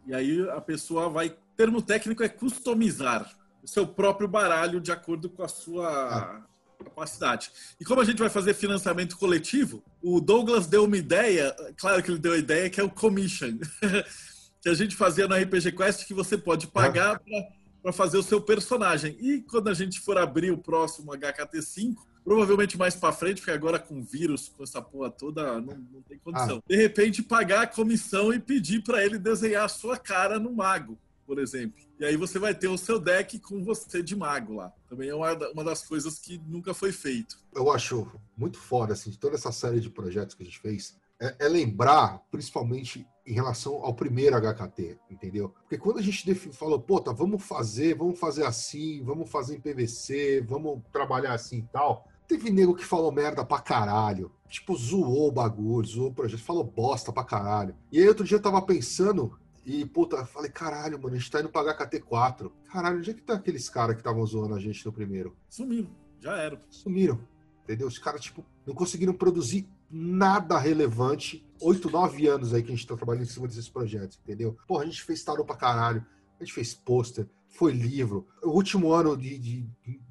[0.07, 1.37] E aí a pessoa vai.
[1.55, 3.31] Termo técnico é customizar
[3.61, 6.43] o seu próprio baralho de acordo com a sua ah.
[6.83, 7.51] Capacidade.
[7.79, 12.11] E como a gente vai fazer financiamento coletivo, o Douglas deu uma ideia, claro que
[12.11, 13.57] ele deu a ideia, que é o commission,
[14.61, 17.43] que a gente fazia no RPG Quest, que você pode pagar ah.
[17.81, 19.17] para fazer o seu personagem.
[19.19, 23.79] E quando a gente for abrir o próximo HKT5, provavelmente mais para frente, porque agora
[23.79, 26.57] com vírus, com essa porra toda, não, não tem condição.
[26.57, 26.63] Ah.
[26.67, 30.97] De repente, pagar a comissão e pedir para ele desenhar a sua cara no mago,
[31.25, 31.88] por exemplo.
[31.99, 34.71] E aí você vai ter o seu deck com você de mago lá.
[34.87, 37.37] Também é uma, uma das coisas que nunca foi feito.
[37.53, 38.07] Eu acho
[38.37, 41.49] muito foda, assim, de toda essa série de projetos que a gente fez, é, é,
[41.49, 45.49] lembrar, principalmente em relação ao primeiro HKT, entendeu?
[45.49, 49.59] Porque quando a gente falou, pô, tá, vamos fazer, vamos fazer assim, vamos fazer em
[49.59, 54.31] PVC, vamos trabalhar assim e tal, teve nego que falou merda pra caralho.
[54.47, 57.75] Tipo, zoou o bagulho, zoou o projeto, falou bosta pra caralho.
[57.91, 61.39] E aí outro dia eu tava pensando e, puta, falei, caralho, mano, a gente tá
[61.39, 62.51] indo pagar KT4.
[62.71, 65.35] Caralho, onde é que tá aqueles caras que estavam zoando a gente no primeiro?
[65.49, 66.59] Sumiram, já eram.
[66.69, 67.19] Sumiram,
[67.63, 67.87] entendeu?
[67.87, 71.45] Os caras, tipo, não conseguiram produzir nada relevante.
[71.61, 74.57] Oito, nove anos aí que a gente tá trabalhando em cima desses projetos, entendeu?
[74.67, 76.05] Pô, a gente fez tarô pra caralho,
[76.39, 78.27] a gente fez pôster, foi livro.
[78.43, 79.69] O último ano de, de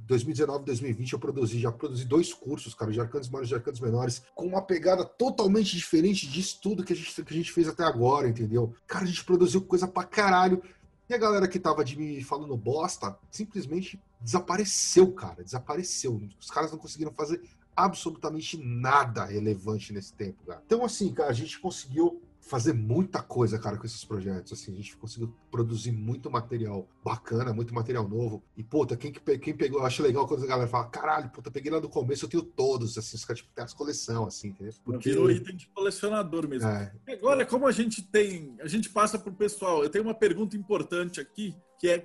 [0.09, 4.23] 2019, 2020 eu produzi, já produzi dois cursos, cara, de arcanos maiores e arcanos menores,
[4.35, 7.85] com uma pegada totalmente diferente disso tudo que a gente, que a gente fez até
[7.85, 8.75] agora, entendeu?
[8.87, 10.63] Cara, a gente produziu coisa pra caralho.
[11.11, 15.43] E a galera que tava de me falando bosta simplesmente desapareceu, cara.
[15.45, 16.21] Desapareceu.
[16.41, 17.43] Os caras não conseguiram fazer
[17.77, 20.63] absolutamente nada relevante nesse tempo, cara.
[20.67, 24.53] Então, assim, cara, a gente conseguiu fazer muita coisa, cara, com esses projetos.
[24.53, 28.43] Assim, a gente conseguiu produzir muito material bacana, muito material novo.
[28.57, 31.71] E, puta, quem, quem pegou, eu acho legal quando a galera fala, caralho, puta, peguei
[31.71, 34.73] lá do começo, eu tenho todos, assim, os caras tipo, tem as coleção, assim, entendeu?
[34.83, 35.11] Porque...
[35.11, 36.69] Virou item de colecionador mesmo.
[36.69, 36.93] É.
[37.09, 41.21] Agora, como a gente tem, a gente passa pro pessoal, eu tenho uma pergunta importante
[41.21, 42.05] aqui, que é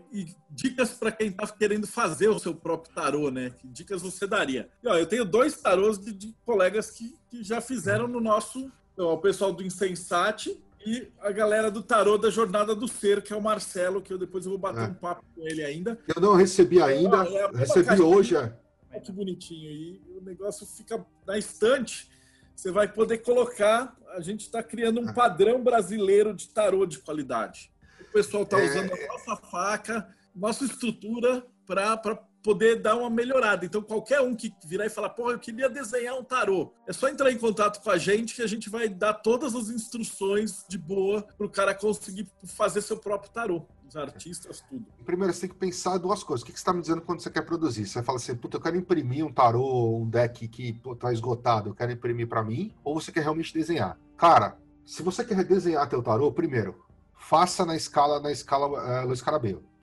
[0.49, 3.49] dicas para quem está querendo fazer o seu próprio tarô, né?
[3.49, 4.69] Que dicas você daria?
[4.83, 8.71] E, ó, eu tenho dois tarôs de, de colegas que, que já fizeram no nosso
[8.93, 13.33] então, o pessoal do Insensate e a galera do tarô da Jornada do Ser, que
[13.33, 14.87] é o Marcelo, que eu depois eu vou bater é.
[14.87, 15.97] um papo com ele ainda.
[16.13, 18.35] Eu não recebi ainda, ah, é recebi hoje.
[18.35, 18.53] É.
[18.91, 19.71] Olha que bonitinho.
[19.71, 22.09] E o negócio fica na estante.
[22.55, 23.97] Você vai poder colocar.
[24.09, 25.13] A gente está criando um é.
[25.13, 27.71] padrão brasileiro de tarô de qualidade.
[27.99, 28.65] O pessoal está é.
[28.65, 31.97] usando a nossa faca, nossa estrutura para
[32.43, 33.65] poder dar uma melhorada.
[33.65, 37.07] Então, qualquer um que virar e falar, pô, eu queria desenhar um tarô, é só
[37.07, 40.77] entrar em contato com a gente que a gente vai dar todas as instruções de
[40.77, 43.65] boa para o cara conseguir fazer seu próprio tarô.
[43.87, 44.85] Os artistas, tudo.
[45.05, 46.41] Primeiro, você tem que pensar duas coisas.
[46.41, 47.85] O que você está me dizendo quando você quer produzir?
[47.85, 51.69] Você vai falar assim, puta, eu quero imprimir um tarô, um deck que está esgotado,
[51.69, 53.97] eu quero imprimir para mim, ou você quer realmente desenhar?
[54.17, 56.83] Cara, se você quer desenhar teu tarô, primeiro,
[57.15, 59.21] faça na escala na escala uh, Luiz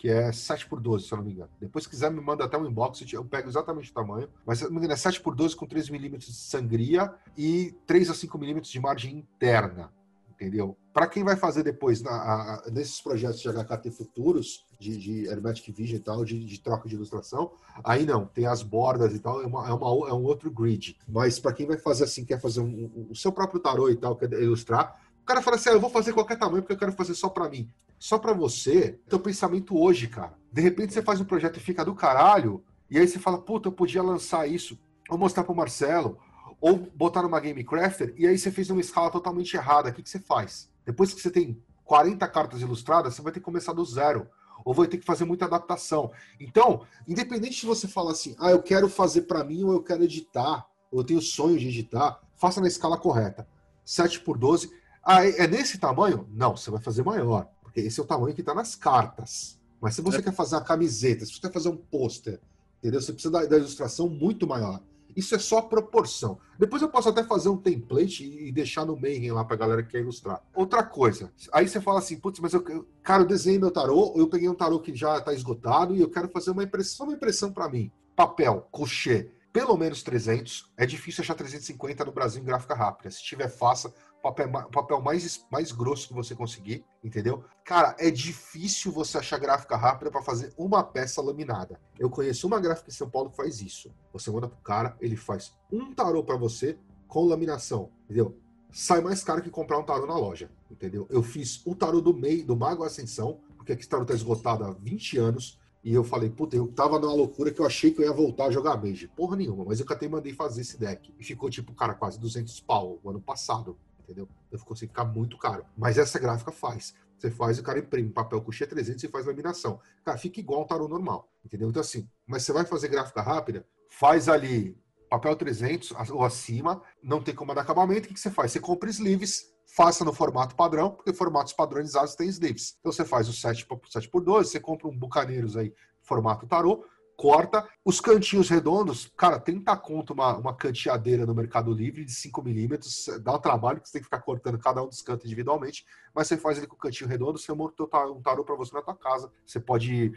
[0.01, 1.51] que é 7 por 12, se eu não me engano.
[1.61, 4.31] Depois, se quiser, me manda até um inbox, eu pego exatamente o tamanho.
[4.47, 7.75] Mas, se não me engano, é 7 por 12 com 3 milímetros de sangria e
[7.87, 9.93] 3 a 5 milímetros de margem interna.
[10.31, 10.75] Entendeu?
[10.91, 15.71] Para quem vai fazer depois na, a, nesses projetos de HKT futuros, de, de Hermetic
[15.71, 17.53] Vision e tal, de, de, troca de ilustração,
[17.85, 20.97] aí não, tem as bordas e tal, é, uma, é, uma, é um outro grid.
[21.07, 23.97] Mas para quem vai fazer assim, quer fazer um, um, o seu próprio tarô e
[23.97, 26.79] tal, quer ilustrar, o cara fala assim: ah, eu vou fazer qualquer tamanho porque eu
[26.79, 27.71] quero fazer só para mim
[28.01, 30.33] só para você, teu pensamento hoje, cara.
[30.51, 33.69] De repente você faz um projeto e fica do caralho, e aí você fala, puta,
[33.69, 36.19] eu podia lançar isso, ou mostrar pro Marcelo,
[36.63, 39.91] ou botar numa Game Crafter, e aí você fez uma escala totalmente errada.
[39.91, 40.71] O que, que você faz?
[40.85, 44.27] Depois que você tem 40 cartas ilustradas, você vai ter que começar do zero.
[44.65, 46.11] Ou vai ter que fazer muita adaptação.
[46.39, 50.05] Então, independente de você falar assim, ah, eu quero fazer para mim, ou eu quero
[50.05, 53.47] editar, ou eu tenho sonho de editar, faça na escala correta.
[53.85, 54.71] 7 por 12.
[55.03, 56.27] Ah, é nesse tamanho?
[56.31, 59.59] Não, você vai fazer maior porque esse é o tamanho que está nas cartas.
[59.81, 60.23] Mas se você é.
[60.23, 62.41] quer fazer uma camiseta, se você quer fazer um pôster,
[62.79, 63.01] entendeu?
[63.01, 64.81] Você precisa da, da, ilustração muito maior.
[65.17, 66.39] Isso é só proporção.
[66.59, 69.91] Depois eu posso até fazer um template e deixar no Mayhem lá pra galera que
[69.91, 70.43] quer ilustrar.
[70.55, 74.29] Outra coisa, aí você fala assim, putz, mas eu, cara, eu desenhei meu tarô, eu
[74.29, 77.53] peguei um tarô que já está esgotado e eu quero fazer uma impressão, uma impressão
[77.53, 77.91] para mim.
[78.15, 80.71] Papel, cochê, pelo menos 300.
[80.77, 83.11] É difícil achar 350 no Brasil em gráfica rápida.
[83.11, 83.93] Se tiver, faça
[84.23, 87.45] papel, papel mais, mais grosso que você conseguir, entendeu?
[87.65, 91.81] Cara, é difícil você achar gráfica rápida para fazer uma peça laminada.
[91.99, 93.91] Eu conheço uma gráfica em São Paulo que faz isso.
[94.13, 96.79] Você manda pro cara, ele faz um tarô para você
[97.09, 98.37] com laminação, entendeu?
[98.71, 101.07] Sai mais caro que comprar um tarô na loja, entendeu?
[101.11, 104.71] Eu fiz o tarô do meio do Mago Ascensão, porque esse tarô tá esgotado há
[104.71, 105.59] 20 anos.
[105.83, 108.47] E eu falei, puta, eu tava numa loucura que eu achei que eu ia voltar
[108.47, 109.09] a jogar Mage.
[109.09, 111.13] Porra nenhuma, mas eu até mandei fazer esse deck.
[111.19, 113.79] E ficou, tipo, cara, quase 200 pau ano passado
[114.11, 114.29] entendeu?
[114.51, 115.65] Eu consigo ficar muito caro.
[115.77, 116.95] Mas essa gráfica faz.
[117.17, 119.81] Você faz, o cara imprime papel com X300 e faz laminação.
[120.05, 121.69] Cara, fica igual um tarô normal, entendeu?
[121.69, 124.77] Então, assim, mas você vai fazer gráfica rápida, faz ali
[125.09, 128.53] papel 300 ou acima, não tem como dar acabamento, o que você faz?
[128.53, 132.77] Você compra sleeves, faça no formato padrão, porque formatos padronizados têm sleeves.
[132.81, 136.47] Então você faz o 7 por 7 por 12, você compra um Bucaneiros aí, formato
[136.47, 136.85] tarô,
[137.21, 137.69] corta.
[137.85, 143.11] Os cantinhos redondos, cara, 30 conto uma, uma canteadeira no Mercado Livre de 5 milímetros,
[143.21, 145.85] dá um trabalho que você tem que ficar cortando cada um dos cantos individualmente,
[146.15, 148.81] mas você faz ele com o cantinho redondo, você monta um tarô para você na
[148.81, 149.31] tua casa.
[149.45, 150.15] Você pode...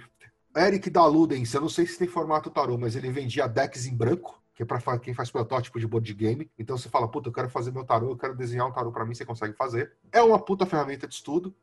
[0.55, 3.97] Eric da Ludens, eu não sei se tem formato tarô, mas ele vendia decks em
[3.97, 6.49] branco, que é para quem faz protótipo de board game.
[6.57, 9.03] Então você fala, puta, eu quero fazer meu tarô, eu quero desenhar um tarô para
[9.03, 9.91] mim, você consegue fazer.
[10.09, 11.53] É uma puta ferramenta de estudo.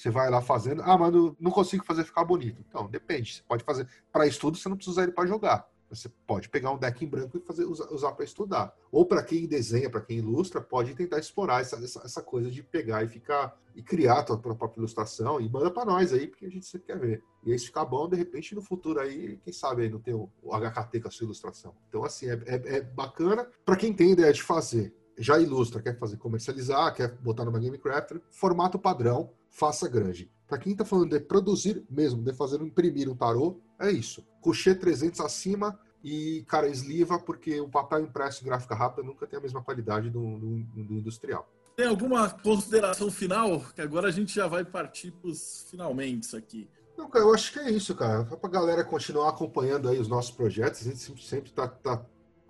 [0.00, 0.80] Você vai lá fazendo.
[0.80, 2.64] Ah, mas não consigo fazer ficar bonito.
[2.66, 3.34] Então, depende.
[3.34, 3.86] Você pode fazer.
[4.10, 5.68] Para estudo, você não precisa usar ele para jogar.
[5.90, 8.74] Você pode pegar um deck em branco e fazer, usar, para estudar.
[8.90, 12.62] Ou para quem desenha, para quem ilustra, pode tentar explorar essa, essa, essa, coisa de
[12.62, 16.46] pegar e ficar e criar a tua própria ilustração e manda para nós aí, porque
[16.46, 17.22] a gente sempre quer ver.
[17.44, 20.14] E aí, se ficar bom, de repente, no futuro aí, quem sabe aí não tem
[20.14, 21.74] o, o HKT com a sua ilustração.
[21.88, 24.94] Então, assim, é, é, é bacana para quem tem ideia de fazer.
[25.20, 30.30] Já ilustra, quer fazer comercializar, quer botar numa Game Crafter, formato padrão, faça grande.
[30.48, 34.26] Para quem está falando de produzir mesmo, de fazer imprimir um tarô, é isso.
[34.40, 39.38] Coucher 300 acima e, cara, esliva, porque o papel impresso em gráfica rápida nunca tem
[39.38, 41.46] a mesma qualidade do, do, do industrial.
[41.76, 43.60] Tem alguma consideração final?
[43.74, 46.66] Que agora a gente já vai partir para os finalmente aqui.
[46.96, 48.24] Não, cara, eu acho que é isso, cara.
[48.24, 52.04] Para a galera continuar acompanhando aí os nossos projetos, a gente sempre está tá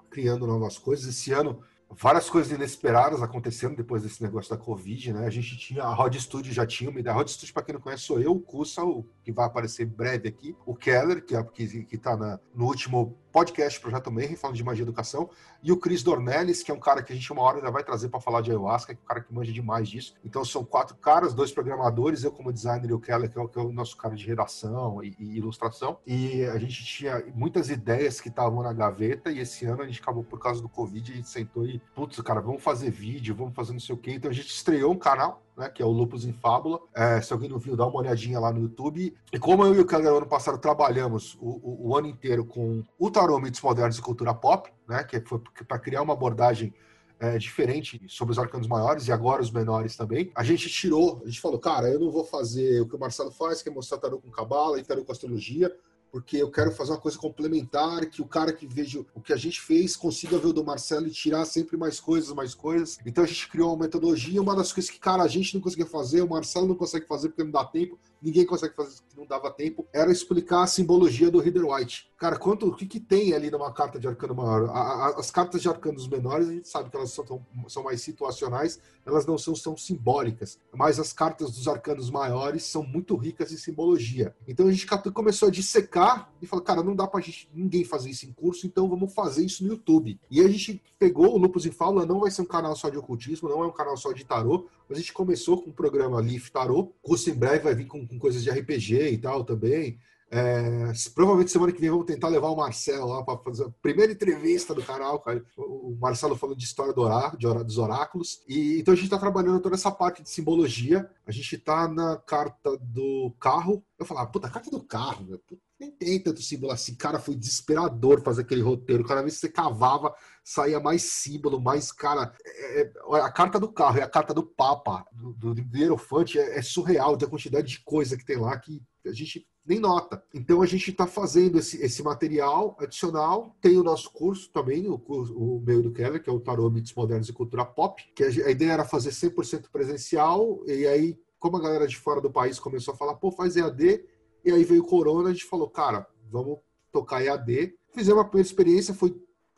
[0.09, 1.09] criando novas coisas.
[1.09, 1.63] Esse ano
[1.97, 5.27] várias coisas inesperadas acontecendo depois desse negócio da Covid, né?
[5.27, 7.13] A gente tinha, a Rod Studio já tinha uma ideia.
[7.13, 9.87] A Rod Studio, para quem não conhece, sou eu, o Kusa, o, que vai aparecer
[9.87, 14.37] breve aqui, o Keller, que, é, que, que tá na, no último podcast Projeto Mayhem,
[14.37, 15.31] falando de magia e educação,
[15.63, 17.85] e o Chris Dornelles, que é um cara que a gente uma hora ainda vai
[17.85, 20.15] trazer para falar de ayahuasca, que é um cara que manja demais disso.
[20.25, 23.49] Então são quatro caras, dois programadores, eu como designer e o Keller, que é o,
[23.49, 25.99] que é o nosso cara de redação e, e, ilustração.
[26.07, 30.01] E a gente tinha muitas ideias que estavam na gaveta, e esse ano a gente
[30.01, 33.55] acabou, por causa do Covid, a gente sentou e, putz, cara, vamos fazer vídeo, vamos
[33.55, 34.13] fazer não sei o quê.
[34.13, 36.81] Então a gente estreou um canal né, que é o Lupus em Fábula.
[36.95, 39.15] É, se alguém não viu, dá uma olhadinha lá no YouTube.
[39.31, 42.83] E como eu e o Keller ano passado trabalhamos o, o, o ano inteiro com
[42.99, 45.39] o Tarô Mitos Modernos e Cultura Pop, né, que foi
[45.69, 46.73] para criar uma abordagem
[47.21, 50.33] é, diferente sobre os arcanos maiores e agora os menores também.
[50.35, 53.31] A gente tirou, a gente falou, cara, eu não vou fazer o que o Marcelo
[53.31, 55.71] faz, que é mostrar tarô com cabala e tarô com astrologia
[56.11, 59.37] porque eu quero fazer uma coisa complementar, que o cara que veja o que a
[59.37, 62.99] gente fez consiga ver o do Marcelo e tirar sempre mais coisas, mais coisas.
[63.07, 65.87] Então a gente criou uma metodologia, uma das coisas que, cara, a gente não conseguia
[65.87, 69.27] fazer, o Marcelo não consegue fazer porque não dá tempo, ninguém consegue fazer porque não
[69.27, 72.11] dava tempo, era explicar a simbologia do Reader White.
[72.17, 74.69] Cara, quanto, o que, que tem ali numa carta de arcano maior?
[74.69, 78.03] A, a, as cartas de arcanos menores, a gente sabe que elas são, são mais
[78.03, 83.53] situacionais, elas não são, são simbólicas, mas as cartas dos arcanos maiores são muito ricas
[83.53, 84.35] em simbologia.
[84.47, 88.11] Então a gente começou a dissecar e falou, cara, não dá pra gente, ninguém fazer
[88.11, 90.21] isso em curso, então vamos fazer isso no YouTube.
[90.31, 92.99] E a gente pegou o Lupus em Fábula, não vai ser um canal só de
[92.99, 96.21] ocultismo, não é um canal só de tarô, mas a gente começou com o programa
[96.21, 99.45] Leaf Tarô, o curso em breve vai vir com, com coisas de RPG e tal
[99.45, 100.01] também,
[100.33, 104.13] é, provavelmente semana que vem vamos tentar levar o Marcelo lá para fazer a primeira
[104.13, 105.25] entrevista do canal.
[105.57, 108.41] O Marcelo falando de história do oráculo, dos oráculos.
[108.49, 111.11] E então a gente está trabalhando toda essa parte de simbologia.
[111.27, 113.83] A gente está na carta do carro.
[113.99, 115.41] Eu falava, puta, carta do carro, meu,
[115.81, 116.95] nem tem tanto símbolo assim.
[116.95, 119.05] Cara, foi desesperador fazer aquele roteiro.
[119.05, 120.15] Cada vez que você cavava,
[120.51, 122.35] saía mais símbolo, mais, cara.
[122.45, 126.41] É, é, a carta do carro e a carta do Papa, do, do, do Hierofante,
[126.41, 129.79] é, é surreal de a quantidade de coisa que tem lá que a gente nem
[129.79, 130.21] nota.
[130.35, 133.57] Então a gente está fazendo esse, esse material adicional.
[133.61, 136.69] Tem o nosso curso também, o, curso, o meu do Keller, que é o Tarô
[136.69, 141.17] Mitos Modernos e Cultura Pop, que a, a ideia era fazer 100% presencial, e aí,
[141.39, 144.05] como a galera de fora do país começou a falar, pô, faz EAD,
[144.45, 146.59] e aí veio o Corona, a gente falou, cara, vamos
[146.91, 147.73] tocar EAD.
[147.93, 149.15] Fizemos uma primeira experiência, foi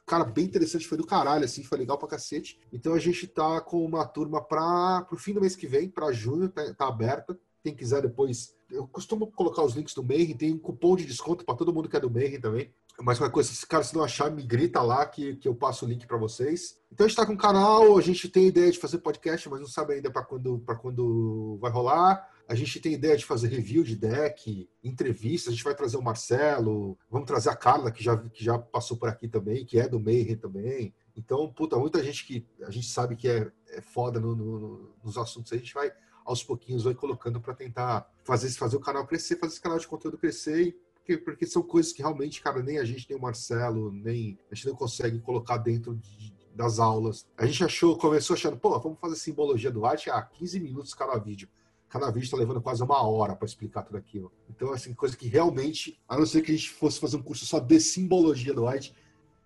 [0.06, 2.58] cara, bem interessante, foi do caralho, assim, foi legal pra cacete.
[2.72, 6.12] Então a gente tá com uma turma para pro fim do mês que vem, para
[6.12, 7.38] junho, tá, tá aberta.
[7.62, 11.44] Quem quiser depois eu costumo colocar os links do Mayhem, tem um cupom de desconto
[11.44, 12.72] para todo mundo que é do Mayhem também.
[13.00, 15.84] Mas qualquer coisa, se cara se não achar, me grita lá que, que eu passo
[15.84, 16.78] o link para vocês.
[16.90, 19.60] Então a gente está com um canal, a gente tem ideia de fazer podcast, mas
[19.60, 22.28] não sabe ainda para quando, quando vai rolar.
[22.48, 26.02] A gente tem ideia de fazer review de deck, entrevistas, a gente vai trazer o
[26.02, 29.88] Marcelo, vamos trazer a Carla, que já, que já passou por aqui também, que é
[29.88, 30.94] do Mayhem também.
[31.16, 35.16] Então, puta, muita gente que a gente sabe que é, é foda no, no, nos
[35.16, 35.92] assuntos, a gente vai
[36.24, 39.88] aos pouquinhos vai colocando para tentar fazer, fazer o canal crescer, fazer esse canal de
[39.88, 43.90] conteúdo crescer porque, porque são coisas que realmente, cara, nem a gente, nem o Marcelo,
[43.92, 47.26] nem a gente não consegue colocar dentro de, das aulas.
[47.36, 51.18] A gente achou, começou achando, pô, vamos fazer simbologia do arte a 15 minutos cada
[51.18, 51.48] vídeo.
[51.92, 54.32] Cada vídeo está levando quase uma hora para explicar tudo aquilo.
[54.48, 57.44] Então, assim, coisa que realmente, a não ser que a gente fosse fazer um curso
[57.44, 58.94] só de simbologia do White,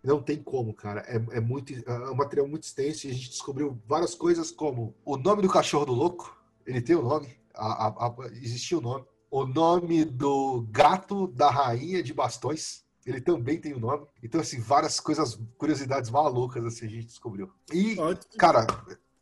[0.00, 1.00] não tem como, cara.
[1.08, 4.94] É, é muito, é um material muito extenso e a gente descobriu várias coisas como
[5.04, 8.78] o nome do cachorro do louco, ele tem o um nome, a, a, a, existia
[8.78, 9.04] o um nome.
[9.28, 14.06] O nome do gato da rainha de bastões, ele também tem o um nome.
[14.22, 17.50] Então, assim, várias coisas, curiosidades malucas assim, a gente descobriu.
[17.72, 17.96] E,
[18.38, 18.64] cara,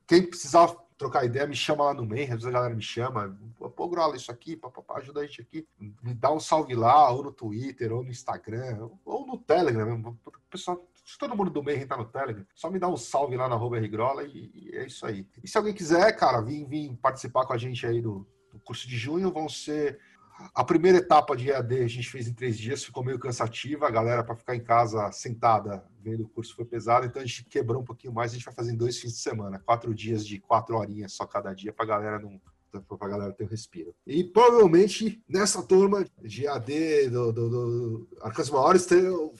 [0.07, 3.39] quem precisar trocar ideia, me chama lá no meio, às vezes a galera me chama,
[3.77, 5.67] pô, Grola, isso aqui, papapá, ajuda a gente aqui.
[5.79, 10.19] Me dá um salve lá, ou no Twitter, ou no Instagram, ou no Telegram mesmo.
[10.49, 13.49] Pessoal, se todo mundo do meio tá no Telegram, só me dá um salve lá
[13.49, 15.27] na arroba Rigrola e, e, é isso aí.
[15.43, 18.89] E se alguém quiser, cara, vir, vir participar com a gente aí do, do curso
[18.89, 19.99] de junho, vão ser
[20.55, 23.91] a primeira etapa de EAD a gente fez em três dias, ficou meio cansativa, a
[23.91, 27.81] galera para ficar em casa sentada vendo o curso foi pesado, então a gente quebrou
[27.81, 30.39] um pouquinho mais, a gente vai fazer em dois fins de semana, quatro dias de
[30.39, 32.41] quatro horinhas só cada dia para a galera não
[32.81, 33.95] para a galera ter um respiro.
[34.07, 38.09] E provavelmente nessa turma de AD do, do, do
[38.53, 38.89] Maiores,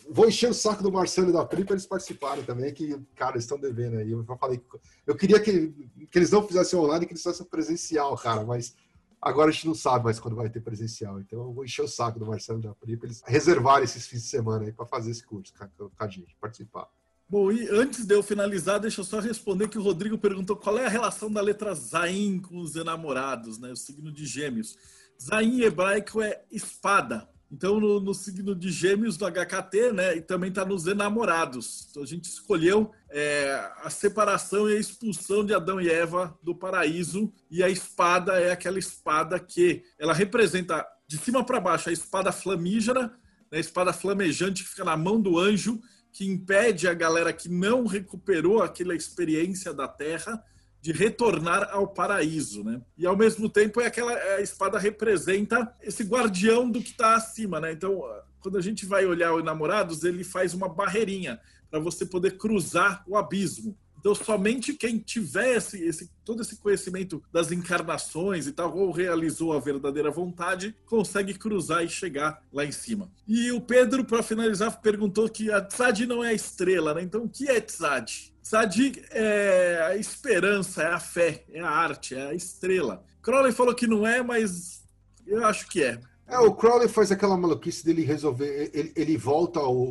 [0.09, 3.33] vou encher o saco do Marcelo e da Pri para eles participarem também, que, cara,
[3.33, 4.11] eles estão devendo aí.
[4.11, 4.63] Eu falei,
[5.07, 5.69] eu queria que,
[6.11, 8.77] que eles não fizessem online, que eles fizessem presencial, cara, mas
[9.25, 11.19] Agora a gente não sabe mais quando vai ter presencial.
[11.19, 14.23] Então eu vou encher o saco do Marcelo da Pri para eles reservarem esses fins
[14.23, 16.87] de semana aí para fazer esse curso com a gente, participar.
[17.27, 20.77] Bom, e antes de eu finalizar, deixa eu só responder que o Rodrigo perguntou qual
[20.77, 23.73] é a relação da letra Zain com os enamorados, né?
[23.73, 24.77] O signo de gêmeos.
[25.19, 27.27] Zain em hebraico é espada.
[27.51, 31.87] Então, no, no, signo de Gêmeos do HKT, né, e também está nos enamorados.
[31.91, 36.55] Então, a gente escolheu é, a separação e a expulsão de Adão e Eva do
[36.55, 41.93] paraíso, e a espada é aquela espada que ela representa de cima para baixo a
[41.93, 43.09] espada flamígera,
[43.51, 45.81] né, a espada flamejante que fica na mão do anjo,
[46.11, 50.43] que impede a galera que não recuperou aquela experiência da terra
[50.85, 52.79] de retornar ao paraíso, né?
[52.99, 57.59] E ao mesmo tempo é aquela a espada representa esse guardião do que está acima,
[57.59, 57.73] né?
[57.73, 58.03] Então,
[58.39, 61.41] quando a gente vai olhar o Enamorados, ele faz uma barreirinha
[61.71, 63.75] para você poder cruzar o abismo.
[64.05, 69.59] Então, somente quem tiver esse, todo esse conhecimento das encarnações e tal, ou realizou a
[69.59, 73.11] verdadeira vontade, consegue cruzar e chegar lá em cima.
[73.27, 77.01] E o Pedro, para finalizar, perguntou que a Tzad não é estrela, né?
[77.01, 78.31] Então, o que é Tzad?
[78.43, 78.77] Tzad
[79.11, 83.03] é a esperança, é a fé, é a arte, é a estrela.
[83.23, 84.85] Crowley falou que não é, mas
[85.27, 85.99] eu acho que é.
[86.27, 88.71] É, o Crowley faz aquela maluquice dele resolver.
[88.73, 89.83] Ele, ele volta o,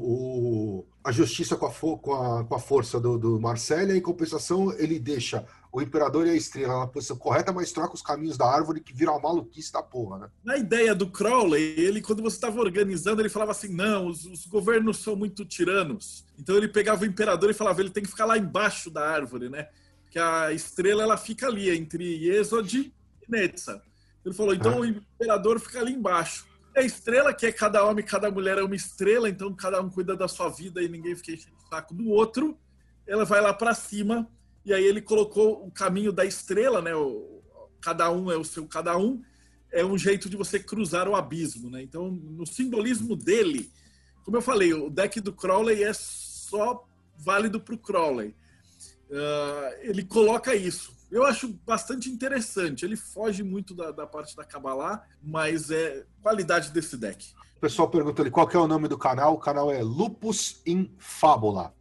[0.80, 4.02] o, a justiça com a, com a, com a força do, do Marcelo, e em
[4.02, 8.38] compensação ele deixa o imperador e a estrela na posição correta, mas troca os caminhos
[8.38, 10.30] da árvore que vira uma maluquice da porra, né?
[10.44, 14.46] Na ideia do Crowley, ele, quando você estava organizando, ele falava assim: não, os, os,
[14.46, 16.26] governos são muito tiranos.
[16.38, 19.50] Então ele pegava o imperador e falava: ele tem que ficar lá embaixo da árvore,
[19.50, 19.68] né?
[20.10, 22.94] Que a estrela ela fica ali, entre Exod e
[23.28, 23.82] Netza.
[24.26, 26.46] Ele falou, então o imperador fica ali embaixo.
[26.76, 29.90] É a estrela, que é cada homem, cada mulher é uma estrela, então cada um
[29.90, 32.58] cuida da sua vida e ninguém fica enchendo o saco do outro.
[33.06, 34.28] Ela vai lá para cima,
[34.66, 36.96] e aí ele colocou o caminho da estrela, né?
[36.96, 37.44] O,
[37.82, 39.22] cada um é o seu cada um,
[39.72, 41.84] é um jeito de você cruzar o abismo, né?
[41.84, 43.70] Então, no simbolismo dele,
[44.24, 46.86] como eu falei, o deck do Crowley é só
[47.18, 48.36] válido para o Crowley.
[49.10, 50.93] Uh, ele coloca isso.
[51.14, 52.84] Eu acho bastante interessante.
[52.84, 57.36] Ele foge muito da, da parte da Kabbalah, mas é qualidade desse deck.
[57.56, 59.36] O pessoal perguntou ali qual é o nome do canal.
[59.36, 61.72] O canal é Lupus in Fábula.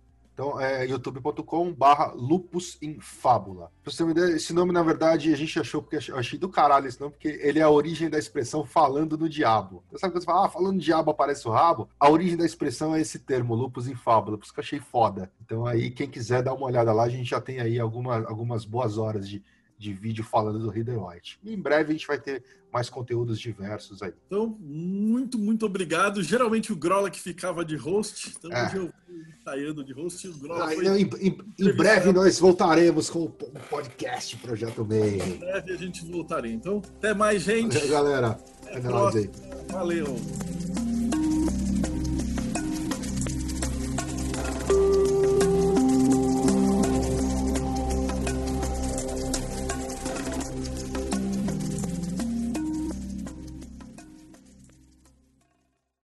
[0.42, 3.70] Então é youtube.com barra lupus in fábula.
[3.80, 6.48] Pra você me der, esse nome, na verdade, a gente achou, porque eu achei do
[6.48, 9.84] caralho esse nome, porque ele é a origem da expressão falando no diabo.
[9.86, 11.88] Então, sabe quando você fala, ah, falando no diabo aparece o rabo?
[11.98, 14.80] A origem da expressão é esse termo, lupus in fábula, por isso que eu achei
[14.80, 15.30] foda.
[15.44, 18.64] Então aí, quem quiser dar uma olhada lá, a gente já tem aí alguma, algumas
[18.64, 19.44] boas horas de,
[19.82, 21.38] de vídeo falando do Reader White.
[21.42, 24.12] E em breve a gente vai ter mais conteúdos diversos aí.
[24.26, 26.22] Então, muito, muito obrigado.
[26.22, 28.64] Geralmente o Grola que ficava de host, então é.
[28.64, 30.86] hoje eu fui ensaiando de host e o Grola ah, foi...
[30.86, 35.22] Em, em, em, breve nós voltaremos com o podcast Projeto Meio.
[35.22, 36.48] Em breve a gente voltará.
[36.48, 37.76] Então, até mais, gente.
[37.76, 38.28] Valeu, galera.
[38.66, 40.16] Até, Até Valeu.